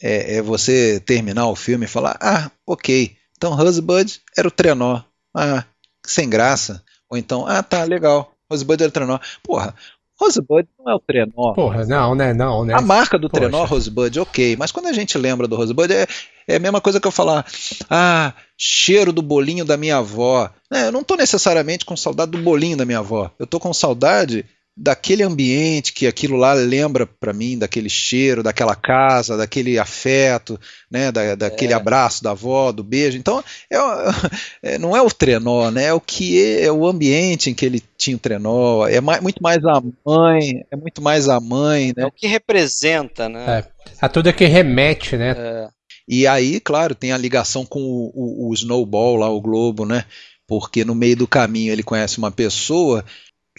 [0.00, 5.00] é, é, você terminar o filme e falar: ah, ok, então Rosebud era o trenó,
[5.32, 5.64] ah,
[6.04, 6.82] sem graça.
[7.08, 9.20] Ou então, ah, tá, legal, Rosebud era o trenó.
[9.44, 9.72] Porra,
[10.20, 11.54] Rosebud não é o trenó.
[11.54, 12.34] Porra, não, né?
[12.34, 12.74] Não, né?
[12.74, 13.42] A marca do Poxa.
[13.42, 14.56] trenó Rosebud, ok.
[14.56, 16.08] Mas quando a gente lembra do Rosebud, é,
[16.48, 17.46] é a mesma coisa que eu falar,
[17.88, 20.50] ah, cheiro do bolinho da minha avó.
[20.72, 23.30] É, eu não estou necessariamente com saudade do bolinho da minha avó.
[23.38, 24.44] Eu estou com saudade
[24.80, 31.10] daquele ambiente que aquilo lá lembra para mim, daquele cheiro, daquela casa, daquele afeto, né,
[31.10, 31.76] da, daquele é.
[31.76, 33.18] abraço da avó, do beijo.
[33.18, 33.76] Então, é,
[34.74, 37.66] é, não é o trenó, né, é o que é, é, o ambiente em que
[37.66, 41.92] ele tinha o trenó, é mais, muito mais a mãe, é muito mais a mãe,
[41.96, 42.04] né.
[42.04, 43.58] É o que representa, né.
[43.58, 43.64] É,
[44.00, 45.34] a tudo é que remete, né.
[45.36, 45.68] É.
[46.06, 50.04] E aí, claro, tem a ligação com o, o, o Snowball lá, o Globo, né,
[50.46, 53.04] porque no meio do caminho ele conhece uma pessoa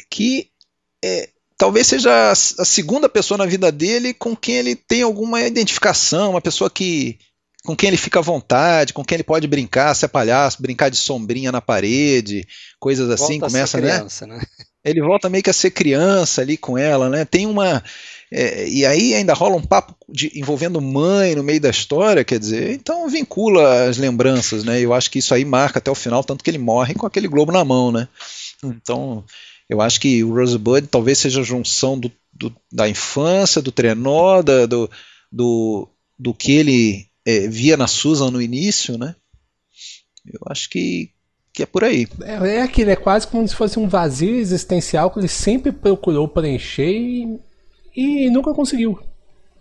[0.10, 0.49] que
[1.04, 6.32] é, talvez seja a, segunda pessoa na vida dele com quem ele tem alguma identificação,
[6.32, 7.20] uma pessoa que
[7.66, 10.96] com quem ele fica à vontade, com quem ele pode brincar, ser palhaço, brincar de
[10.96, 12.48] sombrinha na parede,
[12.80, 13.96] coisas assim, volta começa, né?
[13.96, 14.38] criança, né?
[14.38, 14.44] né?
[14.84, 17.26] Ele volta meio que a ser criança ali com ela, né?
[17.26, 17.84] Tem uma
[18.32, 22.40] é, e aí ainda rola um papo de, envolvendo mãe no meio da história, quer
[22.40, 24.80] dizer, então vincula as lembranças, né?
[24.80, 27.28] Eu acho que isso aí marca até o final, tanto que ele morre com aquele
[27.28, 28.08] globo na mão, né?
[28.64, 29.26] Então
[29.70, 34.42] eu acho que o Rosebud talvez seja a junção do, do, da infância, do trenó,
[34.42, 34.90] da, do,
[35.32, 35.88] do,
[36.18, 39.16] do que ele é, via na Susan no início, né?
[40.26, 41.12] Eu acho que,
[41.54, 42.08] que é por aí.
[42.24, 46.28] É, é aquilo, é quase como se fosse um vazio existencial que ele sempre procurou
[46.28, 47.40] preencher e,
[47.96, 49.00] e nunca conseguiu.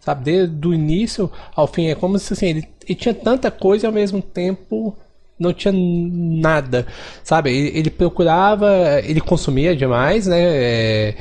[0.00, 3.84] Sabe, desde o início ao fim, é como se assim, ele, ele tinha tanta coisa
[3.84, 4.96] e ao mesmo tempo
[5.38, 6.86] não tinha nada,
[7.22, 7.50] sabe?
[7.50, 10.40] Ele, ele procurava, ele consumia demais, né?
[10.40, 11.14] É,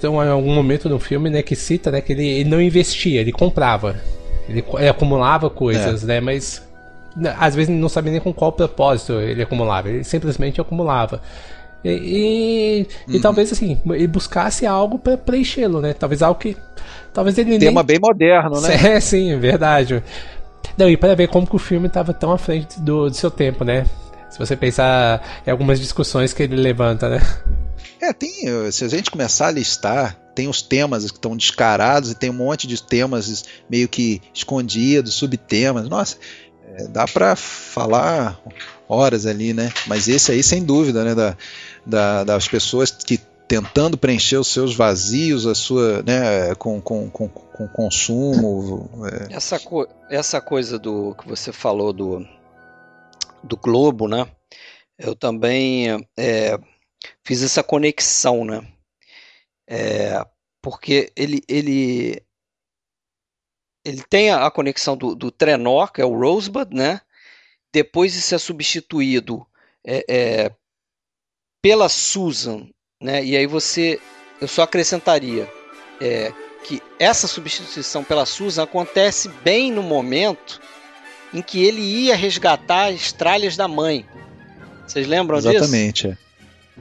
[0.00, 3.32] tem algum momento no filme, né, que cita, né, que ele, ele não investia, ele
[3.32, 3.96] comprava,
[4.48, 6.06] ele, ele acumulava coisas, é.
[6.06, 6.20] né?
[6.20, 6.66] Mas
[7.38, 11.20] às vezes não sabia nem com qual propósito ele acumulava, ele simplesmente acumulava.
[11.84, 13.16] E, e, uhum.
[13.16, 15.92] e talvez assim, ele buscasse algo para preenchê-lo, né?
[15.92, 16.56] Talvez algo que.
[17.12, 17.86] Talvez ele Tema nem...
[17.86, 18.68] bem moderno, né?
[18.96, 20.02] É, sim, verdade.
[20.76, 23.30] Não, e para ver como que o filme estava tão à frente do, do seu
[23.30, 23.86] tempo, né?
[24.30, 27.20] Se você pensar em algumas discussões que ele levanta, né?
[28.00, 28.32] É, tem.
[28.72, 32.34] Se a gente começar a listar, tem os temas que estão descarados e tem um
[32.34, 35.88] monte de temas meio que escondidos, subtemas.
[35.88, 36.16] Nossa,
[36.74, 38.40] é, dá para falar
[38.88, 39.70] horas ali, né?
[39.86, 41.14] Mas esse aí, sem dúvida, né?
[41.14, 41.36] Da,
[41.84, 47.28] da, das pessoas que tentando preencher os seus vazios, a sua, né, com, com, com,
[47.28, 48.88] com consumo.
[49.30, 49.34] É.
[49.34, 52.26] Essa, co essa coisa do que você falou do
[53.42, 54.30] do globo, né?
[54.96, 56.56] Eu também é,
[57.24, 58.66] fiz essa conexão, né?
[59.68, 60.24] É,
[60.60, 62.22] porque ele, ele,
[63.84, 67.00] ele tem a, conexão do, do trenó, que é o Rosebud, né?
[67.72, 69.46] Depois isso é substituído
[69.84, 70.52] é,
[71.60, 72.68] pela Susan,
[73.02, 73.24] né?
[73.24, 74.00] E aí você,
[74.40, 75.50] eu só acrescentaria
[76.00, 76.32] é,
[76.64, 80.60] que essa substituição pela Susan acontece bem no momento
[81.34, 84.06] em que ele ia resgatar as tralhas da mãe.
[84.86, 85.74] Vocês lembram Exatamente, disso?
[85.74, 86.18] Exatamente.
[86.18, 86.32] É.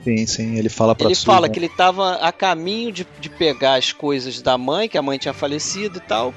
[0.03, 3.75] Sim, sim, ele fala para Ele fala que ele estava a caminho de, de pegar
[3.75, 6.33] as coisas da mãe, que a mãe tinha falecido e tal.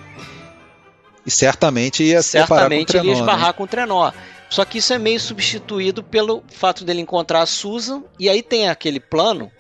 [1.25, 3.53] E certamente ia certamente trenó, ele ia esbarrar né?
[3.53, 4.13] com o trenó.
[4.51, 8.03] Só que isso é meio substituído pelo fato dele encontrar a Susan.
[8.19, 9.51] E aí tem aquele plano.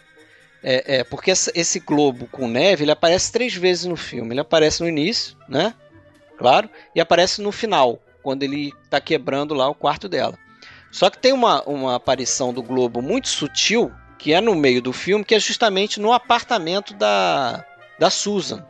[0.67, 4.33] É, é, porque esse globo com neve ele aparece três vezes no filme.
[4.33, 5.75] Ele aparece no início, né?
[6.39, 6.71] Claro.
[6.95, 10.39] E aparece no final, quando ele está quebrando lá o quarto dela.
[10.91, 14.93] Só que tem uma, uma aparição do globo muito sutil, que é no meio do
[14.93, 17.65] filme, que é justamente no apartamento da,
[17.99, 18.65] da Susan.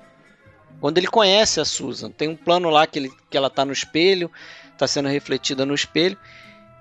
[0.81, 2.11] Quando ele conhece a Susan.
[2.11, 4.31] Tem um plano lá que, ele, que ela está no espelho
[4.75, 6.19] está sendo refletida no espelho.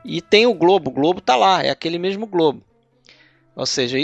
[0.04, 2.62] E tem o globo, o globo está lá, é aquele mesmo globo.
[3.56, 3.98] Ou seja,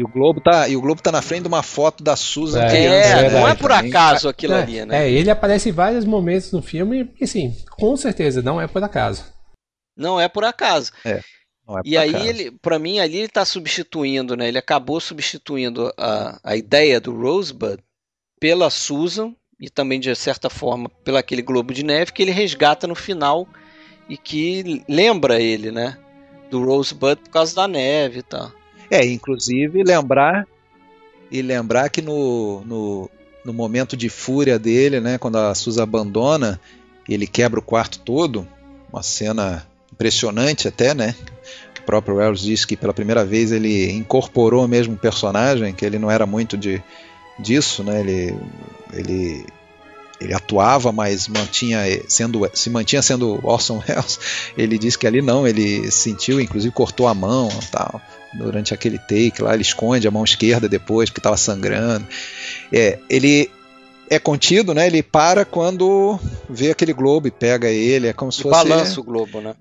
[0.00, 2.62] e, o Globo tá, e o Globo tá na frente de uma foto da Susan.
[2.62, 5.04] É, é não é por acaso aquilo é, ali, né?
[5.04, 8.82] É, ele aparece em vários momentos no filme e sim, com certeza não é por
[8.82, 9.26] acaso.
[9.94, 10.90] Não é por acaso.
[11.04, 11.10] É.
[11.10, 11.22] é
[11.84, 12.26] e aí acaso.
[12.26, 14.48] ele, para mim, ali ele está substituindo, né?
[14.48, 17.78] Ele acabou substituindo a, a ideia do Rosebud
[18.40, 22.86] pela Susan e também de certa forma pelo aquele globo de neve que ele resgata
[22.86, 23.46] no final
[24.08, 25.98] e que lembra ele, né,
[26.50, 28.59] do Rosebud por causa da neve e tal.
[28.90, 30.46] É, inclusive lembrar
[31.30, 33.10] e lembrar que no, no,
[33.44, 36.60] no momento de fúria dele, né, quando a Susan abandona,
[37.08, 38.46] ele quebra o quarto todo,
[38.92, 41.14] uma cena impressionante até, né?
[41.78, 45.98] O próprio Wells disse que pela primeira vez ele incorporou mesmo o personagem, que ele
[45.98, 46.82] não era muito de
[47.38, 48.00] disso, né?
[48.00, 48.36] Ele,
[48.92, 49.46] ele,
[50.20, 54.20] ele atuava, mas mantinha sendo, se mantinha sendo Orson Welles.
[54.56, 58.00] Ele disse que ali não, ele sentiu, inclusive cortou a mão, tal.
[58.34, 62.06] Durante aquele take lá, ele esconde a mão esquerda depois, porque estava sangrando.
[62.72, 63.50] É, ele
[64.08, 64.86] é contido, né?
[64.86, 69.00] Ele para quando vê aquele globo e pega ele, é como se e fosse balança
[69.00, 69.54] o globo, né?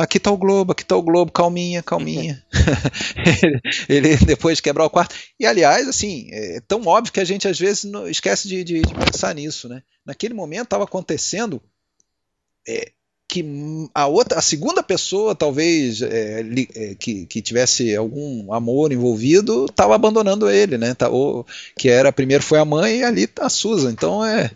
[0.00, 2.44] Aqui tá o Globo, aqui tá o Globo, calminha, calminha.
[3.88, 5.14] ele, depois de quebrar o quarto.
[5.38, 8.82] E aliás, assim, é tão óbvio que a gente às vezes não, esquece de, de,
[8.82, 9.82] de, pensar nisso, né?
[10.04, 11.62] Naquele momento estava acontecendo
[12.66, 12.90] é,
[13.30, 13.44] que
[13.94, 19.66] a outra, a segunda pessoa, talvez é, li, é, que, que tivesse algum amor envolvido,
[19.66, 20.94] estava abandonando ele, né?
[20.94, 21.46] Tá, ou,
[21.78, 23.92] que era primeiro foi a mãe e ali tá a Susan.
[23.92, 24.50] Então é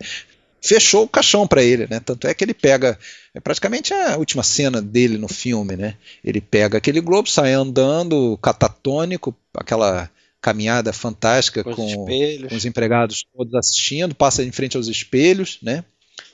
[0.60, 2.00] fechou o caixão para ele, né?
[2.00, 2.98] Tanto é que ele pega
[3.32, 5.94] é praticamente a última cena dele no filme, né?
[6.24, 10.10] Ele pega aquele globo, sai andando catatônico, aquela
[10.40, 15.84] caminhada fantástica com, com, com os empregados todos assistindo, passa em frente aos espelhos, né?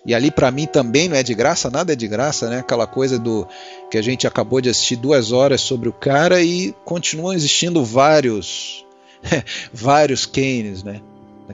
[0.04, 2.60] E ali para mim também não é de graça, nada é de graça, né?
[2.60, 3.46] Aquela coisa do
[3.90, 8.84] que a gente acabou de assistir duas horas sobre o cara e continuam existindo vários
[9.72, 11.00] vários Keynes, né?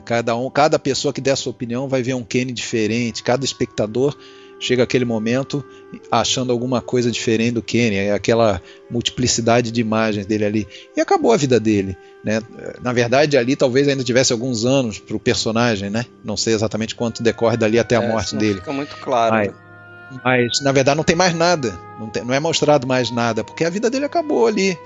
[0.05, 3.43] Cada, um, cada pessoa que der a sua opinião vai ver um Kane diferente, cada
[3.43, 4.15] espectador
[4.59, 5.63] chega aquele momento
[6.11, 10.67] achando alguma coisa diferente do Kenny, é aquela multiplicidade de imagens dele ali.
[10.95, 11.97] E acabou a vida dele.
[12.23, 12.41] Né?
[12.81, 16.05] Na verdade, ali talvez ainda tivesse alguns anos para o personagem, né?
[16.23, 18.59] não sei exatamente quanto decorre dali até a é, morte dele.
[18.59, 19.35] Fica muito claro.
[19.35, 19.53] Mas, né?
[20.23, 23.63] mas, na verdade não tem mais nada, não, tem, não é mostrado mais nada, porque
[23.63, 24.77] a vida dele acabou ali,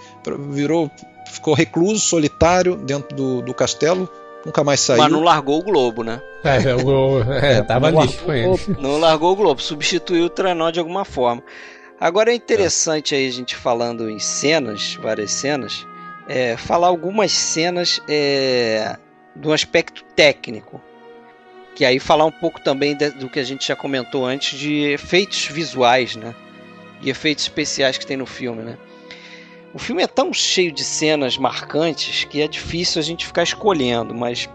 [0.49, 0.89] virou,
[1.27, 4.10] ficou recluso, solitário dentro do, do castelo,
[4.45, 5.01] nunca mais saiu.
[5.01, 6.22] Mas não largou o globo, né?
[6.43, 8.57] É, o globo, é, tava ali com ele.
[8.80, 11.43] Não largou o globo, substituiu o trenó de alguma forma.
[11.99, 15.85] Agora é interessante aí a gente falando em cenas, várias cenas,
[16.27, 18.97] é, falar algumas cenas é,
[19.35, 20.81] do aspecto técnico.
[21.76, 24.91] Que aí falar um pouco também de, do que a gente já comentou antes de
[24.91, 26.34] efeitos visuais, né?
[27.01, 28.77] E efeitos especiais que tem no filme, né?
[29.73, 34.14] O filme é tão cheio de cenas marcantes que é difícil a gente ficar escolhendo,
[34.14, 34.49] mas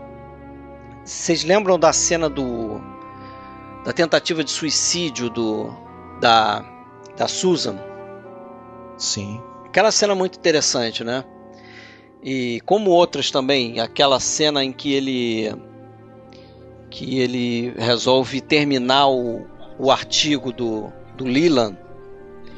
[1.05, 2.81] vocês lembram da cena do
[3.85, 5.71] da tentativa de suicídio do
[6.21, 6.65] da
[7.17, 7.79] da Susan?
[8.99, 9.41] Sim.
[9.65, 11.25] Aquela cena muito interessante, né?
[12.23, 15.55] E como outras também, aquela cena em que ele
[16.91, 19.47] que ele resolve terminar o,
[19.79, 21.77] o artigo do, do Leland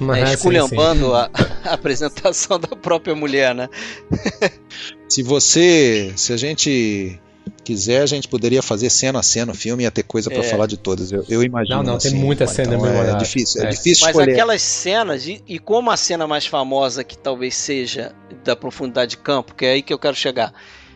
[0.00, 1.44] Mas, né, esculhambando sim, sim.
[1.64, 3.68] A, a apresentação da própria mulher, né?
[5.08, 7.18] Se você, se a gente
[7.64, 10.40] quiser, a gente poderia fazer cena a cena o filme e ia ter coisa para
[10.40, 10.42] É.
[10.42, 11.10] falar de todas.
[11.10, 11.78] Eu, eu imagino.
[11.78, 13.16] Não, não, tem assim, muita então cena É memorável.
[13.16, 13.68] difícil, é, É.
[13.70, 14.32] difícil Mas escolher.
[14.32, 18.14] aquelas cenas, e, e como a cena mais famosa que talvez seja
[18.44, 20.52] da profundidade de campo, que é aí que eu quero chegar,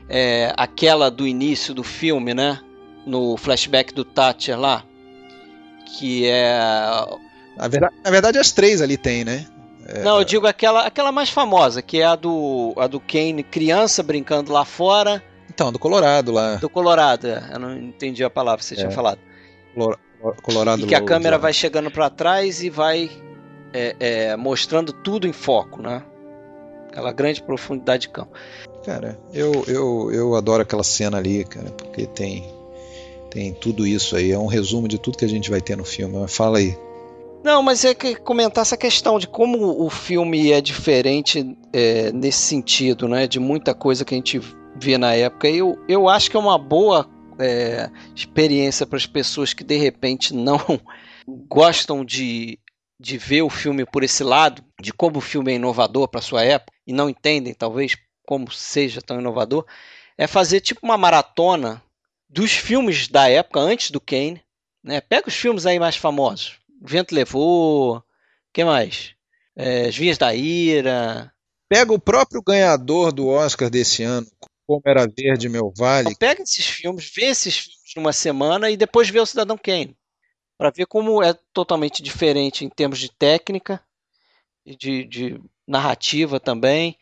[0.09, 2.61] é aquela do início do filme, né?
[3.07, 4.85] No flashback do Thatcher lá,
[5.99, 6.55] que é.
[7.57, 9.47] Na verdade, na verdade, as três ali tem, né?
[10.05, 14.01] Não, eu digo aquela, aquela mais famosa, que é a do, a do Kane criança
[14.03, 16.55] brincando lá fora Então, do Colorado lá.
[16.55, 17.27] do Colorado.
[17.27, 18.91] é, Eu não entendi a palavra que você tinha É.
[18.93, 19.19] falado.
[19.75, 19.99] Colora-
[20.43, 23.11] Colorado E que a câmera vai chegando pra trás e vai
[23.75, 26.03] é, é, mostrando tudo em foco, né?
[26.89, 28.31] Aquela grande profundidade de campo.
[28.85, 32.45] Cara, eu, eu, eu adoro aquela cena ali, cara, porque tem,
[33.31, 34.31] tem tudo isso aí.
[34.31, 36.27] É um resumo de tudo que a gente vai ter no filme.
[36.29, 36.77] Fala aí.
[37.43, 42.39] Não, mas é que comentar essa questão de como o filme é diferente é, nesse
[42.39, 43.27] sentido, né?
[43.27, 44.41] De muita coisa que a gente
[44.77, 45.49] vê na época.
[45.49, 47.11] Eu, eu acho que é uma boa
[47.41, 50.59] é, experiência para as pessoas que de repente não
[51.49, 52.61] gostam de,
[52.99, 56.45] de ver o filme por esse lado, de como o filme é inovador para sua
[56.45, 59.67] época e não entendem talvez como seja tão inovador,
[60.17, 61.83] é fazer tipo uma maratona
[62.31, 64.41] dos filmes da época antes do Kane,
[64.83, 65.01] né?
[65.01, 66.62] Pega os filmes aí mais famosos.
[66.83, 68.03] O Vento Levou,
[68.53, 69.15] que mais?
[69.55, 71.33] É, As Vinhas da Ira.
[71.69, 74.27] Pega o próprio ganhador do Oscar desse ano,
[74.67, 76.09] Como Era Verde Meu Vale.
[76.09, 79.97] Então, pega esses filmes, vê esses filmes numa semana e depois vê o Cidadão Kane.
[80.59, 83.81] Para ver como é totalmente diferente em termos de técnica
[84.67, 86.99] e de, de narrativa também.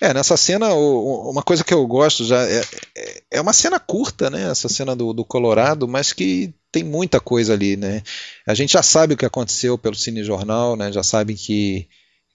[0.00, 2.60] É, nessa cena, uma coisa que eu gosto já é,
[2.96, 4.50] é- é uma cena curta, né?
[4.50, 8.02] Essa cena do, do Colorado, mas que tem muita coisa ali, né?
[8.46, 10.90] A gente já sabe o que aconteceu pelo Cine Jornal, né?
[10.92, 11.86] Já sabe que,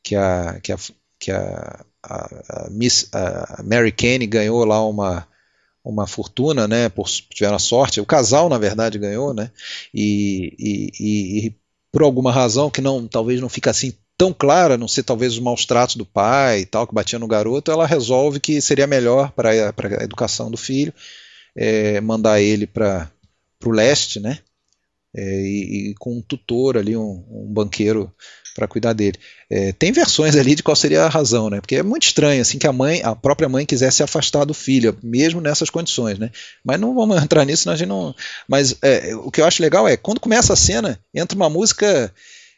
[0.04, 0.78] que a, que a,
[1.20, 5.28] que a, a Miss, a Mary Kane ganhou lá uma,
[5.84, 6.90] uma fortuna, né?
[6.90, 8.02] Por, tiveram a sorte.
[8.02, 9.52] O casal, na verdade, ganhou, né?
[9.94, 11.56] E, e, e- e
[11.92, 15.40] por alguma razão que não, talvez não fica assim tão clara, não ser talvez os
[15.40, 19.32] maus tratos do pai e tal, que batia no garoto, ela resolve que seria melhor
[19.32, 20.94] para a educação do filho
[21.56, 23.10] é, mandar ele para
[23.64, 24.40] o leste, né?
[25.18, 28.12] É, e, e com um tutor ali, um, um banqueiro
[28.54, 29.18] para cuidar dele.
[29.50, 31.62] É, tem versões ali de qual seria a razão, né?
[31.62, 34.54] Porque é muito estranho assim que a mãe, a própria mãe quisesse se afastar do
[34.54, 36.32] filho, mesmo nessas condições, né?
[36.64, 38.14] Mas não vamos entrar nisso, a gente não.
[38.48, 42.14] Mas é, o que eu acho legal é quando começa a cena entra uma música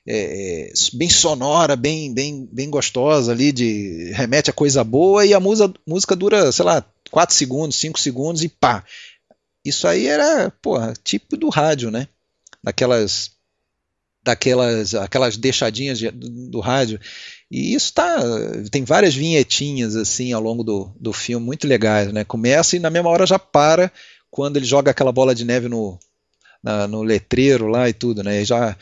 [0.07, 5.39] é, bem sonora, bem, bem, bem gostosa ali, de remete a coisa boa e a
[5.39, 8.83] música, música dura, sei lá, 4 segundos, 5 segundos e pá.
[9.65, 12.07] Isso aí era, porra, tipo do rádio, né?
[12.63, 13.31] Daquelas
[14.23, 16.99] daquelas aquelas deixadinhas de- do, do rádio.
[17.49, 18.17] E isso tá
[18.71, 22.23] tem várias vinhetinhas assim ao longo do, do filme muito legais, né?
[22.23, 23.91] Começa e na mesma hora já para
[24.29, 25.97] quando ele joga aquela bola de neve no
[26.63, 28.41] na- no letreiro lá e tudo, né?
[28.41, 28.75] E já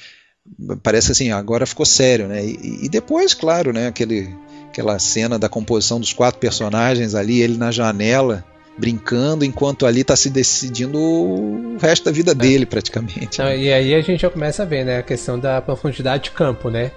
[0.83, 2.45] parece assim, agora ficou sério, né?
[2.45, 3.87] E, e depois, claro, né?
[3.87, 4.29] Aquele,
[4.69, 8.43] aquela cena da composição dos quatro personagens ali, ele na janela
[8.77, 13.39] brincando, enquanto ali está se decidindo o resto da vida dele, praticamente.
[13.39, 16.31] Não, e aí a gente já começa a ver, né, a questão da profundidade de
[16.31, 16.91] campo, né?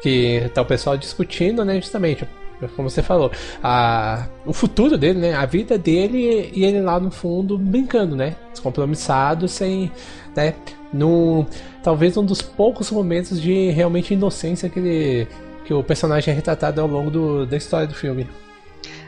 [0.00, 2.24] Que tá o pessoal discutindo, né, justamente,
[2.68, 3.30] como você falou,
[3.62, 8.36] a, o futuro dele, né, a vida dele e ele lá no fundo brincando, né?
[8.52, 9.90] Descompromissado, sem,
[10.34, 10.54] né,
[10.92, 11.46] no,
[11.82, 15.28] talvez um dos poucos momentos de realmente inocência que ele,
[15.64, 18.26] que o personagem é retratado ao longo do, da história do filme.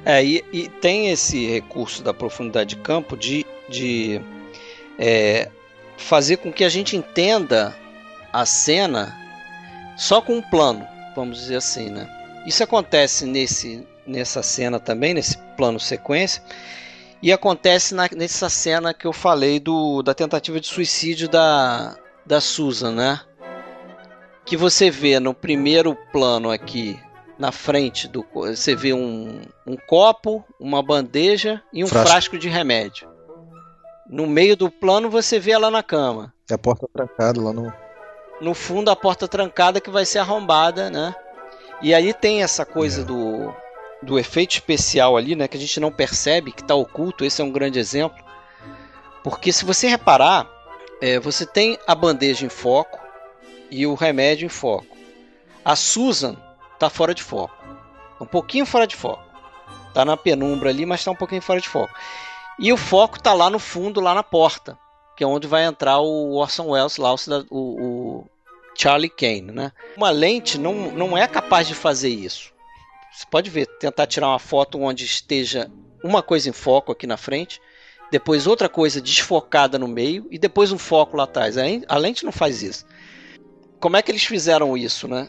[0.04, 4.20] É, e, e tem esse recurso da profundidade de campo de, de
[4.98, 5.48] é,
[5.96, 7.74] fazer com que a gente entenda
[8.32, 9.16] a cena
[9.96, 12.08] só com um plano, vamos dizer assim, né?
[12.46, 16.42] Isso acontece nesse, nessa cena também, nesse plano sequência,
[17.22, 22.40] e acontece na- nessa cena que eu falei do, da tentativa de suicídio da, da
[22.40, 23.20] Susan, né?
[24.44, 26.98] Que você vê no primeiro plano aqui,
[27.38, 32.08] na frente do você vê um, um copo, uma bandeja e um Frasco.
[32.10, 33.08] frasco de remédio.
[34.08, 36.32] No meio do plano você vê ela na cama.
[36.48, 37.72] E a porta trancada lá no.
[38.40, 41.12] No fundo a porta trancada que vai ser arrombada, né?
[41.82, 43.04] E aí tem essa coisa É.
[43.04, 43.54] do,
[44.02, 45.46] do efeito especial ali, né?
[45.48, 47.24] Que a gente não percebe, que está oculto.
[47.24, 48.24] Esse é um grande exemplo.
[49.22, 50.48] Porque se você reparar,
[51.00, 52.98] é, você tem a bandeja em foco
[53.70, 54.86] e o remédio em foco.
[55.64, 56.36] A Susan
[56.78, 57.54] tá fora de foco.
[58.20, 59.24] Um pouquinho fora de foco.
[59.92, 61.92] Tá na penumbra ali, mas tá um pouquinho fora de foco.
[62.58, 64.78] E o foco tá lá no fundo, lá na porta,
[65.16, 68.26] que é onde vai entrar o Orson Welles lá, o- o
[68.76, 69.72] Charlie Kane, né?
[69.96, 72.52] Uma lente não, não é capaz de fazer isso.
[73.12, 75.70] Você pode ver, tentar tirar uma foto onde esteja
[76.04, 77.60] uma coisa em foco aqui na frente,
[78.10, 81.56] depois outra coisa desfocada no meio e depois um foco lá atrás.
[81.88, 82.84] A lente não faz isso.
[83.80, 85.28] Como é que eles fizeram isso, né?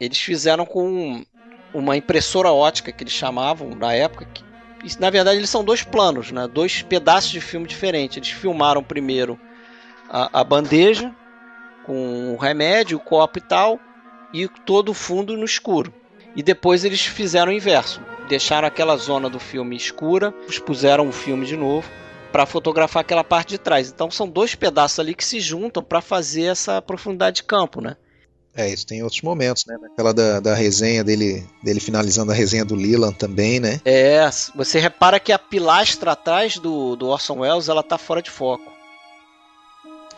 [0.00, 1.24] Eles fizeram com
[1.72, 4.24] uma impressora ótica que eles chamavam na época.
[4.24, 4.42] Que,
[5.00, 6.48] na verdade, eles são dois planos, né?
[6.48, 8.16] Dois pedaços de filme diferentes.
[8.16, 9.38] Eles filmaram primeiro
[10.08, 11.14] a, a bandeja
[11.88, 13.80] com o remédio, o copo e tal,
[14.30, 15.92] e todo o fundo no escuro.
[16.36, 18.02] E depois eles fizeram o inverso.
[18.28, 21.88] Deixaram aquela zona do filme escura, expuseram o filme de novo
[22.30, 23.88] para fotografar aquela parte de trás.
[23.88, 27.96] Então são dois pedaços ali que se juntam para fazer essa profundidade de campo, né?
[28.54, 29.76] É, isso tem outros momentos, né?
[29.92, 33.80] Aquela da, da resenha dele, dele finalizando a resenha do Leland também, né?
[33.82, 38.30] É, você repara que a pilastra atrás do, do Orson Welles, ela tá fora de
[38.30, 38.77] foco.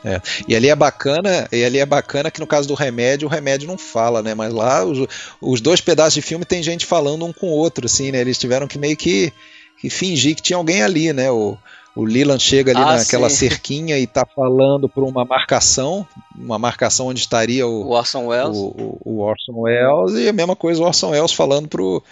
[0.04, 0.20] É.
[0.48, 3.68] E ali é bacana, e ali é bacana que no caso do remédio, o remédio
[3.68, 4.34] não fala, né?
[4.34, 5.06] Mas lá os,
[5.40, 8.20] os dois pedaços de filme tem gente falando um com o outro, assim, né?
[8.20, 9.32] Eles tiveram que meio que,
[9.80, 11.30] que fingir que tinha alguém ali, né?
[11.30, 11.56] O,
[11.94, 13.48] o Leland chega ali ah, naquela sim.
[13.48, 16.06] cerquinha e tá falando por uma marcação,
[16.36, 18.56] uma marcação onde estaria o, o Orson Welles.
[18.56, 22.02] O, o, o, Orson Welles, e a mesma coisa o Orson Welles falando pro,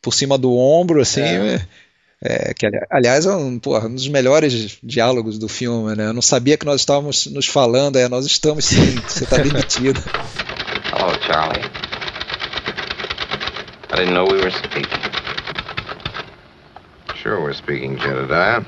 [0.00, 1.22] por cima do ombro, assim.
[1.22, 1.66] É.
[2.24, 6.06] É, que aliás é um, porra, um, dos melhores diálogos do filme, né?
[6.06, 10.00] Eu não sabia que nós estávamos nos falando, é, nós estamos sim, você está demitido.
[10.94, 11.64] Hello, Charlie.
[13.90, 14.86] I didn't know we were speaking.
[17.20, 18.64] Sure we're speaking, Jedediah.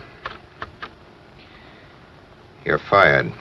[2.67, 3.33] You're fired.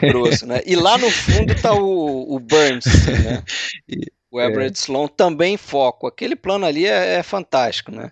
[0.00, 0.60] Grosso, né?
[0.66, 3.42] E lá no fundo tá o, o Burns, né?
[4.28, 4.82] O Everett é.
[4.82, 6.06] Sloan também em foco.
[6.06, 8.10] Aquele plano ali é, é fantástico, né?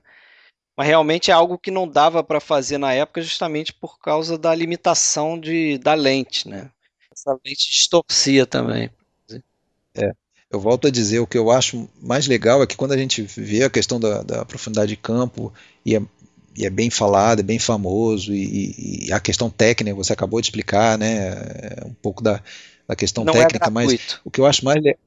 [0.76, 4.54] Mas realmente é algo que não dava para fazer na época justamente por causa da
[4.54, 6.70] limitação de, da lente, né?
[7.12, 8.90] Essa lente distorcia também.
[9.94, 10.12] É.
[10.50, 13.22] Eu volto a dizer, o que eu acho mais legal é que quando a gente
[13.22, 15.52] vê a questão da, da profundidade de campo
[15.84, 16.02] e é,
[16.56, 20.46] e é, bem falado, é bem famoso, e, e, a questão técnica, você acabou de
[20.46, 21.28] explicar, né?
[21.28, 22.40] É um pouco da,
[22.86, 24.98] da questão não é técnica, é mas o que eu acho mais legal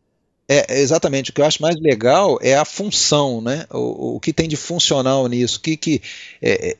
[0.49, 1.29] é, exatamente.
[1.29, 3.65] O que eu acho mais legal é a função, né?
[3.71, 5.59] O, o que tem de funcional nisso.
[5.59, 6.01] Que, que
[6.41, 6.77] é, é,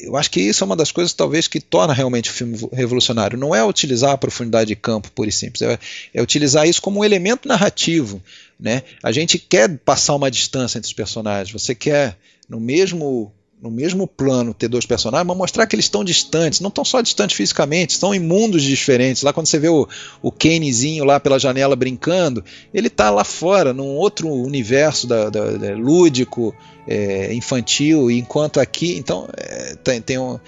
[0.00, 3.38] eu acho que isso é uma das coisas talvez que torna realmente o filme revolucionário.
[3.38, 5.62] Não é utilizar a profundidade de campo, pura e simples.
[5.62, 5.78] É,
[6.14, 8.22] é utilizar isso como um elemento narrativo.
[8.58, 8.82] Né?
[9.02, 11.52] A gente quer passar uma distância entre os personagens.
[11.52, 12.16] Você quer,
[12.48, 13.30] no mesmo
[13.66, 17.00] no mesmo plano ter dois personagens, mas mostrar que eles estão distantes, não estão só
[17.00, 19.22] distantes fisicamente, estão em mundos diferentes.
[19.22, 19.88] Lá quando você vê o,
[20.22, 25.50] o Kanezinho lá pela janela brincando, ele está lá fora, num outro universo da, da,
[25.52, 26.54] da lúdico,
[26.86, 30.38] é, infantil, enquanto aqui, então é, tem, tem, um,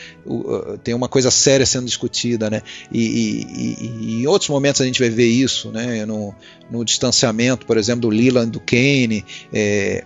[0.84, 2.62] tem uma coisa séria sendo discutida, né?
[2.92, 6.06] E, e, e, em outros momentos a gente vai ver isso, né?
[6.06, 6.32] No,
[6.70, 10.04] no distanciamento, por exemplo, do Leland, do Kane, é,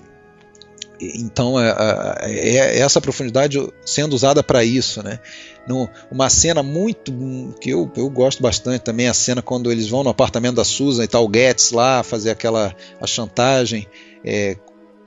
[1.14, 1.74] então é,
[2.20, 5.18] é, é, essa profundidade sendo usada para isso, né?
[5.66, 7.12] No, uma cena muito
[7.60, 11.04] que eu, eu gosto bastante também a cena quando eles vão no apartamento da Susan
[11.04, 13.86] e tal, o Getz lá fazer aquela a chantagem,
[14.24, 14.56] é,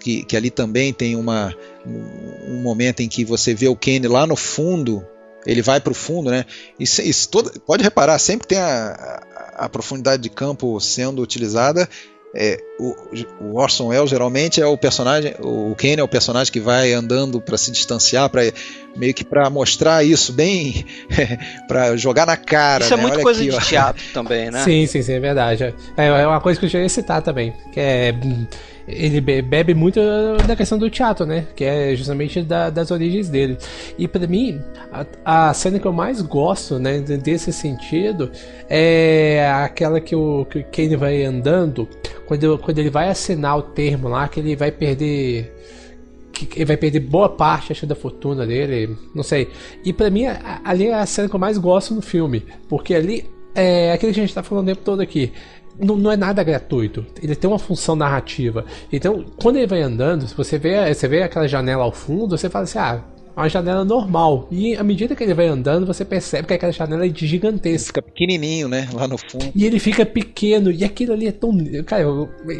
[0.01, 1.53] que, que ali também tem uma
[1.85, 5.05] um momento em que você vê o Kenny lá no fundo,
[5.45, 6.45] ele vai para o fundo, né?
[6.79, 7.29] Isso, isso
[7.65, 9.23] pode reparar sempre tem a,
[9.55, 11.87] a profundidade de campo sendo utilizada
[12.35, 12.95] é, o,
[13.39, 17.39] o, Orson Welles geralmente é o personagem, o Kenny é o personagem que vai andando
[17.39, 18.41] para se distanciar, para
[18.95, 20.85] meio que para mostrar isso bem,
[21.67, 22.83] para jogar na cara.
[22.83, 23.03] Isso é né?
[23.03, 23.59] é muito Olha coisa aqui, de ó.
[23.59, 24.63] teatro também, né?
[24.63, 25.63] Sim, sim, sim, é verdade.
[25.63, 25.73] É,
[26.07, 28.13] é uma coisa que eu já ia citar também, que é
[28.87, 29.99] ele bebe muito
[30.47, 31.47] da questão do teatro, né?
[31.55, 33.57] Que é justamente da, das origens dele.
[33.97, 38.31] E para mim, a, a, cena que eu mais gosto, né, desse sentido,
[38.69, 41.87] é aquela que o, que Kane vai andando,
[42.27, 45.51] quando, quando ele vai assinar o termo lá, que ele vai perder
[46.31, 49.49] que ele vai perder boa parte acho, da fortuna dele, não sei.
[49.85, 50.25] E para mim
[50.65, 53.25] ali é a cena que eu mais gosto no filme, porque ali
[53.55, 55.31] é aquilo que a gente tá falando o tempo todo aqui
[55.79, 57.05] não, não, é nada gratuito.
[57.21, 58.65] Ele tem uma função narrativa.
[58.91, 62.49] Então, quando ele vai andando, se você vê, você vê aquela janela ao fundo, você
[62.49, 63.01] fala assim, ah,
[63.35, 64.47] é uma janela normal.
[64.49, 68.01] E à medida que ele vai andando, você percebe que aquela janela é gigantesca.
[68.01, 68.87] Fica pequenininho, né?
[68.93, 69.51] Lá no fundo.
[69.53, 70.71] E ele fica pequeno.
[70.71, 71.51] E aquilo ali é tão.
[71.85, 72.05] Cara,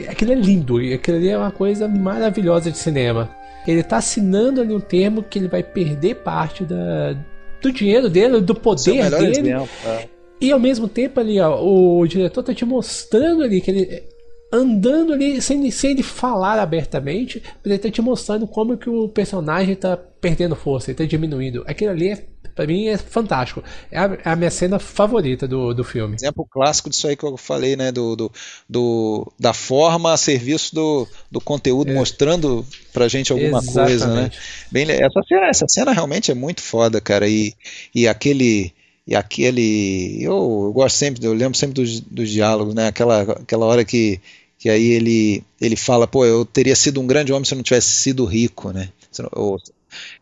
[0.09, 0.81] aquilo é lindo.
[0.81, 3.29] E aquilo ali é uma coisa maravilhosa de cinema.
[3.65, 7.15] Ele tá assinando ali um termo que ele vai perder parte da,
[7.61, 9.39] do dinheiro dele, do poder é dele.
[9.39, 10.14] Exemplo, é.
[10.39, 14.03] E ao mesmo tempo ali, ó, o diretor tá te mostrando ali que ele
[14.51, 19.75] andando ali sem, sem ele falar abertamente, ele tá te mostrando como que o personagem
[19.75, 21.63] tá perdendo força, ele tá diminuindo.
[21.67, 22.25] Aquilo ali é
[22.55, 23.61] Pra mim é fantástico.
[23.91, 26.15] É a, é a minha cena favorita do, do filme.
[26.15, 27.91] Exemplo clássico disso aí que eu falei, né?
[27.91, 28.31] Do, do,
[28.69, 31.93] do da forma a serviço do, do conteúdo, É.
[31.93, 33.91] mostrando pra gente alguma coisa, né?
[33.91, 34.39] Exatamente.
[34.71, 37.27] Bem, essa cena, essa cena realmente é muito foda, cara.
[37.27, 37.53] E,
[37.93, 38.73] e aquele.
[39.07, 40.17] E aquele.
[40.23, 42.87] Eu, eu gosto sempre, eu lembro sempre dos, dos diálogos, né?
[42.87, 44.19] Aquela, aquela hora que,
[44.57, 47.63] que aí ele, ele fala, pô, eu teria sido um grande homem se eu não
[47.63, 48.89] tivesse sido rico, né?
[49.11, 49.59] Se não- ou-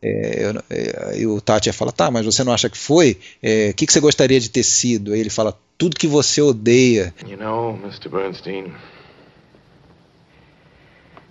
[0.02, 3.18] é, eu é, e o Tati fala, tá, mas você não acha que foi?
[3.42, 5.14] É, O que, que você gostaria de ter sido?
[5.14, 7.14] Aí ele fala, tudo que você odeia.
[7.26, 8.10] You know, Mr.
[8.10, 8.66] Bernstein,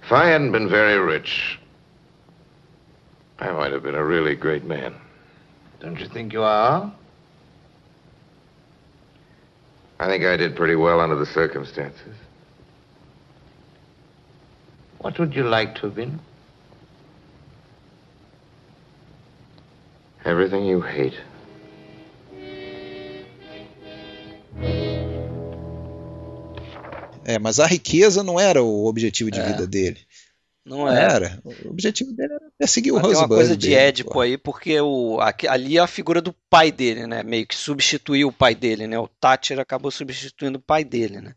[0.03, 1.61] if I hadn't been very rich,
[3.39, 4.95] I might have been a really great man.
[5.81, 6.91] Don't you think you are?
[10.03, 12.17] I think I did pretty well under the circumstances.
[14.99, 16.19] What would you like to have been?
[20.25, 21.15] Everything you hate.
[27.25, 29.47] É, mas a riqueza não era o objetivo de É.
[29.47, 30.01] vida dele.
[30.65, 31.03] Não é.
[31.03, 31.41] Era.
[31.45, 33.35] O objetivo dele era perseguir o Mas tem uma Rosebud.
[33.37, 34.21] coisa de dele, Édipo pô.
[34.21, 35.19] aí, porque o,
[35.49, 37.23] ali é a figura do pai dele, né?
[37.23, 38.99] Meio que substituiu o pai dele, né?
[38.99, 41.35] O Thatcher acabou substituindo o pai dele, né?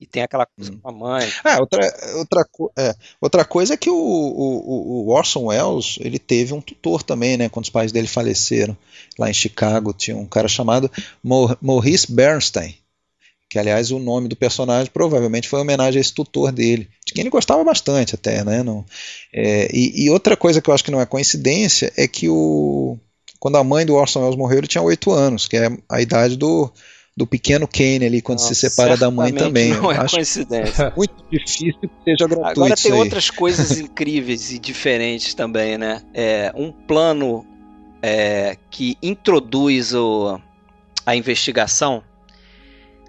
[0.00, 0.80] E tem aquela coisa Hum.
[0.82, 1.28] com a mãe.
[1.44, 1.80] Ah, outra,
[2.16, 2.44] outra,
[2.76, 7.36] é, outra coisa é que o, o, o Orson Welles ele teve um tutor também,
[7.36, 7.48] né?
[7.48, 8.76] Quando os pais dele faleceram
[9.16, 10.90] lá em Chicago, tinha um cara chamado
[11.22, 12.76] Mau- Maurice Bernstein,
[13.52, 17.12] que aliás o nome do personagem provavelmente foi em homenagem a esse tutor dele, de
[17.12, 18.62] quem ele gostava bastante até, né?
[18.62, 18.82] Não,
[19.30, 22.96] é, e, e outra coisa que eu acho que não é coincidência é que o
[23.38, 26.34] quando a mãe do Orson Welles morreu ele tinha oito anos, que é a idade
[26.34, 26.72] do
[27.14, 29.74] do pequeno Kane ali quando se separa da mãe também.
[29.74, 30.90] Não é acho coincidência.
[30.96, 36.00] muito difícil que seja gratuito Agora tem outras coisas incríveis e diferentes também, né?
[36.14, 37.44] É, um plano
[38.00, 40.40] é, que introduz o,
[41.04, 42.02] a investigação.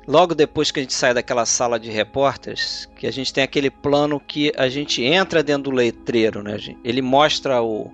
[0.05, 3.69] Logo depois que a gente sai daquela sala de repórteres, que a gente tem aquele
[3.69, 6.57] plano que a gente entra dentro do letreiro, né?
[6.83, 7.89] Ele mostra o,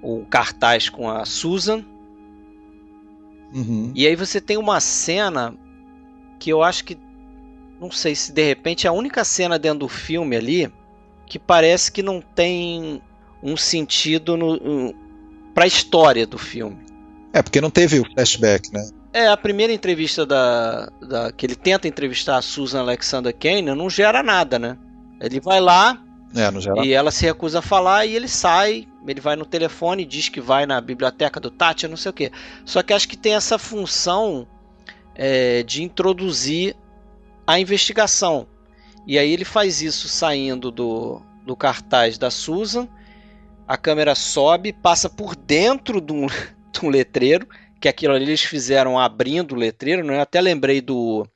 [0.00, 1.84] o cartaz com a Susan,
[3.54, 3.92] Uhum.
[3.94, 5.54] e aí você tem uma cena
[6.40, 6.98] que eu acho que.
[7.80, 10.72] Não sei se de repente é a única cena dentro do filme ali
[11.26, 13.00] que parece que não tem
[13.42, 14.94] um sentido no,
[15.54, 16.78] para a história do filme.
[17.32, 18.88] É, porque não teve o flashback, né?
[19.14, 23.88] É, a primeira entrevista da, da que ele tenta entrevistar a Susan Alexander Kane não
[23.88, 24.76] gera nada, né?
[25.20, 26.02] Ele vai lá
[26.34, 30.28] É, e ela se recusa a falar e ele sai, ele vai no telefone, diz
[30.28, 32.32] que vai na biblioteca do Tati, não sei o quê.
[32.64, 34.48] Só que acho que tem essa função
[35.14, 36.74] é, de introduzir
[37.46, 38.48] a investigação.
[39.06, 42.88] E aí ele faz isso saindo do, do cartaz da Susan,
[43.68, 46.26] a câmera sobe, passa por dentro de um,
[46.72, 47.46] de um letreiro,
[47.84, 50.16] que aquilo ali eles fizeram abrindo o letreiro, né?
[50.16, 51.28] Eu até lembrei do,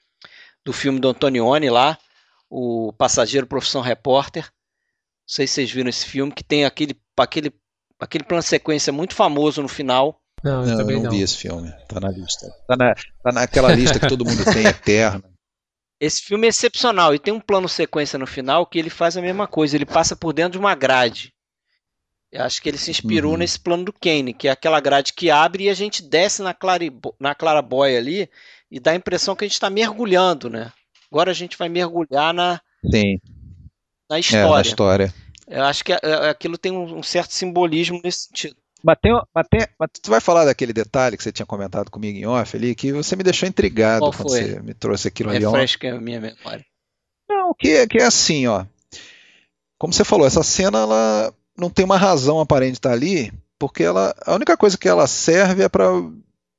[0.64, 1.98] do filme do Antonioni lá,
[2.48, 4.44] o Passageiro Profissão Repórter.
[4.44, 4.50] Não
[5.26, 7.52] sei se vocês viram esse filme, que tem aquele, aquele,
[8.00, 10.22] aquele plano sequência muito famoso no final.
[10.42, 11.10] Não, eu Não, eu também não, não.
[11.10, 11.70] vi esse filme.
[11.86, 12.50] Tá na lista.
[12.66, 15.24] Tá, na, tá naquela lista que todo mundo tem, eterna.
[16.00, 19.20] Esse filme é excepcional e tem um plano sequência no final que ele faz a
[19.20, 21.30] mesma coisa, ele passa por dentro de uma grade.
[22.30, 23.38] Eu acho que ele se inspirou Uhum.
[23.38, 26.52] nesse plano do Kane, que é aquela grade que abre e a gente desce na,
[26.52, 28.28] claribo- na clarabóia ali
[28.70, 30.70] e dá a impressão que a gente está mergulhando, né?
[31.10, 33.18] Agora a gente vai mergulhar na, Sim,
[34.10, 34.68] na é, na história.
[34.68, 35.14] história.
[35.46, 38.56] Eu acho que é- é- aquilo tem um, certo simbolismo nesse sentido.
[38.84, 42.16] Mas, tem, mas, tem, mas tu vai falar daquele detalhe que você tinha comentado comigo
[42.18, 44.42] em off ali, que você me deixou intrigado Qual quando foi?
[44.44, 45.42] você me trouxe aquilo ali.
[45.44, 46.64] Refresca a minha memória.
[47.28, 48.66] Não, que, é- que é assim, ó.
[49.78, 54.14] Como você falou, essa cena ela não tem uma razão aparente estar ali, porque ela,
[54.24, 55.86] a única coisa que ela serve é para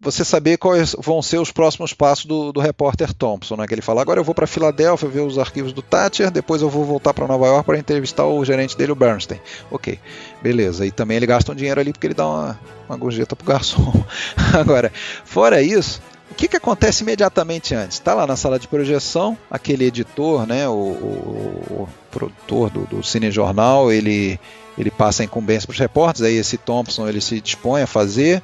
[0.01, 3.67] você saber quais vão ser os próximos passos do, do repórter Thompson, né?
[3.67, 6.69] Que ele fala: agora eu vou para Filadélfia ver os arquivos do Thatcher, depois eu
[6.69, 9.39] vou voltar para Nova York para entrevistar o gerente dele, o Bernstein.
[9.69, 9.99] Ok,
[10.41, 10.85] beleza.
[10.85, 13.91] E também ele gasta um dinheiro ali porque ele dá uma, uma gorjeta pro garçom.
[14.57, 14.89] agora,
[15.25, 16.01] fora isso,
[16.31, 17.97] o que, que acontece imediatamente antes?
[17.97, 23.03] Está lá na sala de projeção, aquele editor, né, o, o- o produtor do, do
[23.03, 24.39] cinejornal, ele,
[24.79, 28.41] ele passa a incumbência para os repórteres, aí esse Thompson ele se dispõe a fazer.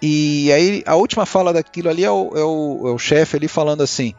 [0.00, 3.46] E aí a última fala daquilo ali é o, é o, é o chefe ali
[3.46, 4.14] falando assim: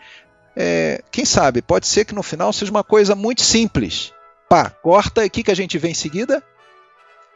[0.56, 4.14] é, quem sabe, pode ser que no final seja uma coisa muito simples.
[4.48, 6.44] Pá, corta e o que, que a gente vê em seguida?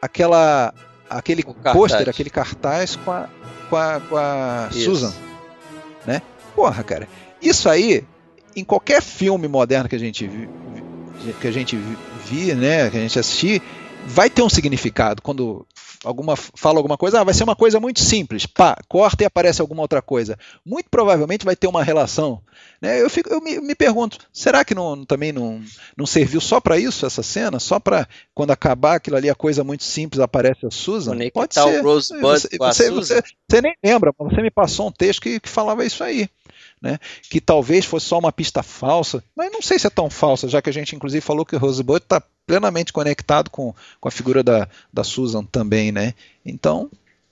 [0.00, 0.72] Aquela,
[1.10, 3.28] aquele pôster, aquele cartaz com a,
[3.68, 4.68] com a, com a.
[4.70, 5.12] Susan.
[6.06, 6.22] Né?
[6.54, 7.08] Porra, cara,
[7.40, 8.04] isso aí,
[8.54, 10.28] em qualquer filme moderno que a gente
[11.40, 11.96] que a gente vi,
[12.26, 13.62] vi, né, que a gente assistir,
[14.06, 15.66] vai ter um significado quando
[16.04, 19.60] alguma fala alguma coisa, ah, vai ser uma coisa muito simples, pá, corta e aparece
[19.60, 20.36] alguma outra coisa.
[20.64, 22.40] Muito provavelmente vai ter uma relação.
[22.80, 23.00] Né?
[23.00, 25.62] Eu, fico, eu me, me pergunto, será que não, também não,
[25.96, 27.58] não serviu só para isso essa cena?
[27.58, 31.12] Só para quando acabar aquilo ali, a coisa muito simples aparece a Susan?
[31.30, 31.80] Pode ser.
[31.80, 35.38] O Rosebud você, você, você, você, nem lembra, mas você me passou um texto que,
[35.38, 36.28] que falava isso aí
[36.82, 36.98] né?
[37.30, 40.60] que talvez fosse só uma pista falsa, mas não sei se é tão falsa, já
[40.60, 44.42] que a gente inclusive falou que o Rosebud está plenamente conectado com, com a figura
[44.42, 46.12] da, da Susan também, né?
[46.44, 46.90] Então,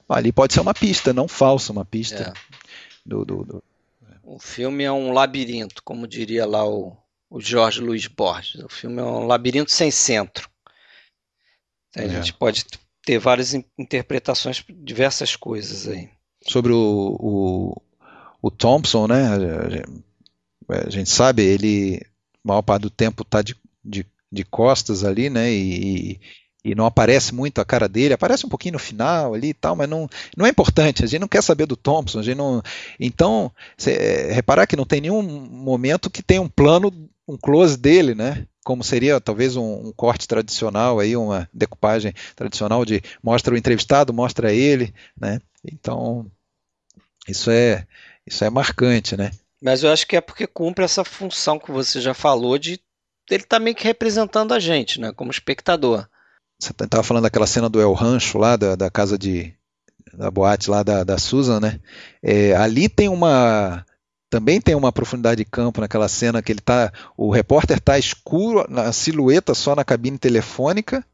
[0.09, 2.33] ali pode ser uma pista, não falsa, uma pista.
[2.35, 2.57] É.
[3.05, 3.65] Do, do, do...
[4.23, 6.97] O filme é um labirinto, como diria lá o,
[7.29, 8.63] o Jorge Luiz Borges.
[8.63, 10.49] O filme é um labirinto sem centro.
[11.97, 12.09] A é.
[12.09, 12.65] gente pode
[13.05, 16.09] ter várias interpretações de diversas coisas aí.
[16.47, 17.83] Sobre o, o,
[18.43, 19.27] o Thompson, né?
[20.69, 22.01] A gente sabe, ele,
[22.45, 25.53] maior parte do tempo está de, de, de, costas ali, né?
[25.53, 26.21] E,
[26.65, 29.75] e não aparece muito a cara dele, aparece um pouquinho no final ali e tal,
[29.75, 32.63] mas não, não é importante, a gente não quer saber do Thompson, a gente não.
[32.99, 36.93] Então, cê, é, reparar que não tem nenhum momento que tem um plano,
[37.27, 38.47] um close dele, né?
[38.63, 44.13] Como seria talvez um, um, corte tradicional aí, uma decupagem tradicional de mostra o entrevistado,
[44.13, 45.41] mostra ele, né?
[45.65, 46.31] Então,
[47.27, 47.87] isso é
[48.27, 49.31] isso é marcante, né?
[49.63, 52.81] Mas eu acho que é porque cumpre essa função que você já falou de
[53.31, 55.13] ele tá meio que representando a gente, né?
[55.13, 56.07] Como espectador.
[56.59, 59.55] Você estava tá, falando daquela cena do El Rancho lá, da, da casa de.
[60.13, 61.81] da boate lá da, da Susan, né?
[62.23, 63.85] É, ali tem uma.
[64.29, 66.93] Também tem uma profundidade de campo naquela cena que ele tá.
[67.17, 71.05] O repórter tá escuro, na silhueta só na cabine telefônica.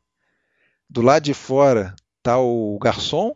[0.88, 3.34] Do lado de fora tá o garçom.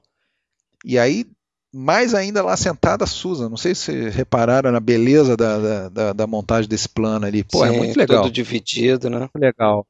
[0.84, 1.26] E aí
[1.72, 3.48] mais ainda lá sentada a Susan.
[3.48, 7.44] Não sei se repararam na beleza da, da, da montagem desse plano ali.
[7.44, 8.22] Pô, é Sim, é muito legal.
[8.22, 9.18] Tudo dividido, né?
[9.20, 9.86] Muito legal.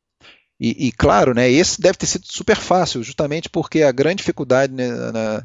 [0.60, 4.74] E, e, claro, né, esse deve ter sido super fácil, justamente porque a grande dificuldade
[4.74, 5.42] né, na,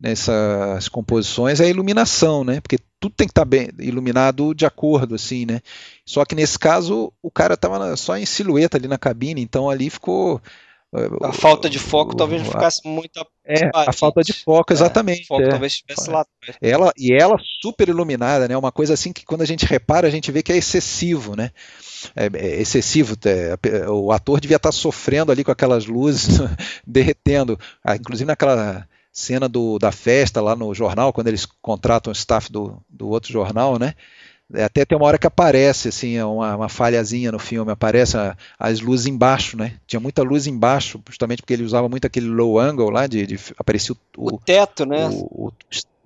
[0.00, 2.62] nessas composições é a iluminação, né?
[2.62, 5.60] Porque tudo tem que estar tá bem iluminado de acordo, assim, né?
[6.06, 9.90] Só que nesse caso o cara estava só em silhueta ali na cabine, então ali
[9.90, 10.40] ficou
[11.22, 15.22] a falta de foco talvez não ficasse muito é a falta de foco é, exatamente
[15.22, 15.48] é, foco é.
[15.48, 16.24] talvez estivesse lá
[16.62, 18.56] ela e ela super iluminada né?
[18.56, 21.50] Uma coisa assim que quando a gente repara a gente vê que é excessivo né?
[22.14, 26.38] É, é excessivo é, o ator devia estar sofrendo ali com aquelas luzes
[26.86, 27.58] derretendo.
[27.82, 32.50] Ah, inclusive naquela cena do, da festa lá no jornal quando eles contratam o staff
[32.50, 33.94] do, do outro jornal né
[34.62, 38.80] até tem uma hora que aparece assim uma, uma falhazinha no filme, aparece a, as
[38.80, 39.76] luzes embaixo, né?
[39.86, 43.38] Tinha muita luz embaixo, justamente porque ele usava muito aquele low angle lá, de, de
[43.56, 45.08] aparecia o, o, teto, né?
[45.08, 45.52] O,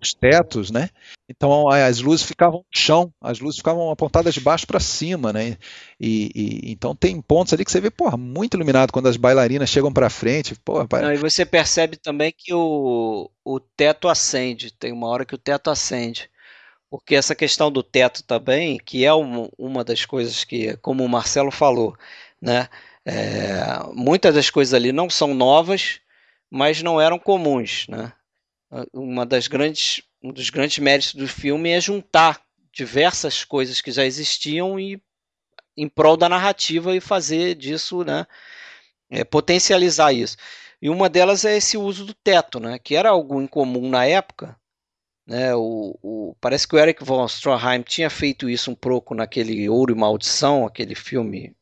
[0.01, 0.91] os tetos, né?
[1.29, 5.57] Então as luzes ficavam no chão, as luzes ficavam apontadas de baixo para cima, né?
[6.01, 9.69] E, e, então tem pontos ali que você vê, porra, muito iluminado quando as bailarinas
[9.69, 10.87] chegam para frente, porra.
[11.03, 15.39] Não, e você percebe também que o, o teto acende, tem uma hora que o
[15.39, 16.31] teto acende.
[16.91, 21.09] Porque essa questão do teto também, que é uma, uma das coisas que, como o
[21.09, 21.97] Marcelo falou,
[22.41, 22.69] né,
[23.05, 23.63] é,
[23.95, 26.01] muitas das coisas ali não são novas,
[26.51, 27.87] mas não eram comuns.
[27.89, 28.13] Né?
[28.93, 32.41] Uma das grandes, um dos grandes méritos do filme é juntar
[32.73, 35.03] diversas coisas que já existiam e
[35.77, 38.27] em prol da narrativa e fazer disso, né,
[39.11, 40.37] é, potencializar isso.
[40.83, 44.57] E uma delas é esse uso do teto, né, que era algo incomum na época,
[45.29, 49.69] né, o, o, parece que o Eric von Stroheim tinha feito isso um pouco naquele
[49.69, 51.55] Ouro e Maldição, aquele filme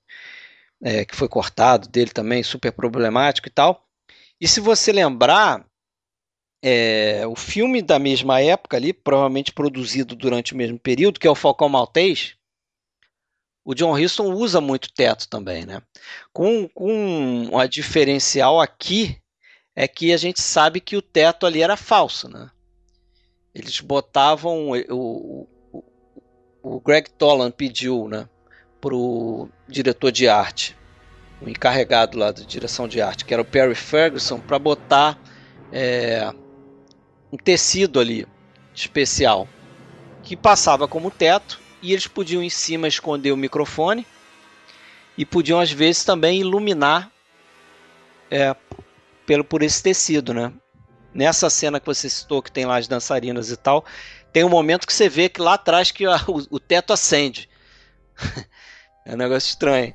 [0.80, 3.84] é, que foi cortado dele também, super problemático e tal.
[4.40, 5.66] E se você lembrar,
[6.62, 11.30] é, o filme da mesma época ali, provavelmente produzido durante o mesmo período, que é
[11.30, 12.36] o Falcão Maltês,
[13.64, 15.82] o John Huston usa muito teto também, né?
[16.32, 19.20] Com, com a diferencial aqui
[19.74, 22.48] é que a gente sabe que o teto ali era falso, né?
[23.56, 25.84] Eles botavam o, o,
[26.62, 28.28] o Greg Tolan pediu, né,
[28.82, 30.76] pro diretor de arte,
[31.40, 35.18] o encarregado lá da direção de arte, que era o Perry Ferguson, para botar
[35.72, 36.30] é,
[37.32, 38.26] um tecido ali
[38.74, 39.48] especial
[40.22, 44.06] que passava como teto e eles podiam em cima esconder o microfone
[45.16, 47.10] e podiam às vezes também iluminar
[48.30, 48.54] é,
[49.24, 50.52] pelo por esse tecido, né?
[51.16, 53.84] Nessa cena que você citou, que tem lá as dançarinas e tal,
[54.32, 57.48] tem um momento que você vê que lá atrás que a, o, o, teto acende.
[59.04, 59.94] é um negócio estranho.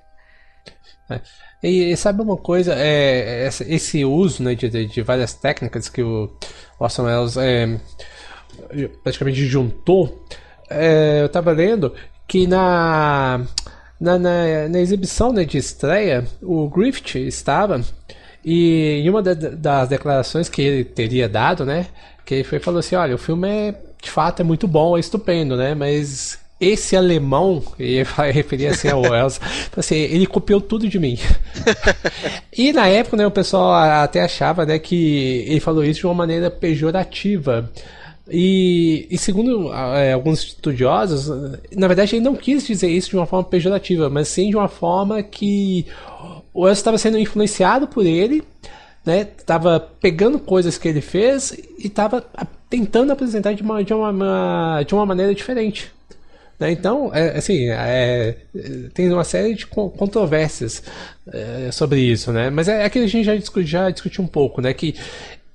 [1.10, 1.22] É.
[1.64, 2.73] E, e, sabe uma coisa?
[2.76, 6.35] É, esse uso né, de, de, várias técnicas que o
[6.80, 7.80] Orson Welles é,
[9.03, 10.26] praticamente juntou.
[10.68, 11.93] É, eu estava lendo
[12.27, 13.45] que na,
[13.99, 17.84] na, na, na exibição né, de estreia, o Griffith estava
[18.43, 21.88] E em uma da- das declarações que ele teria dado, né?
[22.26, 24.99] Que ele foi falou assim: olha, o filme é de fato é muito bom, é
[24.99, 25.76] estupendo, né?
[25.76, 29.39] Mas esse alemão, e vai referir assim ao Wells,
[29.76, 31.18] assim, ele copiou tudo de mim.
[32.55, 36.13] e na época, né, o pessoal até achava, né, que ele falou isso de uma
[36.13, 37.69] maneira pejorativa.
[38.30, 41.27] E, e segundo eh, alguns estudiosos,
[41.76, 44.69] na verdade ele não quis dizer isso de uma forma pejorativa, mas sim de uma
[44.69, 45.85] forma que
[46.53, 48.44] o Wells estava sendo influenciado por ele,
[49.06, 49.22] né?
[49.38, 52.23] Estava pegando coisas que ele fez e estava
[52.69, 55.91] tentando apresentar de uma, de uma, de uma maneira diferente.
[56.60, 56.72] né?
[56.72, 58.36] Então, é, assim, é,
[58.94, 60.84] tem uma série de con- controvérsias
[61.34, 62.49] é, sobre isso, né?
[62.49, 64.73] Mas é, é que a gente já, discu- já discutiu um pouco, né?
[64.73, 64.95] Que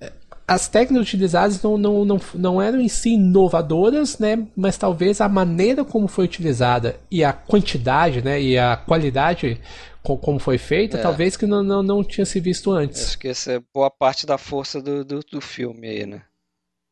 [0.01, 0.11] é,
[0.49, 4.45] as técnicas utilizadas não, não, não, não eram em si inovadoras, né?
[4.57, 8.41] Mas talvez a maneira como foi utilizada e a quantidade, né?
[8.43, 9.61] E a qualidade
[10.07, 11.03] como foi feita, É.
[11.03, 13.03] talvez que não, não, não tinha se visto antes.
[13.03, 16.23] Acho que essa é boa parte da força do, do, do filme aí, né?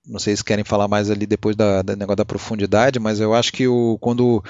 [0.06, 3.34] Não sei se querem falar mais ali depois da, da negócio da profundidade, mas eu
[3.34, 4.42] acho que o, quando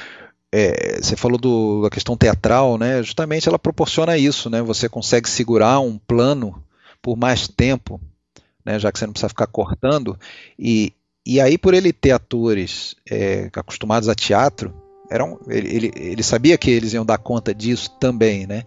[0.50, 3.02] é, você falou do, da questão teatral, né?
[3.02, 4.62] Justamente ela proporciona isso, né?
[4.62, 6.62] Você consegue segurar um plano
[7.02, 8.00] por mais tempo,
[8.64, 8.78] né?
[8.78, 10.18] Já que você não precisa ficar cortando.
[10.58, 10.92] E,
[11.26, 14.74] e aí, por ele ter atores é, acostumados a teatro,
[15.10, 18.64] era um- ele, ele, sabia que eles iam dar conta disso também, né?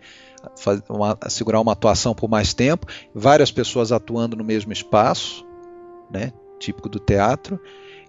[0.90, 5.46] Uma- segurar uma atuação por mais tempo, várias pessoas atuando no mesmo espaço,
[6.12, 6.32] né?
[6.60, 7.60] Típico do teatro.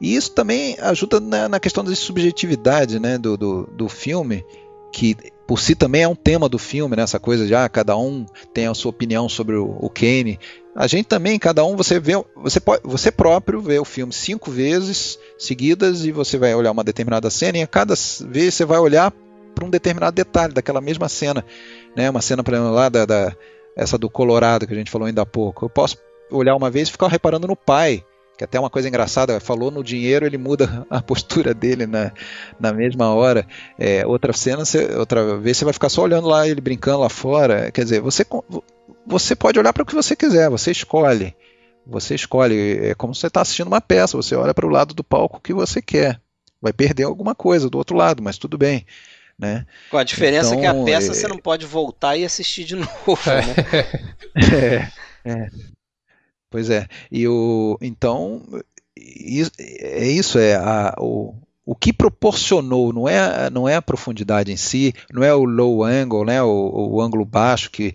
[0.00, 4.44] E isso também ajuda na, na questão da subjetividade né, do, do, do filme,
[4.92, 7.96] que por si também é um tema do filme, né, essa coisa de ah, cada
[7.96, 10.38] um tem a sua opinião sobre o, o Kane.
[10.80, 14.48] A gente também, cada um, você vê, você, pode, você próprio vê o filme cinco
[14.48, 17.94] vezes seguidas e você vai olhar uma determinada cena e a cada
[18.28, 19.12] vez você vai olhar
[19.56, 21.44] para um determinado detalhe daquela mesma cena.
[21.96, 23.36] Né, uma cena, por exemplo, lá da, da,
[23.74, 25.64] essa do Colorado que a gente falou ainda há pouco.
[25.64, 25.96] Eu posso
[26.30, 28.04] olhar uma vez e ficar reparando no pai,
[28.36, 32.12] que até é uma coisa engraçada, falou no dinheiro, ele muda a postura dele na,
[32.60, 33.44] na mesma hora.
[33.76, 37.08] É, outra cena, você, outra vez você vai ficar só olhando lá, ele brincando lá
[37.08, 37.72] fora.
[37.72, 38.24] Quer dizer, você,
[39.06, 41.34] você pode olhar para o que você quiser, você escolhe.
[41.86, 44.94] Você escolhe, é como se você está assistindo uma peça, você olha para o lado
[44.94, 46.20] do palco que você quer.
[46.60, 48.84] Vai perder alguma coisa do outro lado, mas tudo bem.
[49.38, 49.64] Né?
[49.90, 52.74] Com a diferença que a Então, peça é- você não pode voltar e assistir de
[52.76, 53.54] novo, né?
[55.24, 55.50] É, é.
[56.50, 56.86] Pois é.
[57.10, 58.42] E o então
[58.98, 61.34] é isso é a, o,
[61.64, 65.84] o que proporcionou não é não é a profundidade em si, não é o low
[65.84, 67.94] angle, né, o, o ângulo baixo que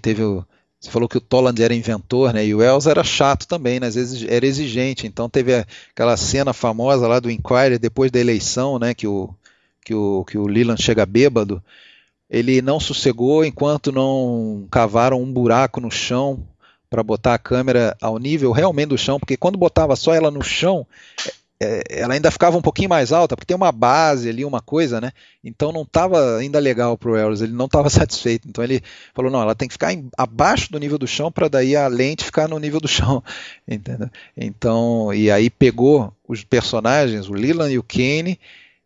[0.00, 0.44] teve o
[0.80, 2.46] você falou que o Toland era inventor, né?
[2.46, 3.86] E o Wells era chato também, né?
[3.86, 5.06] Às vezes era exigente.
[5.06, 8.94] Então teve aquela cena famosa lá do Inquiry depois da eleição, né?
[8.94, 9.28] Que o
[9.84, 11.62] que o que o Leland chega bêbado.
[12.30, 16.46] Ele não sossegou enquanto não cavaram um buraco no chão
[16.88, 20.42] para botar a câmera ao nível realmente do chão, porque quando botava só ela no
[20.42, 20.86] chão,
[21.90, 25.12] ela ainda ficava um pouquinho mais alta, porque tem uma base ali, uma coisa, né?
[25.44, 28.48] Então não estava ainda legal para o Wells, ele não estava satisfeito.
[28.48, 28.82] Então ele
[29.14, 31.86] falou: não, ela tem que ficar em- abaixo do nível do chão para daí a
[31.86, 33.22] lente ficar no nível do chão,
[33.68, 34.08] entendeu?
[34.36, 38.38] Então, e aí pegou os personagens, o Leland e o Kane,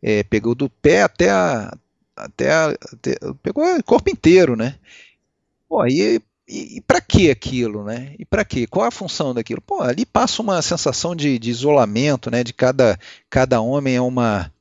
[0.02, 1.72] é, pegou do pé até a.
[2.16, 4.76] Até, a, até pegou o corpo inteiro, né?
[5.68, 8.14] Pô, aí e, e para que aquilo, né?
[8.18, 8.66] E para que?
[8.66, 9.60] Qual a função daquilo?
[9.60, 12.44] Pô, ali passa uma sensação de, de isolamento, né?
[12.44, 12.98] De cada,
[13.30, 14.52] cada homem é uma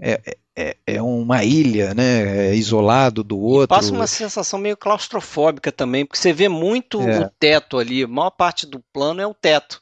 [0.00, 2.48] é, é, é uma ilha, né?
[2.48, 3.68] É isolado do outro.
[3.68, 7.20] Passa uma sensação meio claustrofóbica também, porque você vê muito É.
[7.20, 9.80] o teto ali, a maior parte do plano é o teto.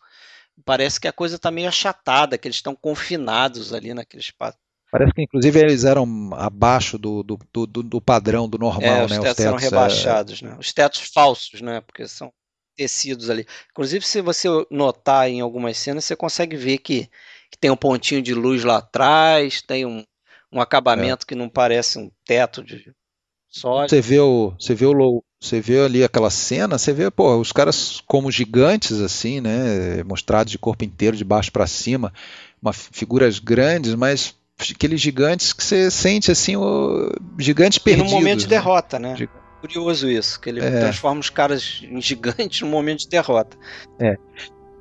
[0.65, 4.59] Parece que a coisa está meio achatada, que eles estão confinados ali naquele espaço.
[4.90, 9.12] Parece que inclusive eles eram abaixo do, do, do, do- padrão, do normal, É, os
[9.12, 9.18] né?
[9.18, 10.56] tetos eram é, rebaixados, né?
[10.58, 11.80] Os tetos falsos, né?
[11.82, 12.32] Porque são
[12.76, 13.46] tecidos ali.
[13.70, 17.08] Inclusive, se você notar em algumas cenas, você consegue ver que,
[17.50, 20.04] que tem um pontinho de luz lá atrás, tem um,
[20.50, 22.94] um acabamento que não parece um teto de
[23.48, 23.96] sólido.
[23.96, 27.36] Você vê o, você vê o low- você vê ali aquela cena, você vê, pô,
[27.38, 32.12] os caras como gigantes assim, né, mostrados de corpo inteiro, de baixo para cima,
[32.60, 34.34] uma, figuras grandes, mas
[34.74, 38.10] aqueles gigantes que você sente assim, o, gigantes E perdidos.
[38.10, 38.50] num momento de né?
[38.50, 39.28] derrota, né?
[39.60, 40.70] Curioso isso, que ele É.
[40.80, 43.56] transforma os caras em gigantes num momento de derrota.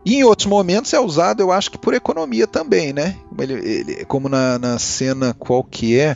[0.06, 3.18] E em outros momentos é usado, eu acho que por economia também, né?
[3.28, 6.16] Como, ele- ele- como na, na cena qual que é,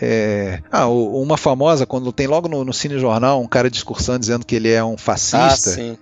[0.00, 4.44] é, ah, o- uma famosa quando tem logo no, no cinejornal um cara discursando dizendo
[4.46, 5.98] que ele é um Ah, fascista, sim.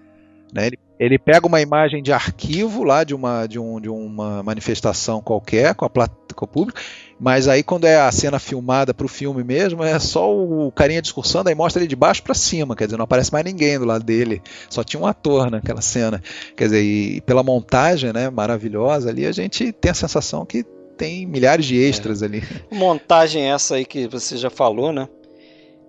[0.54, 0.68] né?
[0.68, 5.22] Ele, ele pega uma imagem de arquivo lá de uma, de um, de uma manifestação
[5.22, 6.78] qualquer com, a, com o público,
[7.18, 11.00] mas aí quando é a cena filmada para o filme mesmo, é só o carinha
[11.00, 13.86] discursando, aí mostra ele de baixo para cima, quer dizer, não aparece mais ninguém do
[13.86, 16.22] lado dele, só tinha um ator naquela cena.
[16.54, 20.62] Quer dizer, e pela montagem né, maravilhosa ali, a gente tem a sensação que
[20.98, 22.26] tem milhares de extras é.
[22.26, 22.42] ali.
[22.70, 25.08] Montagem essa aí que você já falou, né?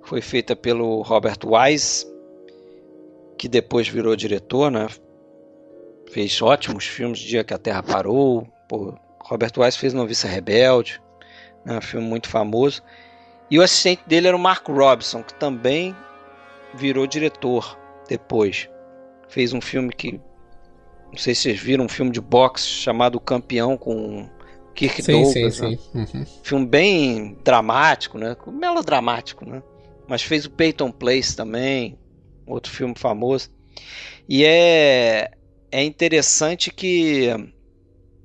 [0.03, 2.05] Foi feita pelo Robert Wise,
[3.41, 4.87] que depois virou diretor, né?
[6.11, 8.47] Fez ótimos filmes, Dia que a Terra Parou.
[8.69, 11.01] Pô, Robert Wise fez Noviça Rebelde,
[11.65, 11.79] né?
[11.79, 12.83] um filme muito famoso.
[13.49, 15.95] E o assistente dele era o Mark Robson, que também
[16.75, 17.75] virou diretor
[18.07, 18.69] depois.
[19.27, 20.21] Fez um filme que.
[21.09, 24.29] Não sei se vocês viram, um filme de boxe chamado Campeão com
[24.75, 25.55] Kirk sim, Douglas.
[25.55, 25.77] Sim, né?
[25.77, 25.79] sim.
[25.95, 26.25] Uhum.
[26.43, 28.37] Filme bem dramático, né?
[28.45, 29.63] Melodramático, né?
[30.07, 31.97] Mas fez o Peyton Place também
[32.45, 33.49] outro filme famoso.
[34.27, 35.31] E é,
[35.71, 37.29] é interessante que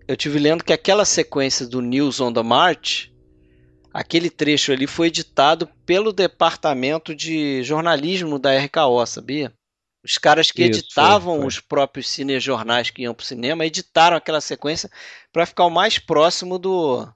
[0.06, 3.10] eu tive lendo que aquela sequência do News on the March,
[3.93, 9.52] aquele trecho ali foi editado pelo departamento de jornalismo da RKO, sabia?
[10.05, 14.16] Os caras que Isso, editavam foi, os próprios cinejornais que iam para o cinema editaram
[14.16, 14.88] aquela sequência
[15.32, 17.09] para ficar o mais próximo do,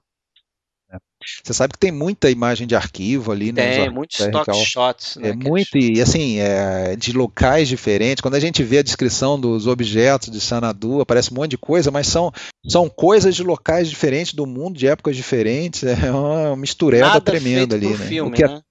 [1.43, 3.77] você sabe que tem muita imagem de arquivo ali, né?
[3.77, 5.29] Tem, muitos stock shots, né?
[5.29, 8.21] É muito, e assim, é, de locais diferentes.
[8.21, 11.91] Quando a gente vê a descrição dos objetos de Sanadu, aparece um monte de coisa,
[11.91, 12.31] mas são,
[12.67, 15.83] são coisas de locais diferentes do mundo, de épocas diferentes.
[16.01, 18.07] É uma mistureba Nada tremenda ali, né?
[18.07, 18.61] Filme, que é, né?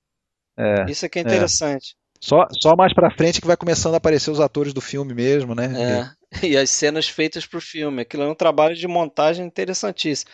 [0.59, 1.94] É, Isso é que é, é interessante.
[2.20, 5.55] Só, só mais pra frente que vai começando a aparecer os atores do filme mesmo,
[5.55, 6.10] né?
[6.14, 6.20] É.
[6.47, 8.02] E as cenas feitas pro filme.
[8.02, 10.31] Aquilo é um trabalho de montagem interessantíssimo.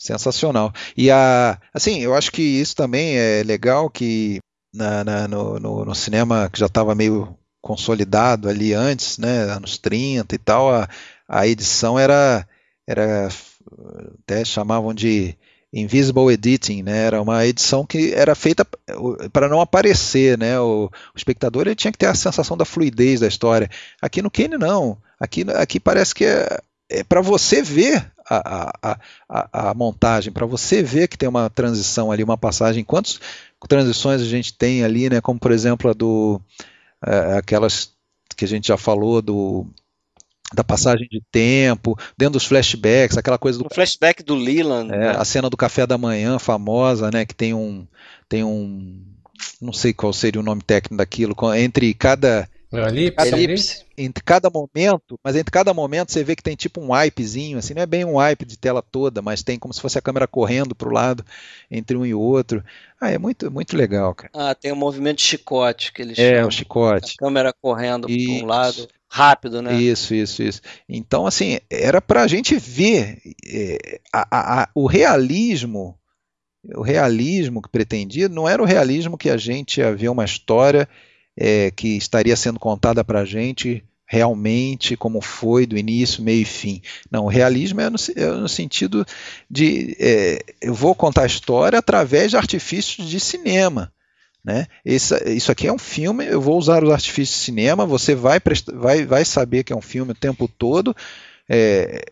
[0.00, 0.72] Sensacional.
[0.96, 4.38] E a, assim, eu acho que isso também é legal que
[4.74, 9.76] na, na no, no, no, cinema que já estava meio consolidado ali antes, né, anos
[9.76, 10.88] 30 e tal, a,
[11.28, 12.48] a edição era,
[12.88, 13.28] era
[14.22, 15.36] até chamavam de
[15.70, 17.04] invisible editing, né?
[17.04, 18.66] Era uma edição que era feita
[19.30, 20.58] para não aparecer, né?
[20.58, 23.68] O, o, espectador ele tinha que ter a sensação da fluidez da história.
[24.00, 24.96] Aqui no Kane não.
[25.20, 26.58] Aqui, aqui parece que é,
[26.88, 28.98] é para você ver a,
[29.28, 32.84] a, a montagem, para você ver que tem uma transição ali, uma passagem.
[32.84, 33.20] Quantas
[33.68, 35.20] transições a gente tem ali, né?
[35.20, 36.40] Como por exemplo a do
[37.04, 37.92] é, aquelas
[38.36, 39.66] que a gente já falou do
[40.52, 44.98] da passagem de tempo, dentro dos flashbacks, aquela coisa do o flashback do Leland, é,
[44.98, 45.10] né?
[45.10, 47.86] a cena do café da manhã famosa, né, que tem um
[48.28, 49.00] tem um
[49.60, 52.48] não sei qual seria o nome técnico daquilo, entre cada
[52.78, 53.84] elipse, cada, elipse.
[53.98, 57.74] Entre cada momento, mas entre cada momento você vê que tem tipo um wipezinho, assim,
[57.74, 60.26] não é bem um wipe de tela toda, mas tem como se fosse a câmera
[60.26, 61.24] correndo para o lado
[61.70, 62.62] entre um e outro.
[63.00, 64.30] Ah, é muito, muito legal, cara.
[64.34, 66.48] Ah, tem um movimento de chicote que eles É, chamam.
[66.48, 67.14] o chicote.
[67.18, 69.74] A câmera correndo para um lado, rápido, né?
[69.74, 70.60] Isso, isso, isso.
[70.88, 75.96] Então, assim, era para a gente ver é, a, a, a, o realismo
[76.76, 80.86] o realismo que pretendia não era o realismo que a gente ia ver uma história
[81.36, 86.44] é, que estaria sendo contada para a gente realmente como foi do início, meio e
[86.44, 86.82] fim.
[87.08, 89.06] Não, o realismo é no, é no sentido
[89.48, 93.92] de é, eu vou contar a história através de artifícios de cinema.
[94.44, 94.66] Né?
[94.84, 98.40] Esse, isso aqui é um filme, eu vou usar os artifícios de cinema, você vai,
[98.74, 100.92] vai, vai saber que é um filme o tempo todo.
[101.48, 102.04] É,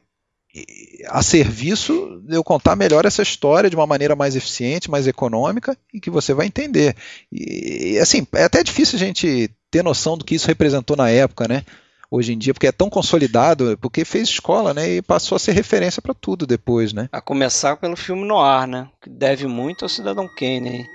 [1.09, 5.77] a serviço de eu contar melhor essa história de uma maneira mais eficiente, mais econômica
[5.93, 6.97] e que você vai entender.
[7.33, 11.47] E assim, é até difícil a gente ter noção do que isso representou na época,
[11.47, 11.65] né?
[12.11, 14.89] Hoje em dia, porque é tão consolidado, porque fez escola, né?
[14.97, 17.09] E passou a ser referência para tudo depois, né?
[17.13, 18.89] A começar pelo filme Noir, né?
[19.03, 20.87] Que deve muito ao Cidadão Kane.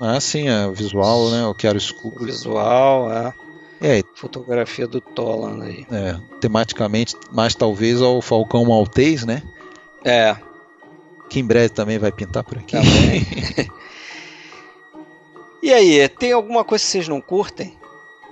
[0.00, 1.44] Ah, sim, é, o visual, né?
[1.46, 2.22] O que era escuro.
[2.22, 3.34] O visual, é.
[3.82, 5.84] É, fotografia do Toland aí.
[5.90, 9.42] É, tematicamente, mais talvez ao Falcão Maltês, né?
[10.04, 10.36] É.
[11.28, 12.76] Que em breve também vai pintar por aqui.
[15.60, 17.76] e aí, tem alguma coisa que vocês não curtem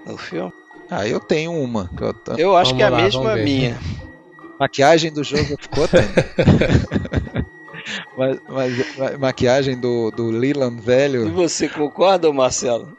[0.06, 0.52] no filme?
[0.88, 1.90] Ah, eu tenho uma.
[2.00, 2.32] Eu, tô...
[2.34, 3.78] eu acho vamos que é a lá, mesma minha.
[4.58, 6.04] Maquiagem do Joseph Cotten.
[8.16, 11.26] mas, mas, maquiagem do, do Leland velho.
[11.26, 12.94] E você concorda, Marcelo?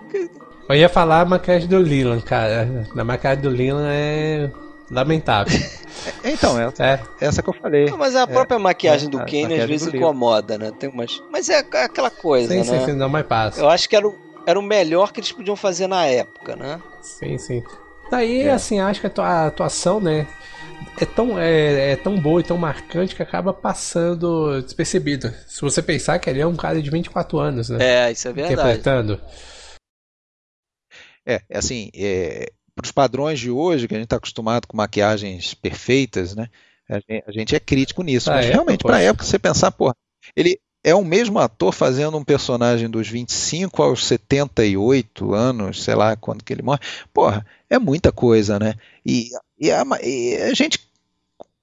[0.69, 2.85] Eu ia falar a maquiagem do Leland, cara.
[2.95, 4.49] A maquiagem do Leland é
[4.89, 5.59] lamentável.
[6.23, 7.89] É, então, é, é, essa que eu falei.
[7.89, 10.71] Não, mas a própria é, maquiagem do Kane às vezes incomoda, né?
[10.77, 11.21] Tem umas...
[11.31, 12.63] Mas é aquela coisa, sim, né?
[12.63, 13.61] Sim, sim, não mais passa.
[13.61, 14.15] Eu acho que era o,
[14.45, 16.79] era o melhor que eles podiam fazer na época, né?
[17.01, 17.63] Sim, sim.
[18.09, 18.51] Daí, é.
[18.51, 20.27] assim, acho que a atuação, né?
[20.99, 25.33] É tão, é, é, tão boa e tão marcante que acaba passando despercebido.
[25.47, 28.07] Se você pensar que ele é um cara de 24 anos, né?
[28.07, 28.53] É, isso é verdade.
[28.53, 29.21] Interpretando.
[31.25, 34.77] É, é, assim, é, para os padrões de hoje, que a gente está acostumado com
[34.77, 36.47] maquiagens perfeitas, né?
[37.25, 38.25] A gente, é crítico nisso.
[38.25, 39.93] Pra mas época, realmente, para a época, você pensar, pô,
[40.35, 46.15] ele é o mesmo ator fazendo um personagem dos 25 aos 78 anos, sei lá
[46.17, 46.79] quando que ele morre.
[47.13, 48.73] Porra, é muita coisa, né?
[49.05, 50.90] E, e a, e a gente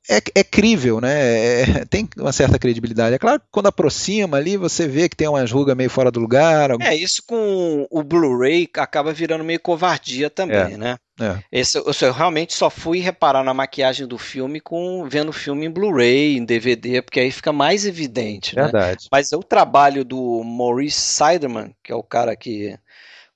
[0.09, 1.61] é, é crível, né?
[1.63, 3.15] É- tem uma certa credibilidade.
[3.15, 6.21] É claro que quando aproxima ali, você vê que tem umas rugas meio fora do
[6.21, 6.71] lugar.
[6.81, 10.77] É, isso com o Blu-ray acaba virando meio covardia também, É.
[10.77, 10.97] né?
[11.21, 11.43] É.
[11.51, 15.67] Esse, eu, eu realmente só fui reparar na maquiagem do filme com vendo o filme
[15.67, 18.63] em Blu-ray, em DVD, porque aí fica mais evidente, né?
[18.63, 19.09] Verdade.
[19.11, 22.79] Mas o trabalho do Maurice Siderman, que é o cara que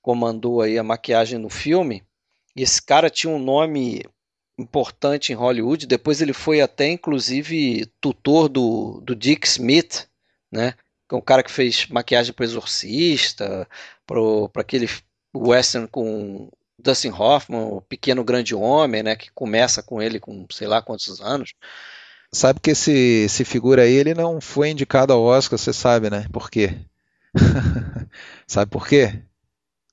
[0.01, 2.03] comandou aí a maquiagem no filme,
[2.55, 4.03] esse cara tinha um nome
[4.57, 10.07] importante em Hollywood, depois ele foi até inclusive tutor do, do Dick Smith,
[10.51, 10.73] né?
[11.07, 13.67] Que é um cara que fez maquiagem para Exorcista,
[14.05, 14.87] para aquele
[15.35, 19.15] western com Dustin Hoffman, o Pequeno Grande Homem, né?
[19.15, 21.53] Que começa com ele com sei lá quantos anos.
[22.31, 22.91] Sabe que esse,
[23.25, 26.25] esse figura aí, ele não foi indicado ao Oscar, você sabe, né?
[26.31, 26.75] Por quê?
[28.47, 29.21] sabe por quê?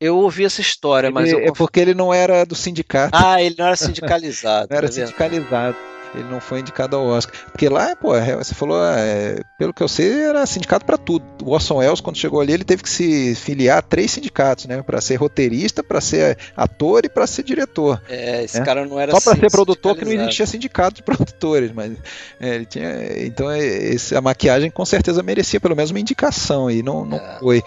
[0.00, 3.10] Eu ouvi essa história, mas Ele- eu é porque ele não era do sindicato.
[3.12, 4.68] Ah, ele não era sindicalizado.
[4.70, 5.10] Não era é verdade.
[5.10, 5.76] sindicalizado.
[6.12, 7.32] Ele não foi indicado ao Oscar.
[7.52, 11.24] Porque lá, pô, é, você falou, é, pelo que eu sei, era sindicato para tudo.
[11.44, 14.82] O Orson Welles, quando chegou ali, ele teve que se filiar a três sindicatos, né?
[14.82, 18.02] Para ser roteirista, para ser ator e para ser diretor.
[18.08, 18.64] É, esse É.
[18.64, 21.92] cara não era Só para ser produtor que não existia sindicato de produtores, mas
[22.40, 22.92] é, ele tinha.
[23.24, 27.18] Então é, esse- a maquiagem com certeza merecia pelo menos uma indicação e não, não
[27.18, 27.36] É.
[27.38, 27.62] foi.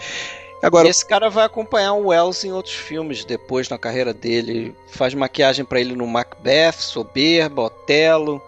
[0.64, 4.74] Agora, E esse cara vai acompanhar o Wells em outros filmes depois na carreira dele.
[4.86, 8.40] Faz maquiagem pra ele no Macbeth, Soberba, Otelo,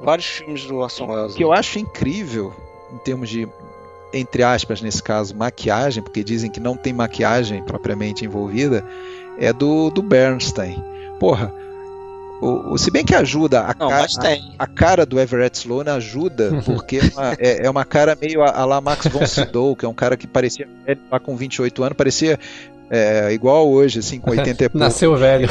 [0.00, 1.34] vários filmes do Orson Welles.
[1.34, 2.54] O que eu acho incrível,
[2.92, 3.48] em termos de,
[4.12, 8.84] entre aspas, nesse caso, maquiagem, porque dizem que não tem maquiagem propriamente envolvida,
[9.36, 10.80] é do, do Bernstein.
[11.18, 11.52] Porra,
[12.40, 14.06] o, o- se bem que ajuda, a, Não, ca-
[14.58, 18.42] a, a cara do Everett Sloane ajuda, porque é uma, é, é uma cara meio
[18.42, 21.36] a, a lá Max von Sydow, que é um cara que parecia, velho, lá com
[21.36, 22.38] 28 anos, parecia
[22.90, 24.78] é, igual hoje, assim, com 80 e pouco.
[24.78, 25.48] Nasceu velho.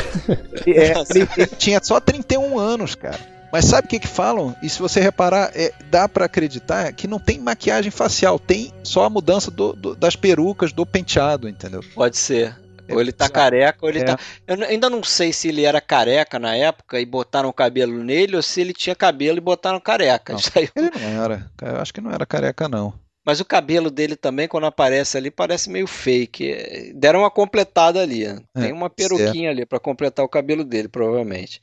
[0.66, 3.18] É, ele, ele tinha só 31 anos, cara.
[3.52, 4.54] Mas sabe o que que falam?
[4.62, 9.06] E se você reparar, é, dá pra acreditar que não tem maquiagem facial, tem só
[9.06, 11.82] a mudança do- do- das perucas, do penteado, entendeu?
[11.96, 12.54] Pode ser.
[12.88, 14.04] É Ou ele tá careca, ou ele É.
[14.04, 14.20] tá.
[14.48, 18.36] Eu ainda não sei se ele era careca na época e botaram o cabelo nele
[18.36, 20.34] ou se ele tinha cabelo e botaram careca.
[20.34, 20.40] Não.
[20.76, 21.52] Ele não era.
[21.62, 22.94] Eu acho que não era careca, não.
[23.26, 26.50] Mas o cabelo dele também, quando aparece ali, parece meio fake.
[26.50, 28.26] É, Deram uma completada ali.
[28.26, 28.40] né?
[28.54, 31.62] Tem É, uma peruquinha ali pra completar o cabelo dele, provavelmente.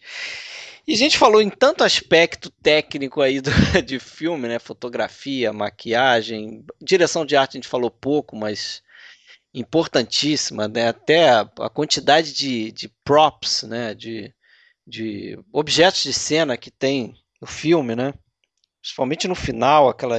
[0.87, 3.51] E a gente falou em tanto aspecto técnico aí do-
[3.87, 4.59] de filme, né?
[4.59, 8.83] Fotografia, maquiagem, direção de arte a gente falou pouco, mas
[9.55, 10.89] importantíssima, né?
[10.89, 13.95] Até a, quantidade de, de props, né?
[13.95, 14.35] De,
[14.87, 18.13] de objetos de cena que tem no filme, né?
[18.81, 20.17] Principalmente no final, aquela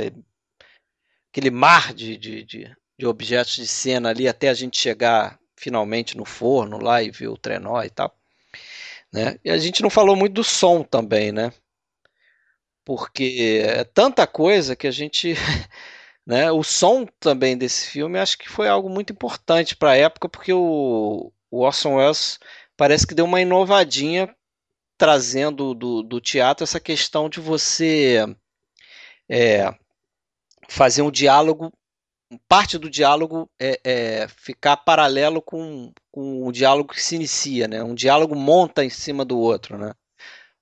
[1.30, 6.16] aquele mar de, de, de, de objetos de cena ali até a gente chegar finalmente
[6.16, 8.18] no forno lá e ver o trenó e tal.
[9.12, 9.38] Né?
[9.44, 11.52] E a gente não falou muito do som também, né?
[12.86, 15.34] Porque é tanta coisa que a gente.
[16.26, 16.52] Né?
[16.52, 20.52] O som também desse filme acho que foi algo muito importante para a época, porque
[20.52, 22.40] o, o Orson Welles
[22.76, 24.36] parece que deu uma inovadinha
[24.98, 28.26] trazendo do, do teatro essa questão de você
[29.30, 29.72] é,
[30.68, 31.72] fazer um diálogo,
[32.48, 37.84] parte do diálogo é, é ficar paralelo com, com o diálogo que se inicia, né?
[37.84, 39.94] Um diálogo monta em cima do outro, né?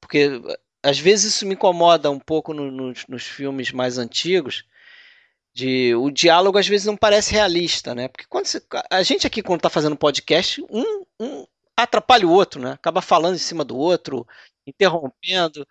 [0.01, 0.41] Porque
[0.81, 4.65] às vezes isso me incomoda um pouco no, nos, nos filmes mais antigos,
[5.53, 8.07] de o diálogo às vezes não parece realista, né?
[8.07, 11.45] Porque quando você, a gente aqui quando está fazendo podcast, um, um
[11.77, 12.71] atrapalha o outro, né?
[12.71, 14.25] Acaba falando em cima do outro,
[14.67, 15.65] interrompendo.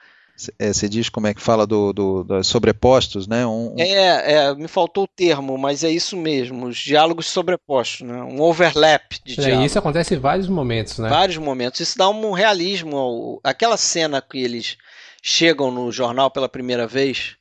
[0.59, 3.47] É, você diz como é que fala do, do, dos sobrepostos, né?
[3.47, 8.01] Um, um- É, é, me faltou o termo, mas é isso mesmo, os diálogos sobrepostos,
[8.07, 8.23] né?
[8.23, 9.67] Um overlap de É, diálogo.
[9.67, 11.09] isso acontece em vários momentos, né?
[11.09, 11.81] Vários momentos.
[11.81, 12.97] Isso dá um realismo.
[12.97, 13.41] Ao...
[13.45, 14.77] Aquela cena que eles
[15.23, 17.37] chegam no jornal pela primeira vez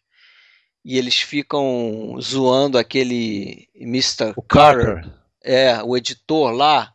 [0.83, 4.33] e eles ficam zoando aquele Mr.
[4.35, 5.11] o Carter, Carter,
[5.43, 6.93] é, o editor lá.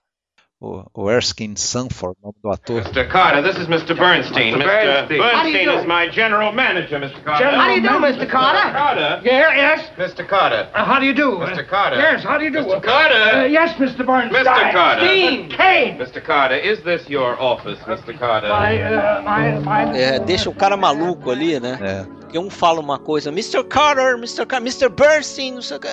[0.61, 2.83] O, o Erskine Sanford, o nome do ator.
[2.83, 3.11] Mr.
[3.11, 3.95] Carter, this is Mr.
[3.97, 4.55] Bernstein.
[4.55, 4.65] Mr.
[4.65, 5.19] Bernstein.
[5.19, 7.23] Bernstein is my general manager, Mr.
[7.23, 7.51] Carter.
[7.51, 8.31] How do you do, Mr.
[8.31, 8.73] Carter?
[8.73, 9.21] Carter?
[9.23, 9.91] Yeah, yes.
[9.99, 10.27] Mr.
[10.27, 10.71] Carter.
[10.75, 11.33] Uh, how do you do?
[11.33, 11.59] Mr.
[11.59, 11.97] Uh, Carter.
[11.97, 12.61] Yes, how do you do?
[12.61, 12.83] Mr.
[12.83, 13.15] Carter.
[13.15, 14.07] Uh, yes, Mr.
[14.07, 14.45] Bernstein.
[14.45, 14.73] Mr.
[14.73, 15.07] Carter.
[15.07, 15.51] Steen.
[15.51, 15.99] Kane.
[15.99, 16.25] Mr.
[16.25, 18.19] Carter, is this your office, Mr.
[18.19, 18.49] Carter?
[18.49, 19.99] My, uh, my, my...
[19.99, 21.79] É, deixa o cara maluco ali, né?
[21.83, 22.17] É.
[22.21, 23.63] Porque um fala uma coisa, Mr.
[23.65, 24.47] Carter, Mr.
[24.47, 24.89] Carter, Mr.
[24.89, 25.89] Bernstein, não sei o que.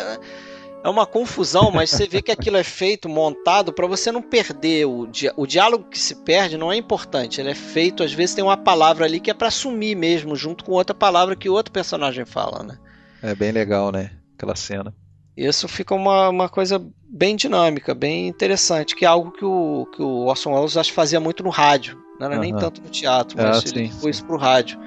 [0.83, 4.85] É uma confusão, mas você vê que aquilo é feito, montado, para você não perder.
[4.85, 7.39] O, di o diálogo que se perde não é importante.
[7.39, 10.65] Ele é feito, às vezes tem uma palavra ali que é para sumir mesmo, junto
[10.65, 12.77] com outra palavra que outro personagem fala, né?
[13.21, 14.11] É bem legal, né?
[14.35, 14.93] Aquela cena.
[15.37, 20.01] Isso fica uma, uma coisa bem dinâmica, bem interessante, que é algo que o, que
[20.01, 21.97] o Orson Welles acho que fazia muito no rádio.
[22.19, 24.77] Não era nem tanto no teatro, mas Ah, ele sim, foi isso pro rádio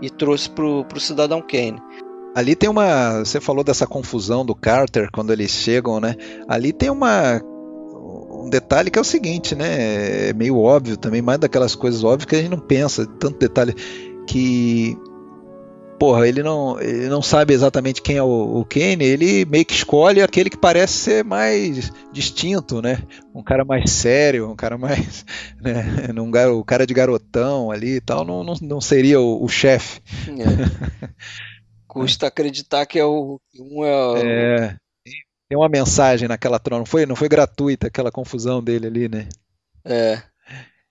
[0.00, 1.80] e trouxe pro, pro Cidadão Kane.
[2.34, 3.18] Ali tem uma.
[3.20, 6.14] Você falou dessa confusão do Carter quando eles chegam, né?
[6.48, 7.40] Ali tem uma.
[7.42, 10.28] Um detalhe que é o seguinte, né?
[10.28, 13.74] É meio óbvio também, mais daquelas coisas óbvias que a gente não pensa, tanto detalhe
[14.26, 14.96] que.
[15.98, 19.74] Porra, ele não, ele não sabe exatamente quem é o, o Kane, ele meio que
[19.74, 23.02] escolhe aquele que parece ser mais distinto, né?
[23.34, 25.26] Um cara mais sério, um cara mais.
[25.60, 26.08] Né?
[26.18, 30.00] Um, o cara de garotão ali e tal, não, não, não seria o, o chefe.
[30.26, 31.10] É.
[31.92, 34.76] Custa acreditar que é o que um é, o- É,
[35.48, 39.28] tem uma mensagem naquela troca, não foi, não foi gratuita aquela confusão dele ali, né?
[39.84, 40.22] é.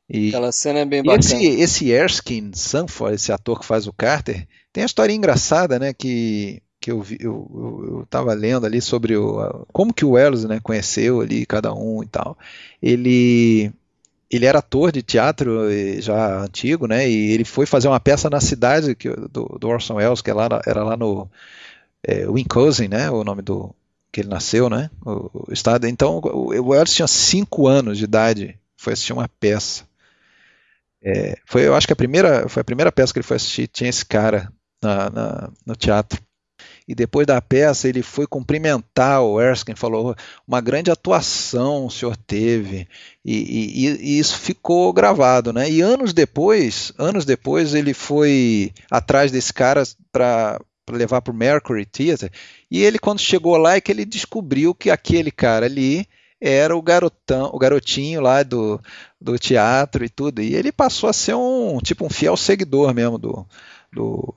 [0.09, 1.19] E, Aquela cena é bem e bacana.
[1.19, 5.93] esse, esse Erskine Sanford, esse ator que faz o Carter, tem uma história engraçada, né?
[5.93, 10.45] Que, que eu, vi, eu, tava lendo ali sobre o, a- como que o Wells
[10.45, 12.35] né, conheceu ali cada um e tal.
[12.81, 13.71] Ele,
[14.31, 15.67] ele era ator de teatro
[16.01, 17.09] já antigo, né?
[17.09, 20.33] E ele foi fazer uma peça na cidade que, do, do Orson Welles, que é
[20.33, 21.29] lá, era lá no
[22.03, 22.27] é,
[22.87, 23.09] né?
[23.11, 23.73] O nome do
[24.11, 24.89] que ele nasceu, né?
[25.05, 25.87] O, o estado.
[25.87, 29.83] Então o, o Wells tinha 5 anos de idade, foi assistir uma peça.
[31.01, 33.67] É, foi, eu acho que a primeira, foi a primeira peça que ele foi assistir,
[33.67, 34.51] tinha esse cara
[34.83, 36.21] na, na- no teatro.
[36.89, 40.15] E depois da peça ele foi cumprimentar o Erskine, falou
[40.47, 42.87] uma grande atuação o senhor teve
[43.23, 45.69] e, e- e- isso ficou gravado, né?
[45.69, 50.59] E anos depois, anos depois ele foi atrás desse cara para
[50.89, 52.31] levar para o Mercury Theatre
[52.71, 56.07] e ele quando chegou lá é que ele descobriu que aquele cara ali
[56.41, 58.81] era o garotão, o garotinho lá do,
[59.21, 60.41] do teatro e tudo.
[60.41, 63.45] E ele passou a ser um tipo um fiel seguidor mesmo do
[63.91, 64.33] do,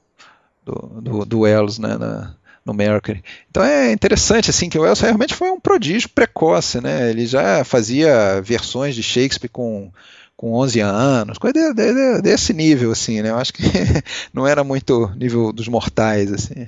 [0.64, 2.34] do, do, do Wells, né, na-
[2.64, 3.22] no Mercury.
[3.50, 7.10] Então é interessante assim que o Wells realmente foi um prodígio precoce, né?
[7.10, 9.90] Ele já fazia versões de Shakespeare com
[10.34, 13.30] com 11 anos, coisa de- de- de- desse nível assim, né?
[13.30, 13.62] Eu acho que
[14.34, 16.66] não era muito nível dos mortais assim.